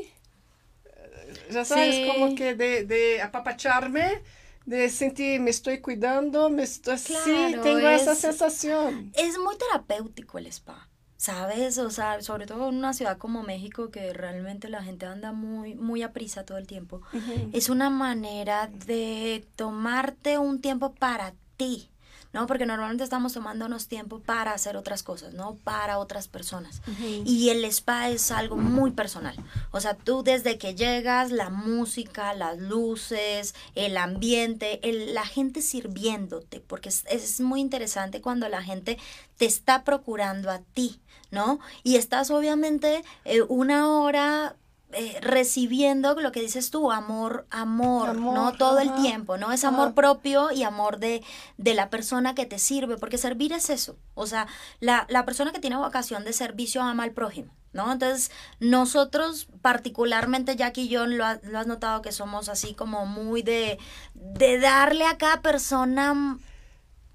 Ya 1.51 1.67
sabes, 1.67 1.97
sí. 1.97 2.09
como 2.09 2.35
que 2.35 2.55
de, 2.55 2.85
de 2.85 3.21
apapacharme 3.21 4.23
de 4.65 4.89
sentir 4.89 5.41
me 5.41 5.51
estoy 5.51 5.81
cuidando, 5.81 6.49
me 6.49 6.63
estoy 6.63 6.99
claro, 6.99 7.25
sí, 7.25 7.57
tengo 7.63 7.89
es, 7.89 8.03
esa 8.03 8.15
sensación. 8.15 9.13
Es 9.15 9.37
muy 9.39 9.57
terapéutico 9.59 10.39
el 10.39 10.47
spa. 10.47 10.82
¿Sabes? 11.23 11.79
O 11.79 11.89
sea, 11.91 12.21
sobre 12.21 12.47
todo 12.47 12.69
en 12.69 12.75
una 12.75 12.93
ciudad 12.93 13.17
como 13.17 13.45
México 13.45 13.93
que 13.93 14.13
realmente 14.13 14.69
la 14.69 14.83
gente 14.83 15.07
anda 15.07 15.31
muy, 15.31 15.77
muy 15.77 16.03
a 16.03 16.13
prisa 16.13 16.45
todo 16.45 16.59
el 16.59 16.67
tiempo. 16.67 17.01
Uh 17.13 17.17
-huh. 17.17 17.51
Es 17.53 17.69
una 17.69 17.91
manera 17.91 18.67
de 18.67 19.47
tomarte 19.55 20.39
un 20.39 20.61
tiempo 20.61 20.95
para 20.95 21.35
ti. 21.57 21.92
¿No? 22.33 22.47
Porque 22.47 22.67
normalmente 22.67 23.05
estamos 23.05 23.33
tomándonos 23.33 23.89
tiempo 23.89 24.21
para 24.21 24.53
hacer 24.53 24.77
otras 24.77 25.03
cosas, 25.03 25.35
¿no? 25.35 25.57
Para 25.65 25.99
otras 25.99 26.29
personas. 26.29 26.83
Uh 26.87 26.91
-huh. 26.91 27.23
Y 27.27 27.51
el 27.51 27.65
spa 27.67 28.09
es 28.09 28.31
algo 28.31 28.57
muy 28.57 28.93
personal. 28.93 29.37
O 29.71 29.81
sea, 29.81 29.95
tú 29.95 30.23
desde 30.23 30.59
que 30.59 30.75
llegas, 30.75 31.31
la 31.31 31.51
música, 31.51 32.35
las 32.35 32.59
luces, 32.59 33.55
el 33.75 33.97
ambiente, 33.97 34.81
el, 34.89 35.15
la 35.15 35.27
gente 35.27 35.63
sirviéndote, 35.63 36.61
porque 36.61 36.89
es, 36.89 37.05
es 37.09 37.41
muy 37.41 37.61
interesante 37.61 38.21
cuando 38.21 38.49
la 38.49 38.63
gente 38.63 38.99
te 39.37 39.45
está 39.45 39.85
procurando 39.85 40.51
a 40.51 40.61
ti, 40.61 41.01
¿no? 41.31 41.59
Y 41.83 41.97
estás 41.97 42.31
obviamente 42.31 43.05
eh, 43.25 43.43
una 43.43 43.89
hora 43.91 44.57
eh, 44.93 45.19
recibiendo 45.21 46.15
lo 46.15 46.33
que 46.33 46.41
dices 46.41 46.71
tú, 46.71 46.91
amor, 46.93 47.47
amor, 47.51 48.11
amor 48.11 48.35
¿no? 48.35 48.53
Todo 48.53 48.79
ajá, 48.79 48.83
el 48.83 49.03
tiempo, 49.03 49.37
¿no? 49.37 49.53
Es 49.53 49.65
amor 49.65 49.89
ajá. 49.89 49.95
propio 49.95 50.51
y 50.53 50.63
amor 50.63 50.99
de, 50.99 51.23
de 51.59 51.75
la 51.75 51.91
persona 51.91 52.35
que 52.35 52.47
te 52.47 52.59
sirve, 52.59 52.97
porque 52.97 53.19
servir 53.19 53.53
es 53.53 53.71
eso. 53.71 53.97
O 54.15 54.27
sea, 54.27 54.47
la, 54.81 55.07
la 55.09 55.25
persona 55.25 55.53
que 55.53 55.61
tiene 55.61 55.77
vocación 55.77 56.25
de 56.25 56.33
servicio 56.33 56.83
ama 56.83 57.05
al 57.05 57.13
prójimo. 57.13 57.55
¿No? 57.73 57.91
Entonces, 57.91 58.31
nosotros 58.61 59.49
particularmente, 59.63 60.57
Jackie 60.57 60.83
y 60.83 60.89
yo, 60.89 61.07
lo, 61.07 61.25
ha, 61.25 61.41
lo 61.43 61.59
has 61.59 61.67
notado 61.67 62.03
que 62.03 62.13
somos 62.13 62.51
así 62.51 62.75
como 62.75 63.07
muy 63.07 63.41
de, 63.41 63.79
de 64.13 64.59
darle 64.59 65.07
a 65.07 65.17
cada 65.17 65.41
persona 65.41 66.37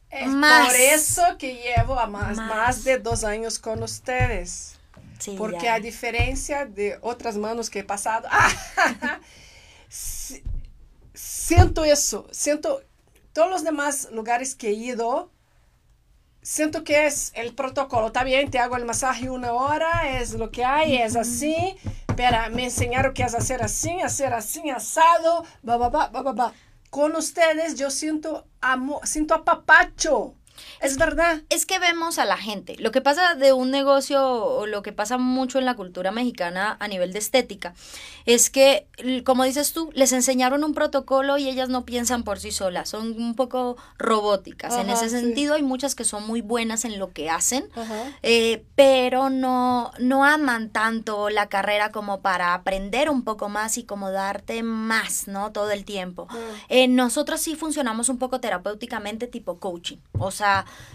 es 0.09 0.27
más. 0.29 0.67
por 0.67 0.75
eso 0.75 1.21
que 1.37 1.55
llevo 1.55 1.99
a 1.99 2.07
más, 2.07 2.37
más. 2.37 2.47
más 2.49 2.83
de 2.83 2.97
dos 2.97 3.23
años 3.23 3.59
con 3.59 3.83
ustedes. 3.83 4.76
Sí, 5.19 5.35
porque 5.37 5.65
ya. 5.65 5.75
a 5.75 5.79
diferencia 5.79 6.65
de 6.65 6.97
otras 7.01 7.37
manos 7.37 7.69
que 7.69 7.79
he 7.79 7.83
pasado, 7.83 8.27
siento 11.13 11.83
eso, 11.83 12.27
siento 12.31 12.81
todos 13.33 13.49
los 13.49 13.63
demás 13.63 14.09
lugares 14.11 14.55
que 14.55 14.69
he 14.69 14.73
ido, 14.73 15.31
siento 16.41 16.83
que 16.83 17.05
es 17.05 17.31
el 17.35 17.53
protocolo, 17.53 18.07
está 18.07 18.23
bien, 18.23 18.49
te 18.49 18.57
hago 18.57 18.77
el 18.77 18.85
masaje 18.85 19.29
una 19.29 19.53
hora, 19.53 20.19
es 20.19 20.33
lo 20.33 20.49
que 20.49 20.63
hay, 20.63 20.97
es 20.97 21.15
así, 21.15 21.55
pero 22.15 22.37
me 22.51 22.63
enseñaron 22.63 23.13
que 23.13 23.23
es 23.23 23.35
hacer 23.35 23.61
así, 23.61 23.99
hacer 24.01 24.33
así, 24.33 24.69
asado, 24.69 25.43
ba, 25.61 25.77
ba, 25.77 25.89
ba, 25.89 26.07
ba, 26.07 26.21
ba, 26.21 26.31
ba. 26.31 26.53
Con 26.89 27.15
ustedes 27.15 27.75
yo 27.75 27.91
siento 27.91 28.47
amor, 28.61 29.05
siento 29.05 29.33
apapacho. 29.33 30.36
Es 30.81 30.97
verdad. 30.97 31.41
Es 31.49 31.65
que 31.65 31.79
vemos 31.79 32.19
a 32.19 32.25
la 32.25 32.37
gente. 32.37 32.75
Lo 32.79 32.91
que 32.91 33.01
pasa 33.01 33.35
de 33.35 33.53
un 33.53 33.71
negocio 33.71 34.25
o 34.25 34.65
lo 34.67 34.81
que 34.81 34.91
pasa 34.91 35.17
mucho 35.17 35.59
en 35.59 35.65
la 35.65 35.75
cultura 35.75 36.11
mexicana 36.11 36.77
a 36.79 36.87
nivel 36.87 37.13
de 37.13 37.19
estética 37.19 37.73
es 38.25 38.49
que, 38.49 38.87
como 39.23 39.43
dices 39.43 39.73
tú, 39.73 39.89
les 39.93 40.11
enseñaron 40.11 40.63
un 40.63 40.73
protocolo 40.73 41.37
y 41.37 41.47
ellas 41.47 41.69
no 41.69 41.85
piensan 41.85 42.23
por 42.23 42.39
sí 42.39 42.51
solas. 42.51 42.89
Son 42.89 43.13
un 43.13 43.35
poco 43.35 43.77
robóticas. 43.97 44.73
Ajá, 44.73 44.81
en 44.81 44.89
ese 44.89 45.09
sí. 45.09 45.19
sentido, 45.19 45.55
hay 45.55 45.63
muchas 45.63 45.95
que 45.95 46.03
son 46.03 46.27
muy 46.27 46.41
buenas 46.41 46.85
en 46.85 46.99
lo 46.99 47.13
que 47.13 47.29
hacen, 47.29 47.69
eh, 48.23 48.63
pero 48.75 49.29
no, 49.29 49.91
no 49.99 50.25
aman 50.25 50.69
tanto 50.69 51.29
la 51.29 51.47
carrera 51.47 51.91
como 51.91 52.21
para 52.21 52.53
aprender 52.53 53.09
un 53.09 53.23
poco 53.23 53.49
más 53.49 53.77
y 53.77 53.83
como 53.83 54.11
darte 54.11 54.63
más, 54.63 55.27
¿no? 55.27 55.51
Todo 55.51 55.71
el 55.71 55.85
tiempo. 55.85 56.27
Eh, 56.69 56.87
nosotros 56.87 57.39
sí 57.41 57.55
funcionamos 57.55 58.09
un 58.09 58.17
poco 58.17 58.39
terapéuticamente 58.39 59.27
tipo 59.27 59.59
coaching. 59.59 59.97
O 60.19 60.31
sea, 60.31 60.46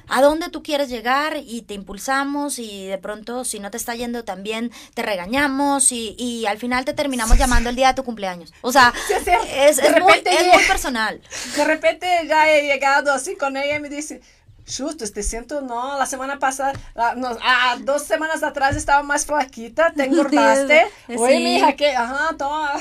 a 0.08 0.20
dónde 0.20 0.50
tú 0.50 0.62
quieres 0.62 0.88
llegar 0.88 1.36
y 1.36 1.62
te 1.62 1.74
impulsamos 1.74 2.58
y 2.58 2.86
de 2.86 2.98
pronto 2.98 3.44
si 3.44 3.60
no 3.60 3.70
te 3.70 3.76
está 3.76 3.94
yendo 3.94 4.24
tan 4.24 4.42
bien 4.42 4.70
te 4.94 5.02
regañamos 5.02 5.90
y, 5.92 6.14
y 6.18 6.46
al 6.46 6.58
final 6.58 6.84
te 6.84 6.92
terminamos 6.92 7.38
llamando 7.38 7.70
el 7.70 7.76
día 7.76 7.88
de 7.88 7.94
tu 7.94 8.04
cumpleaños. 8.04 8.52
O 8.60 8.72
sea, 8.72 8.92
sí, 9.08 9.14
sí. 9.24 9.30
es, 9.54 9.78
es, 9.78 10.00
muy, 10.00 10.12
es 10.12 10.46
muy 10.46 10.64
personal. 10.64 11.20
De 11.56 11.64
repente 11.64 12.06
ya 12.28 12.50
he 12.50 12.62
llegado 12.62 13.12
así 13.12 13.36
con 13.36 13.56
ella 13.56 13.76
y 13.76 13.80
me 13.80 13.88
dice, 13.88 14.20
Justo, 14.66 15.04
te 15.10 15.22
siento, 15.22 15.60
no, 15.60 15.98
la 15.98 16.06
semana 16.06 16.38
pasada, 16.38 16.72
la, 16.94 17.14
no, 17.14 17.36
ah, 17.42 17.76
dos 17.80 18.02
semanas 18.02 18.42
atrás 18.42 18.76
estaba 18.76 19.02
más 19.02 19.26
flaquita, 19.26 19.92
te 19.92 20.04
engordaste. 20.06 20.86
Sí, 21.08 21.14
Oye, 21.16 21.38
mija, 21.40 21.72
que, 21.74 21.94
ajá, 21.94 22.36
toma. 22.38 22.72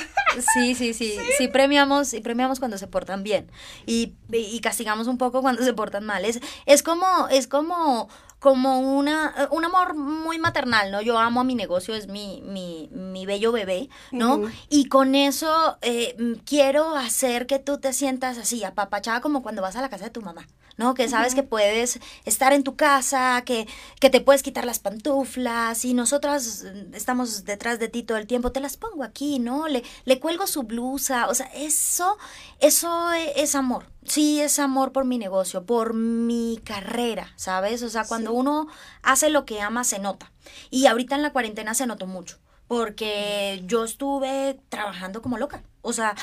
Sí, 0.53 0.75
sí, 0.75 0.93
sí, 0.93 1.11
sí, 1.17 1.21
sí, 1.37 1.47
premiamos, 1.47 2.13
y 2.13 2.21
premiamos 2.21 2.59
cuando 2.59 2.77
se 2.77 2.87
portan 2.87 3.23
bien 3.23 3.51
y, 3.85 4.13
y 4.31 4.59
castigamos 4.61 5.07
un 5.07 5.17
poco 5.17 5.41
cuando 5.41 5.63
se 5.63 5.73
portan 5.73 6.05
mal. 6.05 6.23
Es, 6.25 6.39
es 6.65 6.83
como, 6.83 7.27
es 7.29 7.47
como 7.47 8.09
como 8.41 8.79
una, 8.79 9.47
un 9.51 9.63
amor 9.65 9.93
muy 9.93 10.39
maternal, 10.39 10.89
¿no? 10.89 10.99
Yo 11.03 11.19
amo 11.19 11.41
a 11.41 11.43
mi 11.43 11.53
negocio, 11.53 11.93
es 11.93 12.07
mi, 12.07 12.41
mi, 12.43 12.89
mi 12.91 13.27
bello 13.27 13.51
bebé, 13.51 13.87
¿no? 14.11 14.37
Uh 14.37 14.45
-huh. 14.47 14.51
Y 14.67 14.85
con 14.85 15.13
eso 15.13 15.77
eh, 15.83 16.15
quiero 16.43 16.95
hacer 16.95 17.45
que 17.45 17.59
tú 17.59 17.77
te 17.77 17.93
sientas 17.93 18.39
así, 18.39 18.63
apapachada 18.63 19.21
como 19.21 19.43
cuando 19.43 19.61
vas 19.61 19.75
a 19.75 19.81
la 19.81 19.89
casa 19.89 20.05
de 20.05 20.09
tu 20.09 20.23
mamá, 20.23 20.47
¿no? 20.75 20.95
Que 20.95 21.07
sabes 21.07 21.33
uh 21.33 21.35
-huh. 21.35 21.41
que 21.41 21.43
puedes 21.43 21.99
estar 22.25 22.51
en 22.51 22.63
tu 22.63 22.75
casa, 22.75 23.43
que, 23.45 23.67
que 23.99 24.09
te 24.09 24.21
puedes 24.21 24.41
quitar 24.41 24.65
las 24.65 24.79
pantuflas 24.79 25.85
y 25.85 25.93
nosotras 25.93 26.65
estamos 26.93 27.43
detrás 27.45 27.77
de 27.77 27.89
ti 27.89 28.01
todo 28.01 28.17
el 28.17 28.25
tiempo, 28.25 28.51
te 28.51 28.59
las 28.59 28.75
pongo 28.75 29.03
aquí, 29.03 29.37
¿no? 29.37 29.67
Le, 29.67 29.83
le 30.05 30.19
cuelgo 30.19 30.47
su 30.47 30.63
blusa, 30.63 31.27
o 31.27 31.35
sea, 31.35 31.45
eso, 31.53 32.17
eso 32.59 33.11
es 33.13 33.53
amor, 33.53 33.85
sí 34.05 34.41
es 34.41 34.59
amor 34.59 34.91
por 34.91 35.05
mi 35.05 35.17
negocio, 35.17 35.65
por 35.65 35.93
mi 35.93 36.59
carrera, 36.63 37.33
¿sabes? 37.35 37.83
O 37.83 37.89
sea, 37.89 38.05
cuando 38.05 38.31
sí. 38.31 38.37
uno 38.37 38.67
hace 39.03 39.29
lo 39.29 39.45
que 39.45 39.61
ama, 39.61 39.83
se 39.83 39.99
nota. 39.99 40.31
Y 40.69 40.87
ahorita 40.87 41.15
en 41.15 41.21
la 41.21 41.31
cuarentena 41.31 41.73
se 41.73 41.87
notó 41.87 42.07
mucho, 42.07 42.39
porque 42.67 43.61
yo 43.65 43.83
estuve 43.83 44.59
trabajando 44.69 45.21
como 45.21 45.37
loca. 45.37 45.63
O 45.81 45.93
sea, 45.93 46.15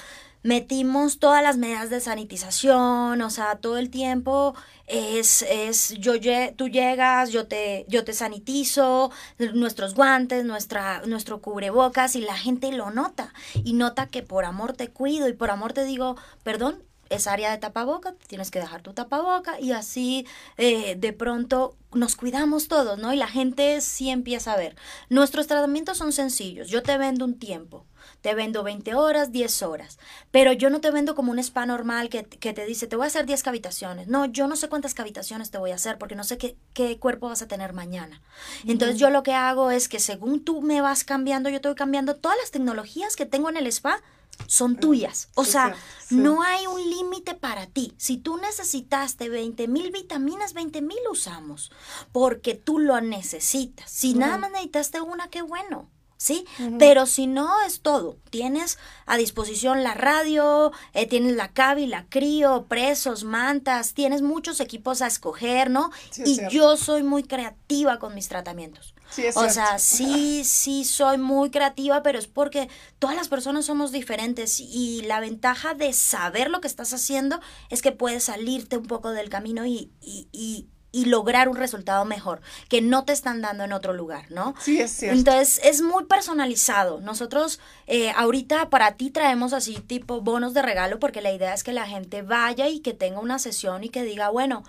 metimos 0.42 1.18
todas 1.18 1.42
las 1.42 1.56
medidas 1.56 1.90
de 1.90 2.00
sanitización, 2.00 3.20
o 3.20 3.30
sea, 3.30 3.56
todo 3.56 3.76
el 3.78 3.90
tiempo 3.90 4.54
es, 4.86 5.42
es 5.42 5.90
yo 5.98 6.14
tú 6.56 6.68
llegas, 6.68 7.30
yo 7.30 7.46
te, 7.46 7.84
yo 7.88 8.04
te 8.04 8.12
sanitizo, 8.12 9.10
nuestros 9.54 9.94
guantes, 9.94 10.44
nuestra, 10.44 11.02
nuestro 11.06 11.40
cubrebocas, 11.42 12.16
y 12.16 12.20
la 12.20 12.36
gente 12.36 12.72
lo 12.72 12.90
nota. 12.90 13.32
Y 13.64 13.74
nota 13.74 14.06
que 14.06 14.22
por 14.22 14.44
amor 14.44 14.72
te 14.74 14.88
cuido 14.88 15.28
y 15.28 15.32
por 15.32 15.50
amor 15.50 15.72
te 15.72 15.84
digo, 15.84 16.16
perdón, 16.44 16.82
es 17.10 17.26
área 17.26 17.50
de 17.50 17.58
tapaboca, 17.58 18.14
tienes 18.26 18.50
que 18.50 18.60
dejar 18.60 18.82
tu 18.82 18.92
tapaboca 18.92 19.60
y 19.60 19.72
así 19.72 20.26
eh, 20.56 20.96
de 20.96 21.12
pronto 21.12 21.76
nos 21.92 22.16
cuidamos 22.16 22.68
todos, 22.68 22.98
¿no? 22.98 23.12
Y 23.12 23.16
la 23.16 23.28
gente 23.28 23.80
sí 23.80 24.10
empieza 24.10 24.52
a 24.52 24.56
ver. 24.56 24.76
Nuestros 25.08 25.46
tratamientos 25.46 25.96
son 25.96 26.12
sencillos. 26.12 26.68
Yo 26.68 26.82
te 26.82 26.98
vendo 26.98 27.24
un 27.24 27.38
tiempo. 27.38 27.86
Te 28.20 28.34
vendo 28.34 28.62
20 28.62 28.94
horas, 28.94 29.32
10 29.32 29.62
horas. 29.62 29.98
Pero 30.30 30.52
yo 30.52 30.70
no 30.70 30.80
te 30.80 30.90
vendo 30.90 31.14
como 31.14 31.32
un 31.32 31.38
spa 31.38 31.66
normal 31.66 32.08
que, 32.08 32.24
que 32.24 32.52
te 32.52 32.66
dice, 32.66 32.86
te 32.86 32.96
voy 32.96 33.04
a 33.04 33.06
hacer 33.06 33.26
10 33.26 33.42
cavitaciones. 33.42 34.08
No, 34.08 34.26
yo 34.26 34.46
no 34.48 34.56
sé 34.56 34.68
cuántas 34.68 34.92
cavitaciones 34.92 35.50
te 35.50 35.58
voy 35.58 35.70
a 35.70 35.76
hacer 35.76 35.98
porque 35.98 36.14
no 36.14 36.24
sé 36.24 36.36
qué, 36.36 36.56
qué 36.74 36.98
cuerpo 36.98 37.28
vas 37.28 37.42
a 37.42 37.48
tener 37.48 37.72
mañana. 37.72 38.20
Entonces 38.66 38.98
yo 38.98 39.10
lo 39.10 39.22
que 39.22 39.32
hago 39.32 39.70
es 39.70 39.88
que 39.88 40.00
según 40.00 40.44
tú 40.44 40.60
me 40.62 40.80
vas 40.80 41.04
cambiando, 41.04 41.48
yo 41.48 41.60
te 41.60 41.68
voy 41.68 41.76
cambiando 41.76 42.16
todas 42.16 42.36
las 42.38 42.50
tecnologías 42.50 43.16
que 43.16 43.26
tengo 43.26 43.48
en 43.48 43.56
el 43.56 43.66
spa 43.66 44.02
son 44.46 44.76
tuyas. 44.76 45.28
O 45.34 45.44
sea, 45.44 45.74
no 46.10 46.42
hay 46.42 46.66
un 46.66 46.80
límite 46.90 47.34
para 47.34 47.66
ti. 47.66 47.94
Si 47.98 48.16
tú 48.16 48.36
necesitaste 48.36 49.28
20 49.28 49.68
mil 49.68 49.90
vitaminas, 49.90 50.54
20 50.54 50.82
mil 50.82 50.98
usamos, 51.10 51.70
porque 52.12 52.54
tú 52.54 52.78
lo 52.78 53.00
necesitas. 53.00 53.90
Si 53.90 54.14
nada 54.14 54.38
más 54.38 54.50
necesitaste 54.50 55.00
una, 55.00 55.28
qué 55.28 55.42
bueno. 55.42 55.90
¿Sí? 56.18 56.44
Pero 56.78 57.06
si 57.06 57.26
no 57.26 57.50
es 57.62 57.80
todo, 57.80 58.18
tienes 58.28 58.78
a 59.06 59.16
disposición 59.16 59.82
la 59.82 59.94
radio, 59.94 60.72
eh, 60.92 61.06
tienes 61.06 61.34
la 61.34 61.48
cabi, 61.48 61.86
la 61.86 62.04
crío, 62.10 62.66
presos, 62.68 63.24
mantas, 63.24 63.94
tienes 63.94 64.20
muchos 64.20 64.60
equipos 64.60 65.00
a 65.00 65.06
escoger, 65.06 65.70
¿no? 65.70 65.90
y 66.24 66.38
yo 66.50 66.76
soy 66.76 67.02
muy 67.02 67.22
creativa 67.22 67.98
con 67.98 68.14
mis 68.14 68.28
tratamientos 68.28 68.94
o 69.34 69.48
sea, 69.48 69.78
sí, 69.78 70.44
sí 70.44 70.84
soy 70.84 71.18
muy 71.18 71.50
creativa, 71.50 72.02
pero 72.02 72.18
es 72.18 72.26
porque 72.26 72.68
todas 72.98 73.16
las 73.16 73.28
personas 73.28 73.64
somos 73.64 73.90
diferentes 73.90 74.60
y 74.60 75.02
la 75.02 75.20
ventaja 75.20 75.74
de 75.74 75.92
saber 75.92 76.50
lo 76.50 76.60
que 76.60 76.68
estás 76.68 76.92
haciendo 76.92 77.40
es 77.70 77.82
que 77.82 77.92
puedes 77.92 78.24
salirte 78.24 78.76
un 78.76 78.86
poco 78.86 79.10
del 79.10 79.28
camino 79.30 79.66
y, 79.66 79.90
y, 80.00 80.28
y, 80.32 80.68
lograr 81.04 81.48
un 81.48 81.56
resultado 81.56 82.04
mejor 82.04 82.40
que 82.68 82.80
no 82.80 83.04
te 83.04 83.12
están 83.12 83.40
dando 83.40 83.64
en 83.64 83.72
otro 83.72 83.92
lugar, 83.92 84.30
¿no? 84.30 84.54
Sí, 84.60 84.80
es 84.80 84.90
cierto. 84.90 85.18
Entonces 85.18 85.60
es 85.64 85.82
muy 85.82 86.04
personalizado. 86.04 87.00
Nosotros 87.00 87.60
eh, 87.86 88.12
ahorita 88.16 88.70
para 88.70 88.92
ti 88.92 89.10
traemos 89.10 89.52
así 89.52 89.76
tipo 89.76 90.20
bonos 90.20 90.54
de 90.54 90.62
regalo 90.62 90.98
porque 90.98 91.20
la 91.20 91.32
idea 91.32 91.54
es 91.54 91.64
que 91.64 91.72
la 91.72 91.86
gente 91.86 92.22
vaya 92.22 92.68
y 92.68 92.80
que 92.80 92.94
tenga 92.94 93.20
una 93.20 93.38
sesión 93.38 93.84
y 93.84 93.88
que 93.88 94.02
diga, 94.02 94.28
bueno, 94.30 94.64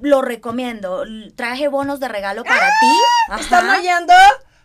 lo 0.00 0.22
recomiendo. 0.22 1.04
Traje 1.34 1.68
bonos 1.68 2.00
de 2.00 2.08
regalo 2.08 2.44
para 2.44 2.68
ti. 2.80 2.98
¡Ah! 3.30 3.38
¿Están 3.40 3.68
oyendo? 3.70 4.14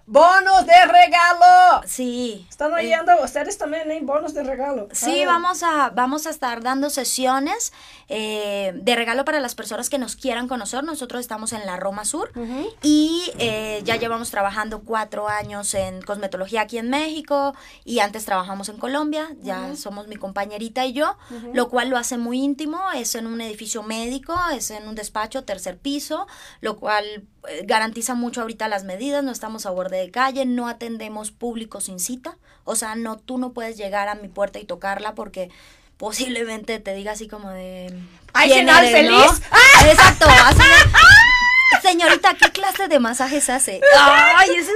¡Bonos 0.05 0.65
de 0.65 0.85
regalo! 0.85 1.81
Sí. 1.85 2.45
¿Están 2.49 2.71
eh, 2.71 2.75
oyendo? 2.75 3.13
Ustedes 3.23 3.57
también 3.57 3.89
hay 3.89 4.01
bonos 4.01 4.33
de 4.33 4.43
regalo. 4.43 4.89
Sí, 4.91 5.23
vamos 5.25 5.63
a, 5.63 5.91
vamos 5.91 6.27
a 6.27 6.29
estar 6.29 6.61
dando 6.61 6.89
sesiones 6.89 7.71
eh, 8.09 8.73
de 8.75 8.95
regalo 8.95 9.23
para 9.23 9.39
las 9.39 9.55
personas 9.55 9.89
que 9.89 9.97
nos 9.97 10.17
quieran 10.17 10.49
conocer. 10.49 10.83
Nosotros 10.83 11.21
estamos 11.21 11.53
en 11.53 11.65
la 11.65 11.77
Roma 11.77 12.03
Sur 12.03 12.33
y 12.81 13.31
eh, 13.39 13.79
ya 13.85 13.95
llevamos 13.95 14.29
trabajando 14.29 14.81
cuatro 14.81 15.29
años 15.29 15.73
en 15.73 16.01
cosmetología 16.01 16.61
aquí 16.61 16.77
en 16.77 16.89
México 16.89 17.55
y 17.85 17.99
antes 17.99 18.25
trabajamos 18.25 18.67
en 18.67 18.77
Colombia. 18.77 19.29
Ya 19.41 19.73
somos 19.77 20.09
mi 20.09 20.17
compañerita 20.17 20.85
y 20.85 20.91
yo, 20.91 21.17
lo 21.53 21.69
cual 21.69 21.89
lo 21.89 21.97
hace 21.97 22.17
muy 22.17 22.41
íntimo. 22.41 22.81
Es 22.93 23.15
en 23.15 23.25
un 23.25 23.39
edificio 23.39 23.83
médico, 23.83 24.37
es 24.53 24.69
en 24.69 24.85
un 24.85 24.95
despacho, 24.95 25.45
tercer 25.45 25.77
piso, 25.77 26.27
lo 26.59 26.77
cual 26.77 27.23
garantiza 27.63 28.15
mucho 28.15 28.41
ahorita 28.41 28.67
las 28.67 28.83
medidas. 28.83 29.23
No 29.23 29.31
estamos 29.31 29.65
a 29.65 29.71
borde 29.71 29.92
de 29.97 30.11
calle, 30.11 30.45
no 30.45 30.67
atendemos 30.67 31.31
público 31.31 31.81
sin 31.81 31.99
cita, 31.99 32.37
o 32.63 32.75
sea, 32.75 32.95
no, 32.95 33.17
tú 33.17 33.37
no 33.37 33.53
puedes 33.53 33.77
llegar 33.77 34.07
a 34.07 34.15
mi 34.15 34.27
puerta 34.27 34.59
y 34.59 34.65
tocarla 34.65 35.15
porque 35.15 35.49
posiblemente 35.97 36.79
te 36.79 36.93
diga 36.93 37.13
así 37.13 37.27
como 37.27 37.49
de... 37.49 37.93
¡Ay, 38.33 38.51
final 38.51 38.87
feliz! 38.87 39.41
Exacto, 39.85 40.25
Señorita, 41.81 42.35
¿qué 42.35 42.51
clase 42.51 42.87
de 42.87 42.99
masajes 42.99 43.49
hace? 43.49 43.81
Ay, 43.99 44.49
eso, 44.57 44.71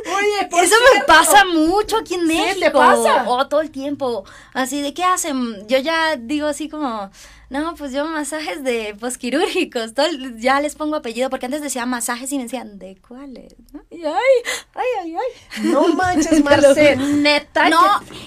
eso 0.61 0.75
me 0.93 1.03
pasa 1.05 1.45
mucho 1.45 1.97
aquí 1.97 2.15
en 2.15 2.27
México. 2.27 2.59
¿Te 2.59 2.71
pasa? 2.71 3.25
Oh, 3.27 3.47
todo 3.47 3.61
el 3.61 3.71
tiempo. 3.71 4.25
Así 4.53 4.81
de, 4.81 4.93
¿qué 4.93 5.03
hacen? 5.03 5.67
Yo 5.67 5.77
ya 5.79 6.15
digo 6.17 6.47
así 6.47 6.69
como, 6.69 7.09
no, 7.49 7.75
pues 7.75 7.93
yo 7.93 8.05
masajes 8.05 8.63
de 8.63 8.95
posquirúrgicos, 8.99 9.93
todo, 9.93 10.07
ya 10.37 10.59
les 10.59 10.75
pongo 10.75 10.97
apellido, 10.97 11.29
porque 11.29 11.45
antes 11.45 11.61
decía 11.61 11.85
masajes 11.85 12.31
y 12.31 12.37
me 12.37 12.43
decían, 12.43 12.77
¿de 12.77 12.97
cuáles? 13.07 13.55
ay, 13.91 14.01
ay, 14.03 14.85
ay, 15.01 15.15
ay. 15.15 15.63
No 15.63 15.87
manches, 15.89 16.43
Marce, 16.43 16.97
neta. 16.97 17.69
No, 17.69 17.79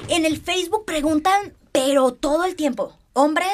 en 0.08 0.24
el 0.24 0.40
Facebook 0.40 0.84
preguntan, 0.86 1.54
pero 1.70 2.14
todo 2.14 2.44
el 2.44 2.56
tiempo. 2.56 2.96
Hombre, 3.12 3.44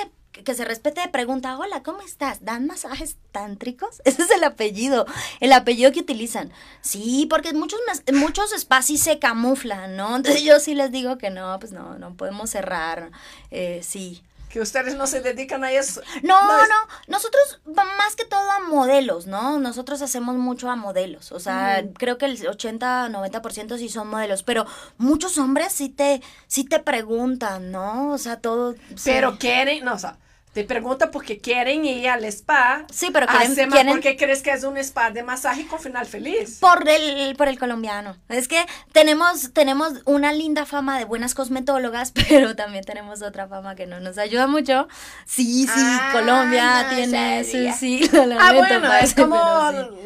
que 0.45 0.55
se 0.55 0.64
respete 0.64 1.07
pregunta, 1.09 1.57
hola, 1.59 1.82
¿cómo 1.82 2.03
estás? 2.03 2.45
¿Dan 2.45 2.66
masajes 2.66 3.16
tántricos? 3.32 4.01
Ese 4.05 4.22
es 4.22 4.30
el 4.30 4.45
apellido, 4.45 5.07
el 5.41 5.53
apellido 5.53 5.93
que 5.93 6.01
utilizan. 6.01 6.53
Sí, 6.80 7.26
porque 7.28 7.53
muchos, 7.53 7.80
muchos 8.12 8.53
espacios 8.53 9.01
se 9.01 9.18
camuflan, 9.18 9.97
¿no? 9.97 10.16
Entonces 10.16 10.43
yo 10.43 10.61
sí 10.61 10.74
les 10.74 10.91
digo 10.91 11.18
que 11.18 11.30
no, 11.30 11.59
pues 11.59 11.72
no, 11.72 11.99
no 11.99 12.14
podemos 12.14 12.51
cerrar, 12.51 13.11
eh, 13.51 13.80
sí 13.82 14.22
que 14.49 14.62
ustedes 14.62 14.95
no 14.95 15.07
se 15.07 15.20
dedican 15.20 15.64
a 15.64 15.72
eso. 15.72 16.01
No, 16.22 16.41
no, 16.41 16.74
nosotros 17.09 17.61
más 17.66 18.16
que 18.16 18.24
todo 18.24 18.51
a 18.53 18.61
modelos, 18.61 19.26
¿no? 19.26 19.59
Nosotros 19.59 20.01
hacemos 20.01 20.37
mucho 20.37 20.70
a 20.70 20.76
modelos, 20.76 21.30
o 21.32 21.41
sea, 21.41 21.84
creo 21.99 22.16
que 22.16 22.24
el 22.24 22.47
80, 22.47 23.11
90% 23.11 23.76
sí 23.76 23.91
son 23.91 24.09
modelos, 24.09 24.43
pero 24.43 24.64
muchos 24.97 25.37
hombres 25.37 25.72
sí 25.72 25.91
te, 25.91 26.22
sí 26.47 26.64
te 26.64 26.78
preguntan, 26.78 27.70
¿no? 27.70 28.12
O 28.12 28.18
sea, 28.18 28.41
todo... 28.41 28.74
Pero 29.05 29.39
quieren, 29.39 29.84
no, 29.84 29.93
o 29.93 29.99
sea, 29.99 30.16
te 30.57 30.64
pregunta 30.64 31.11
porque 31.11 31.38
quieren 31.38 31.84
ir 31.84 32.09
al 32.09 32.24
spa. 32.24 32.86
Sí, 32.90 33.11
pero 33.12 33.26
quieren, 33.26 33.88
¿Por 33.88 34.00
qué 34.00 34.16
crees 34.16 34.40
que 34.40 34.52
es 34.52 34.64
un 34.64 34.78
spa 34.78 35.11
de 35.11 35.22
masaje 35.22 35.66
con 35.66 35.78
final 35.78 36.07
feliz? 36.07 36.61
Por 36.61 36.88
el, 36.88 37.36
por 37.36 37.48
el 37.48 37.59
colombiano. 37.59 38.16
Es 38.30 38.48
que 38.48 38.64
tenemos, 38.92 39.52
tenemos 39.52 39.92
una 40.07 40.32
linda 40.32 40.64
fama 40.64 40.98
de 40.98 41.04
buenas 41.04 41.34
cosmetólogas, 41.34 42.12
pero 42.28 42.57
también 42.57 42.84
tenemos 42.84 43.20
otra 43.20 43.46
fama 43.48 43.74
que 43.74 43.84
no 43.86 44.00
nos 44.00 44.16
ayuda 44.16 44.46
mucho. 44.46 44.88
Sí, 45.26 45.66
sí, 45.66 45.72
ah, 45.76 46.09
Colombia 46.12 46.86
tiene, 46.88 47.44
sí, 47.44 47.70
sí. 47.78 48.11
ah, 48.40 48.54
bueno, 48.54 48.94
es 48.94 49.12
como 49.12 49.36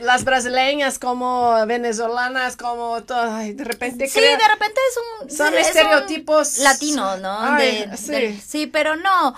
las 0.02 0.24
brasileñas, 0.24 0.98
como 0.98 1.64
venezolanas, 1.64 2.56
como 2.56 3.04
todo, 3.04 3.36
de 3.36 3.62
repente. 3.62 4.08
Sí, 4.08 4.18
de 4.18 4.48
repente 4.48 4.80
es 4.90 4.98
un... 5.22 5.30
Son 5.30 5.54
estereotipos. 5.54 6.58
latinos, 6.58 7.20
¿no? 7.20 7.56
sí. 7.96 8.42
sí, 8.44 8.66
pero 8.66 8.96
no, 8.96 9.36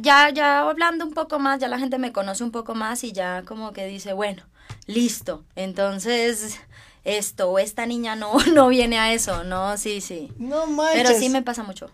ya, 0.00 0.30
ya 0.30 0.51
hablando 0.60 1.04
un 1.04 1.12
poco 1.12 1.38
más, 1.38 1.58
ya 1.58 1.68
la 1.68 1.78
gente 1.78 1.98
me 1.98 2.12
conoce 2.12 2.44
un 2.44 2.52
poco 2.52 2.74
más 2.74 3.04
y 3.04 3.12
ya 3.12 3.42
como 3.46 3.72
que 3.72 3.86
dice, 3.86 4.12
bueno, 4.12 4.42
listo. 4.86 5.44
Entonces, 5.56 6.60
esto, 7.04 7.58
esta 7.58 7.86
niña 7.86 8.16
no, 8.16 8.34
no 8.54 8.68
viene 8.68 8.98
a 8.98 9.12
eso, 9.12 9.44
¿no? 9.44 9.76
Sí, 9.76 10.00
sí. 10.00 10.32
No 10.38 10.66
manches. 10.66 11.02
Pero 11.02 11.18
sí 11.18 11.28
me 11.28 11.42
pasa 11.42 11.62
mucho. 11.62 11.90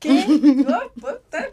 ¿Qué? 0.00 0.26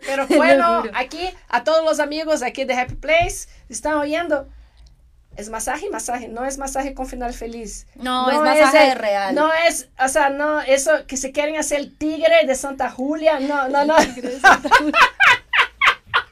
pero 0.06 0.28
bueno, 0.28 0.84
aquí 0.96 1.30
a 1.50 1.64
todos 1.64 1.86
los 1.86 2.00
amigos 2.00 2.42
aquí 2.42 2.66
de 2.66 2.74
Happy 2.74 2.96
Place, 2.96 3.48
están 3.70 3.94
oyendo. 3.94 4.48
Es 5.38 5.50
masaje 5.50 5.90
masaje, 5.90 6.28
no 6.28 6.44
es 6.44 6.58
masaje 6.58 6.94
con 6.94 7.08
final 7.08 7.34
feliz. 7.34 7.88
No, 7.96 8.30
es 8.30 8.40
masaje 8.40 8.96
real. 8.96 9.36
No 9.36 9.50
es, 9.68 9.88
o 10.04 10.08
sea, 10.10 10.30
no, 10.30 10.60
eso 10.60 10.92
que 11.08 11.16
se 11.16 11.32
quieren 11.32 11.58
hacer 11.58 11.80
el 11.80 11.96
tigre 11.96 12.46
de 12.46 12.56
Santa 12.56 12.90
Julia, 12.90 13.40
no, 13.40 13.70
no, 13.70 13.86
no. 13.86 13.96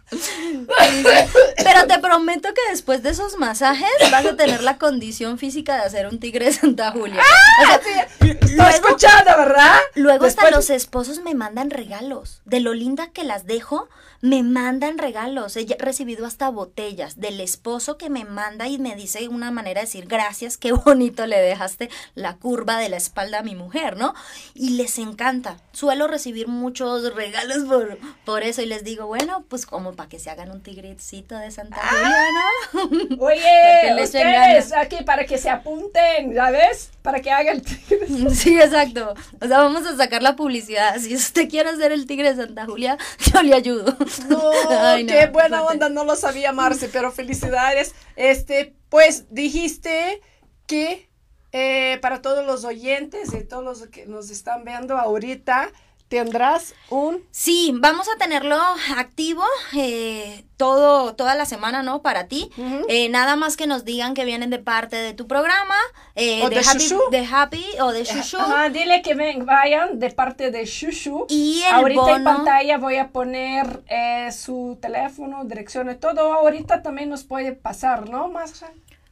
Pero 0.10 1.88
te 1.88 2.00
prometo 2.00 2.50
que 2.54 2.62
después 2.72 3.04
de 3.04 3.10
esos 3.10 3.38
masajes 3.38 3.90
vas 4.12 4.26
a 4.26 4.36
tener 4.36 4.64
la 4.64 4.78
condición 4.78 5.38
física 5.38 5.76
de 5.76 5.82
hacer 5.82 6.08
un 6.08 6.20
tigre 6.20 6.46
de 6.46 6.54
Santa 6.54 6.92
Julia. 6.92 7.22
¡Ah! 7.22 7.80
luego, 8.22 8.98
¿verdad? 9.26 9.80
Luego 9.96 10.26
hasta 10.26 10.52
los 10.52 10.70
esposos 10.70 11.22
me 11.22 11.36
mandan 11.36 11.70
regalos. 11.70 12.42
De 12.46 12.60
lo 12.60 12.74
linda 12.74 13.08
que 13.08 13.24
las 13.24 13.46
dejo, 13.46 13.90
me 14.22 14.44
mandan 14.44 14.98
regalos. 14.98 15.56
He 15.58 15.66
recibido 15.80 16.26
hasta 16.26 16.50
botellas 16.50 17.20
del 17.20 17.40
esposo 17.40 17.98
que 17.98 18.10
me 18.10 18.26
manda 18.26 18.68
y 18.68 18.78
me 18.78 18.96
dice 18.96 19.28
una 19.28 19.52
manera 19.52 19.82
de 19.82 19.88
decir 19.88 20.08
gracias, 20.08 20.58
qué 20.58 20.72
bonito 20.72 21.26
le 21.28 21.38
dejaste 21.40 21.90
la 22.16 22.36
curva 22.36 22.78
de 22.78 22.90
la 22.90 22.98
espalda 22.98 23.40
a 23.40 23.44
mi 23.44 23.56
mujer, 23.56 23.98
¿no? 23.98 24.14
Y 24.54 24.72
les 24.72 24.98
encanta. 24.98 25.58
Suelo 25.72 26.08
recibir 26.08 26.48
muchos 26.48 27.14
regalos 27.14 27.60
por, 27.66 27.98
por 28.26 28.44
eso 28.44 28.62
y 28.62 28.66
les 28.66 28.84
digo, 28.84 29.08
bueno, 29.08 29.44
pues 29.50 29.66
como 29.66 29.94
para 29.98 30.08
que 30.08 30.20
se 30.20 30.30
hagan 30.30 30.52
un 30.52 30.62
tigrecito 30.62 31.38
de 31.38 31.52
Santa 31.52 31.82
Julia, 31.82 32.28
¿no? 32.32 33.18
Oye, 33.26 34.02
ustedes 34.02 34.72
aquí 34.72 35.04
para 35.04 35.26
que 35.26 35.38
se 35.38 35.50
apunten, 35.50 36.34
¿sabes? 36.34 36.92
Para 37.02 37.20
que 37.20 37.32
haga 37.32 37.52
el 37.52 37.62
tigre. 37.62 38.08
Sí, 38.34 38.58
exacto. 38.58 39.14
O 39.42 39.48
sea, 39.48 39.58
vamos 39.58 39.86
a 39.86 39.98
sacar 39.98 40.22
la 40.22 40.36
publicidad. 40.36 40.98
Si 41.00 41.14
usted 41.16 41.50
quiere 41.50 41.70
hacer 41.70 41.92
el 41.92 42.06
tigre 42.06 42.34
de 42.34 42.46
Santa 42.46 42.66
Julia, 42.66 42.98
yo 43.34 43.42
le 43.42 43.54
ayudo. 43.54 43.98
No, 44.30 44.52
Ay, 44.70 45.04
no, 45.04 45.12
qué 45.12 45.28
buena 45.28 45.64
onda, 45.64 45.90
no 45.90 46.06
lo 46.06 46.16
sabía 46.16 46.54
Marce, 46.54 46.88
pero 46.88 47.12
felicidades. 47.12 47.94
Este, 48.16 48.76
pues 48.90 49.26
dijiste 49.34 50.22
que 50.68 51.10
eh, 51.52 51.98
para 52.02 52.22
todos 52.22 52.46
los 52.46 52.66
oyentes 52.66 53.34
y 53.34 53.44
todos 53.44 53.64
los 53.64 53.88
que 53.88 54.06
nos 54.06 54.30
están 54.30 54.64
viendo 54.64 54.98
ahorita, 54.98 55.72
tendrás 56.08 56.74
un 56.90 57.22
Sí, 57.32 57.74
vamos 57.76 58.08
a 58.08 58.18
tenerlo 58.18 58.58
activo 58.98 59.44
eh, 59.76 60.46
todo, 60.56 61.16
toda 61.16 61.36
la 61.36 61.46
semana, 61.46 61.84
¿no? 61.84 62.02
Para 62.02 62.28
ti. 62.28 62.50
Eh, 62.88 63.10
nada 63.10 63.36
más 63.36 63.58
que 63.58 63.68
nos 63.68 63.86
digan 63.86 64.14
que 64.14 64.26
vienen 64.26 64.50
de 64.50 64.60
parte 64.60 64.96
de 64.96 65.14
tu 65.14 65.28
programa, 65.28 65.76
eh, 66.16 66.44
O 66.44 66.50
de 66.50 66.60
Happy, 66.60 66.80
Shushu. 66.80 67.00
de 67.12 67.26
Happy 67.26 67.66
o 67.82 67.92
de 67.92 68.04
Shushu. 68.04 68.38
Ajá, 68.38 68.70
dile 68.70 69.02
que 69.02 69.14
ven, 69.14 69.46
vayan 69.46 70.00
de 70.00 70.10
parte 70.10 70.50
de 70.50 70.66
Shushu. 70.66 71.28
Y 71.30 71.62
el 71.68 71.76
Ahorita 71.76 72.16
en 72.16 72.24
pantalla 72.24 72.78
voy 72.78 72.96
a 72.96 73.10
poner 73.10 73.84
eh, 73.88 74.32
su 74.32 74.78
teléfono, 74.82 75.44
direcciones, 75.46 76.00
todo. 76.00 76.34
Ahorita 76.34 76.82
también 76.82 77.10
nos 77.10 77.24
puede 77.24 77.52
pasar, 77.54 78.10
¿no? 78.10 78.30
Más 78.30 78.64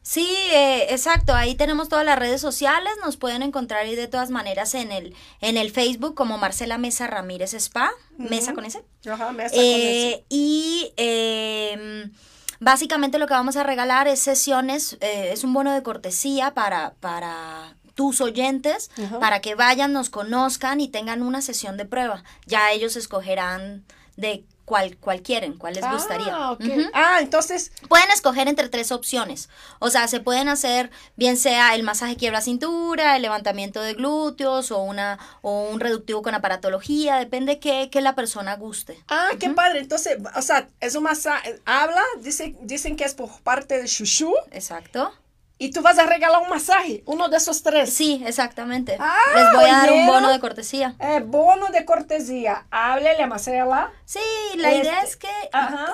Sí, 0.05 0.27
eh, 0.53 0.93
exacto. 0.93 1.33
Ahí 1.33 1.55
tenemos 1.55 1.89
todas 1.89 2.05
las 2.05 2.19
redes 2.19 2.39
sociales. 2.39 2.93
Nos 3.03 3.17
pueden 3.17 3.41
encontrar 3.41 3.81
ahí 3.81 3.95
de 3.95 4.07
todas 4.07 4.29
maneras 4.29 4.75
en 4.75 4.91
el, 4.91 5.15
en 5.41 5.57
el 5.57 5.71
Facebook 5.71 6.13
como 6.13 6.37
Marcela 6.37 6.77
Mesa 6.77 7.07
Ramírez 7.07 7.55
Spa. 7.55 7.91
Mesa 8.15 8.53
con 8.53 8.65
ese. 8.65 8.85
Ajá, 9.11 9.31
me 9.31 9.45
está 9.45 9.57
con 9.57 9.65
ese. 9.65 10.09
Eh, 10.11 10.25
y 10.29 10.93
eh, 10.97 12.11
básicamente 12.59 13.17
lo 13.17 13.25
que 13.25 13.33
vamos 13.33 13.57
a 13.57 13.63
regalar 13.63 14.07
es 14.07 14.19
sesiones, 14.19 14.95
eh, 15.01 15.31
es 15.33 15.43
un 15.43 15.55
bono 15.55 15.73
de 15.73 15.81
cortesía 15.81 16.53
para, 16.53 16.93
para 16.99 17.75
tus 17.95 18.21
oyentes, 18.21 18.91
para 19.19 19.39
que 19.39 19.55
vayan, 19.55 19.91
nos 19.91 20.11
conozcan 20.11 20.81
y 20.81 20.87
tengan 20.87 21.23
una 21.23 21.41
sesión 21.41 21.77
de 21.77 21.85
prueba. 21.85 22.23
Ya 22.45 22.71
ellos 22.71 22.95
escogerán 22.95 23.85
de 24.17 24.45
cuál, 24.65 24.97
cuál 24.97 25.21
quieren, 25.21 25.57
cuál 25.57 25.75
les 25.75 25.89
gustaría. 25.89 26.35
Ah. 26.35 26.57
Ah, 26.93 27.17
entonces, 27.21 27.71
Pueden 27.87 28.09
escoger 28.11 28.47
entre 28.47 28.67
tres 28.67 28.91
opciones. 28.91 29.49
O 29.79 29.89
sea, 29.89 30.07
se 30.07 30.19
pueden 30.19 30.49
hacer 30.49 30.89
bien 31.15 31.37
sea 31.37 31.75
el 31.75 31.83
masaje 31.83 32.17
quiebra 32.17 32.41
cintura, 32.41 33.15
el 33.15 33.21
levantamiento 33.21 33.81
de 33.81 33.93
glúteos 33.93 34.71
o 34.71 34.79
una 34.79 35.19
o 35.41 35.69
un 35.69 35.79
reductivo 35.79 36.21
con 36.21 36.33
aparatología, 36.33 37.17
depende 37.17 37.59
que, 37.59 37.89
que 37.91 38.01
la 38.01 38.15
persona 38.15 38.55
guste. 38.55 38.97
ah, 39.07 39.29
qué 39.39 39.49
padre. 39.51 39.79
Entonces, 39.79 40.17
o 40.35 40.41
sea, 40.41 40.67
es 40.79 40.95
un 40.95 41.03
masaje, 41.03 41.61
habla, 41.65 42.03
dice, 42.21 42.55
dicen 42.61 42.95
que 42.95 43.03
es 43.03 43.13
por 43.13 43.29
parte 43.41 43.79
de 43.79 43.87
Shushu 43.87 44.33
Exacto. 44.51 45.13
Y 45.57 45.71
tú 45.71 45.81
vas 45.81 45.97
a 45.99 46.05
regalar 46.05 46.41
un 46.41 46.49
masaje, 46.49 47.01
uno 47.05 47.29
de 47.29 47.37
esos 47.37 47.63
tres. 47.63 47.93
Sí, 47.93 48.21
exactamente. 48.25 48.97
Ah, 48.99 49.15
Les 49.35 49.53
voy 49.53 49.69
a 49.69 49.77
dar 49.77 49.91
un 49.93 50.05
bono 50.05 50.29
de 50.31 50.39
cortesía. 50.41 50.95
Eh, 50.99 51.21
bono 51.25 51.67
de 51.69 51.85
cortesía. 51.85 52.65
Háblele 52.71 53.23
a 53.23 53.27
Marcela. 53.27 53.89
Sí, 54.03 54.19
la 54.57 54.71
Este, 54.71 54.81
idea 54.81 54.99
es 55.01 55.15
que 55.15 55.29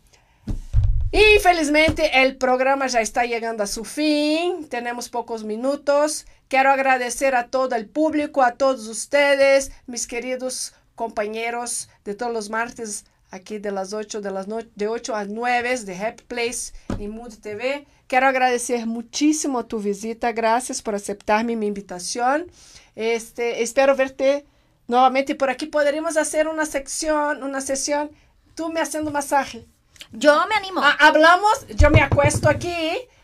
y 1.11 1.39
felizmente 1.39 2.21
el 2.23 2.35
programa 2.35 2.87
ya 2.87 2.99
está 3.01 3.23
llegando 3.25 3.63
a 3.63 3.67
su 3.67 3.85
fin. 3.85 4.67
Tenemos 4.69 5.09
pocos 5.09 5.43
minutos. 5.43 6.25
Quiero 6.49 6.71
agradecer 6.71 7.35
a 7.35 7.47
todo 7.47 7.75
el 7.75 7.87
público, 7.87 8.43
a 8.43 8.53
todos 8.55 8.87
ustedes, 8.87 9.71
mis 9.87 10.07
queridos 10.07 10.73
compañeros 10.95 11.89
de 12.03 12.15
todos 12.15 12.33
los 12.33 12.49
martes 12.49 13.05
aquí 13.31 13.57
de 13.59 13.71
las 13.71 13.93
8 13.93 14.21
de 14.21 14.31
las 14.31 14.47
no- 14.47 14.59
de 14.75 14.87
8 14.87 15.15
a 15.15 15.25
9 15.25 15.77
de 15.85 15.97
Happy 15.97 16.23
Place 16.23 16.73
y 16.99 17.07
Mood 17.07 17.33
TV. 17.41 17.85
Quiero 18.07 18.27
agradecer 18.27 18.85
muchísimo 18.85 19.65
tu 19.65 19.79
visita. 19.79 20.31
Gracias 20.31 20.81
por 20.81 20.95
aceptarme 20.95 21.55
mi 21.55 21.67
invitación. 21.67 22.47
Este, 22.95 23.63
espero 23.63 23.95
verte 23.95 24.45
nuevamente 24.87 25.33
por 25.35 25.49
aquí. 25.49 25.65
Podríamos 25.65 26.15
hacer 26.17 26.47
una 26.47 26.65
sección, 26.65 27.41
una 27.41 27.61
sesión, 27.61 28.11
tú 28.53 28.69
me 28.69 28.79
haciendo 28.79 29.11
masaje. 29.11 29.65
Yo 30.11 30.45
me 30.47 30.55
animo. 30.55 30.81
Ah, 30.83 30.95
hablamos, 30.99 31.65
yo 31.75 31.89
me 31.89 32.01
acuesto 32.01 32.49
aquí 32.49 32.73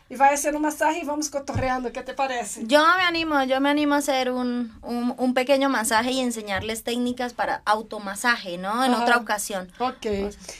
y 0.08 0.16
va 0.16 0.26
a 0.26 0.30
hacer 0.32 0.54
un 0.54 0.62
masaje 0.62 0.98
y 1.00 1.04
vamos 1.06 1.30
cotorreando. 1.30 1.90
¿Qué 1.92 2.02
te 2.02 2.12
parece? 2.12 2.66
Yo 2.66 2.84
me 2.96 3.02
animo, 3.02 3.42
yo 3.44 3.60
me 3.60 3.70
animo 3.70 3.94
a 3.94 3.98
hacer 3.98 4.30
un, 4.30 4.78
un, 4.82 5.14
un 5.16 5.32
pequeño 5.34 5.70
masaje 5.70 6.10
y 6.10 6.20
enseñarles 6.20 6.84
técnicas 6.84 7.32
para 7.32 7.62
automasaje, 7.64 8.58
¿no? 8.58 8.84
En 8.84 8.92
Ajá. 8.92 9.02
otra 9.04 9.16
ocasión. 9.16 9.72
Ok. 9.78 10.06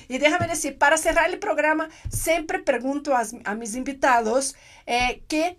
Y 0.09 0.19
déjame 0.19 0.47
decir, 0.49 0.79
para 0.79 0.97
cerrar 0.97 1.29
el 1.29 1.39
programa, 1.39 1.89
siempre 2.11 2.61
pregunto 2.61 3.15
a, 3.15 3.25
a 3.45 3.55
mis 3.55 3.75
invitados 3.75 4.55
eh, 4.87 5.23
qué 5.29 5.59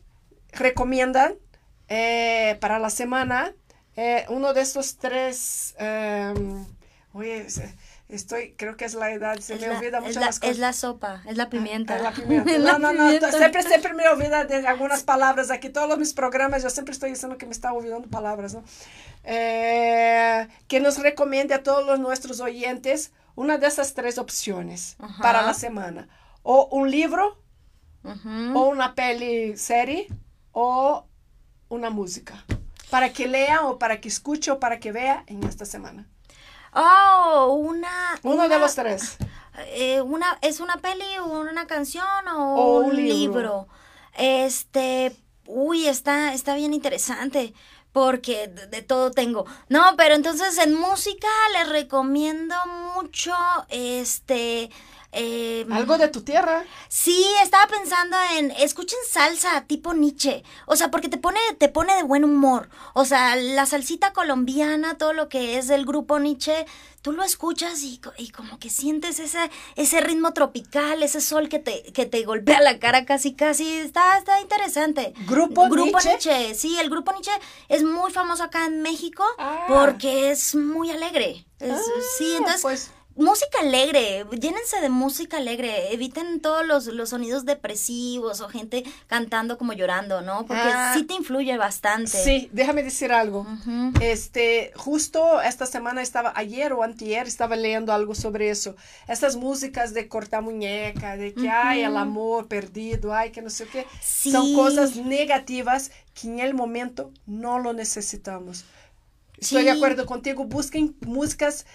recomiendan 0.54 1.36
eh, 1.88 2.58
para 2.62 2.80
la 2.80 2.90
semana 2.90 3.54
eh, 3.96 4.26
uno 4.30 4.54
de 4.54 4.62
estos 4.62 4.98
tres. 4.98 5.76
oye, 7.14 7.48
se- 7.50 7.76
estoy, 8.16 8.54
creo 8.58 8.78
que 8.78 8.86
es 8.86 8.94
la 8.94 9.12
edad, 9.12 9.38
se 9.40 9.56
Es 9.56 9.62
me 9.62 9.68
la, 9.68 9.78
olvida 9.78 10.00
muchas 10.02 10.16
la- 10.16 10.22
las 10.28 10.40
cosas. 10.40 10.52
es 10.56 10.60
la 10.60 10.74
sopa, 10.74 11.22
es 11.28 11.38
la 11.38 11.50
pimienta. 11.50 11.96
Ah, 11.96 12.00
la 12.00 12.12
pimienta. 12.12 12.52
Es 12.56 12.60
la 12.60 12.74
No, 12.74 12.80
no, 12.80 12.94
no, 12.94 13.04
pimienta. 13.06 13.32
siempre, 13.32 13.64
siempre 13.64 13.94
me 13.94 14.08
olvida 14.08 14.46
de 14.46 14.68
algunas 14.68 15.04
palabras 15.04 15.52
aquí. 15.52 15.70
Todos 15.70 15.98
mis 15.98 16.14
programas 16.14 16.64
yo 16.64 16.70
siempre 16.70 16.94
estoy 16.94 17.10
diciendo 17.12 17.38
que 17.38 17.46
me 17.46 17.52
está 17.52 17.74
olvidando 17.74 18.08
palabras, 18.10 18.54
¿no? 18.54 18.64
Eh, 19.26 20.48
que 20.68 20.80
nos 20.80 20.98
recomiende 21.00 21.54
a 21.54 21.64
todos 21.64 21.86
los 21.86 22.00
nuestros 22.00 22.40
oyentes 22.40 23.12
una 23.36 23.58
de 23.58 23.68
esas 23.68 23.94
tres 23.94 24.18
opciones 24.18 24.96
Ajá. 25.00 25.22
para 25.22 25.42
la 25.42 25.54
semana. 25.54 26.08
O 26.44 26.68
un 26.72 26.92
libro, 26.92 27.42
Ujú. 28.04 28.58
o 28.60 28.68
una 28.70 28.96
peli 28.96 29.58
serie, 29.58 30.08
o 30.52 31.08
una 31.70 31.90
música. 31.90 32.44
Para 32.90 33.12
que 33.12 33.28
lea 33.28 33.62
o 33.66 33.80
para 33.80 34.00
que 34.02 34.08
escuche 34.08 34.52
o 34.52 34.60
para 34.60 34.80
que 34.80 34.92
vea 34.92 35.24
en 35.28 35.44
esta 35.46 35.66
semana. 35.66 36.08
Oh, 36.76 37.56
una. 37.60 37.90
Uno 38.24 38.42
de 38.44 38.48
una- 38.48 38.58
los 38.60 38.76
tres. 38.76 39.18
eh, 39.68 40.02
una, 40.02 40.38
¿Es 40.42 40.60
una 40.60 40.78
peli 40.78 41.18
o 41.20 41.26
una 41.26 41.68
canción 41.68 42.28
o, 42.36 42.56
O 42.56 42.80
un, 42.80 42.86
un 42.92 42.96
libro. 42.96 43.14
libro? 43.18 43.68
Este, 44.18 45.16
uy, 45.48 45.88
está, 45.88 46.34
está 46.34 46.56
bien 46.56 46.74
interesante 46.74 47.54
porque 47.92 48.48
de, 48.48 48.68
de 48.68 48.82
todo 48.82 49.12
tengo. 49.12 49.46
No, 49.70 49.96
pero 49.98 50.16
entonces 50.16 50.58
en 50.58 50.74
música 50.74 51.28
les 51.54 51.70
recomiendo 51.70 52.56
mucho, 52.96 53.36
este... 53.70 54.70
eh, 55.14 55.66
Algo 55.72 55.98
de 55.98 56.08
tu 56.08 56.22
tierra. 56.22 56.64
Sí, 56.90 57.26
estaba 57.44 57.68
pensando 57.68 58.18
en 58.38 58.52
escuchen 58.52 59.00
salsa 59.10 59.66
tipo 59.68 59.94
Nietzsche, 59.94 60.44
o 60.66 60.76
sea, 60.76 60.90
porque 60.92 61.10
te 61.10 61.18
pone 61.18 61.40
te 61.58 61.70
pone 61.70 61.96
de 61.96 62.04
buen 62.04 62.24
humor. 62.24 62.70
O 62.94 63.06
sea, 63.06 63.36
la 63.36 63.66
salsita 63.66 64.12
colombiana, 64.14 64.98
todo 64.98 65.14
lo 65.14 65.30
que 65.30 65.58
es 65.58 65.68
del 65.68 65.86
grupo 65.86 66.20
Nietzsche, 66.20 66.66
tú 67.02 67.12
lo 67.12 67.24
escuchas 67.24 67.82
y, 67.84 68.00
y 68.18 68.30
como 68.32 68.60
que 68.60 68.70
sientes 68.70 69.20
ese 69.20 69.52
ese 69.76 70.02
ritmo 70.02 70.34
tropical, 70.34 71.04
ese 71.04 71.22
sol 71.22 71.50
que 71.50 71.60
te 71.60 71.84
que 71.94 72.06
te 72.06 72.24
golpea 72.24 72.62
la 72.62 72.80
cara 72.80 73.06
casi 73.06 73.34
casi, 73.34 73.72
está 73.78 74.18
está 74.18 74.42
interesante. 74.42 75.14
¿Grupo 75.28 75.68
Grupo 75.70 76.00
Nietzsche? 76.04 76.56
sí, 76.56 76.78
el 76.80 76.90
grupo 76.90 77.12
Nietzsche 77.12 77.32
es 77.70 77.84
muy 77.84 78.12
famoso 78.12 78.44
acá 78.44 78.66
en 78.66 78.82
México 78.82 79.24
Ah. 79.38 79.66
porque 79.68 80.32
es 80.32 80.56
muy 80.56 80.90
alegre. 80.92 81.46
Es- 81.60 81.72
Ah, 81.72 82.02
sí, 82.18 82.34
entonces 82.38 82.62
pues. 82.62 82.92
Música 83.16 83.60
alegre, 83.62 84.26
llénense 84.32 84.82
de 84.82 84.90
música 84.90 85.38
alegre, 85.38 85.94
eviten 85.94 86.40
todos 86.42 86.66
los, 86.66 86.88
los 86.88 87.10
sonidos 87.10 87.46
depresivos 87.46 88.42
o 88.42 88.50
gente 88.50 88.84
cantando 89.08 89.58
como 89.58 89.74
llorando, 89.74 90.22
¿no? 90.22 90.46
Porque 90.46 90.64
Ah. 90.64 90.94
sí 90.96 91.04
te 91.04 91.14
influye 91.14 91.56
bastante. 91.58 92.08
Sí, 92.24 92.50
déjame 92.52 92.82
decir 92.84 93.12
algo. 93.12 93.46
Este, 94.02 94.72
justo 94.76 95.42
esta 95.42 95.66
semana 95.66 96.02
estaba, 96.02 96.34
ayer 96.36 96.74
o 96.74 96.82
antier, 96.84 97.28
estaba 97.28 97.56
leyendo 97.56 97.94
algo 97.94 98.16
sobre 98.16 98.50
eso. 98.50 98.76
Estas 99.08 99.36
músicas 99.36 99.94
de 99.94 100.08
cortar 100.08 100.42
muñeca, 100.42 101.16
de 101.16 101.34
que 101.34 101.50
hay 101.50 101.82
el 101.84 101.96
amor 101.98 102.48
perdido, 102.48 103.14
ay, 103.14 103.32
que 103.32 103.42
no 103.42 103.50
sé 103.50 103.66
qué, 103.68 103.86
Sí. 104.02 104.32
son 104.32 104.54
cosas 104.56 104.96
negativas 104.96 105.92
que 106.20 106.28
en 106.28 106.40
el 106.40 106.54
momento 106.54 107.12
no 107.28 107.60
lo 107.60 107.74
necesitamos. 107.74 108.66
Estoy 109.38 109.64
de 109.66 109.72
acuerdo 109.72 110.06
contigo, 110.06 110.46
busquen 110.46 110.96
músicas 111.02 111.66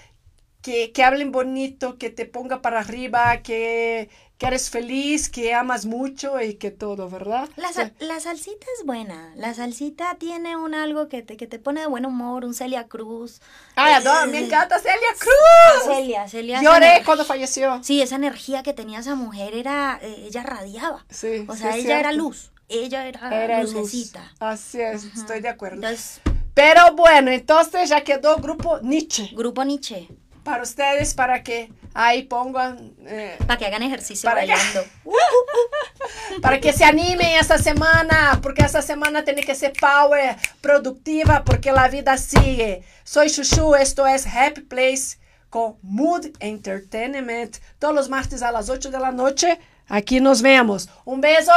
que, 0.63 0.93
que 0.93 1.05
hablen 1.05 1.33
bonito, 1.33 1.97
que 1.99 2.11
te 2.11 2.27
ponga 2.27 2.61
para 2.63 2.81
arriba, 2.81 3.39
que, 3.43 4.11
que 4.39 4.47
eres 4.47 4.71
feliz, 4.71 5.29
que 5.29 5.55
amas 5.55 5.87
mucho 5.87 6.41
y 6.41 6.55
que 6.55 6.71
todo, 6.71 7.09
¿verdad? 7.09 7.49
La, 7.57 7.73
sal- 7.73 7.93
la 8.01 8.19
salsita 8.21 8.67
es 8.79 8.85
buena. 8.85 9.33
La 9.37 9.55
salsita 9.55 10.17
tiene 10.19 10.57
un 10.57 10.75
algo 10.75 11.09
que 11.09 11.23
te, 11.23 11.37
que 11.37 11.47
te 11.47 11.59
pone 11.59 11.81
de 11.81 11.87
buen 11.87 12.05
humor, 12.07 12.45
un 12.45 12.55
Celia 12.55 12.89
Cruz. 12.89 13.41
Ay, 13.77 13.95
adoro, 13.95 14.31
me 14.31 14.39
encanta 14.47 14.79
Celia 14.79 15.15
Cruz. 15.19 15.95
Celia, 15.97 16.29
Celia. 16.29 16.61
Lloré 16.63 17.03
cuando 17.05 17.25
falleció. 17.25 17.81
Sí, 17.83 18.03
esa 18.03 18.17
energía 18.17 18.63
que 18.63 18.73
tenía 18.73 18.99
esa 18.99 19.15
mujer 19.15 19.55
era, 19.55 19.99
eh, 20.03 20.25
ella 20.27 20.43
radiaba. 20.43 21.07
Sí, 21.09 21.45
O 21.49 21.55
sea, 21.57 21.77
ella 21.77 22.01
era 22.01 22.13
luz. 22.13 22.51
Ella 22.69 23.07
era, 23.09 23.45
Era 23.45 23.63
luz. 23.63 24.15
Así 24.41 24.81
es, 24.81 25.05
estoy 25.17 25.41
de 25.41 25.49
acuerdo. 25.49 25.77
Entonces, 25.77 26.21
Pero 26.53 26.95
bueno, 26.95 27.31
entonces 27.31 27.89
ya 27.89 28.03
quedó 28.03 28.37
grupo 28.37 28.81
Nietzsche 28.83 29.31
grupo 29.35 29.65
Nietzsche. 29.65 30.07
Para 30.49 30.63
ustedes, 30.63 31.13
para 31.15 31.43
que 31.43 31.71
ahí 31.95 32.23
pongan, 32.23 32.93
eh, 33.07 33.37
Para 33.47 33.59
que 33.59 33.67
hagan 33.67 33.83
ejercicio 33.83 34.29
Para 34.29 34.47
que- 34.47 34.53
bailando. 34.53 34.85
para 36.43 36.59
que 36.61 36.73
se 36.73 36.85
animen 36.85 37.37
esta 37.39 37.59
semana, 37.59 38.39
porque 38.43 38.63
esta 38.63 38.81
semana 38.83 39.25
tiene 39.25 39.43
que 39.43 39.55
ser 39.55 39.73
power, 39.79 40.37
productiva, 40.63 41.43
porque 41.45 41.71
la 41.73 41.89
vida 41.89 42.17
sigue. 42.17 42.83
Soy 43.05 43.31
Chuchu, 43.31 43.75
esto 43.75 44.07
es 44.07 44.27
Happy 44.27 44.63
Place 44.63 45.19
con 45.51 45.77
Mood 45.83 46.27
Entertainment, 46.41 47.57
todos 47.79 47.95
los 47.95 48.09
martes 48.09 48.43
a 48.43 48.51
las 48.53 48.69
8 48.71 48.91
de 48.91 48.99
la 49.01 49.11
noche. 49.13 49.59
Aquí 49.89 50.21
nos 50.21 50.41
vemos. 50.43 50.89
Un 51.05 51.21
beso. 51.21 51.53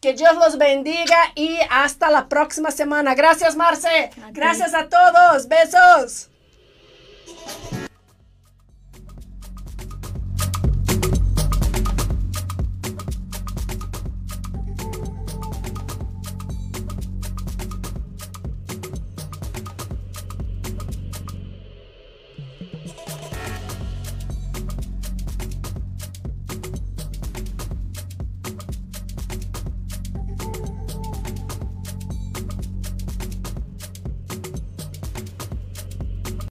Que 0.00 0.12
Dios 0.12 0.34
los 0.36 0.58
bendiga 0.58 1.16
y 1.34 1.58
hasta 1.70 2.10
la 2.10 2.28
próxima 2.28 2.70
semana. 2.70 3.14
Gracias, 3.14 3.56
Marce. 3.56 4.10
Gracias 4.32 4.74
a 4.74 4.88
todos. 4.88 5.48
Besos. 5.48 6.28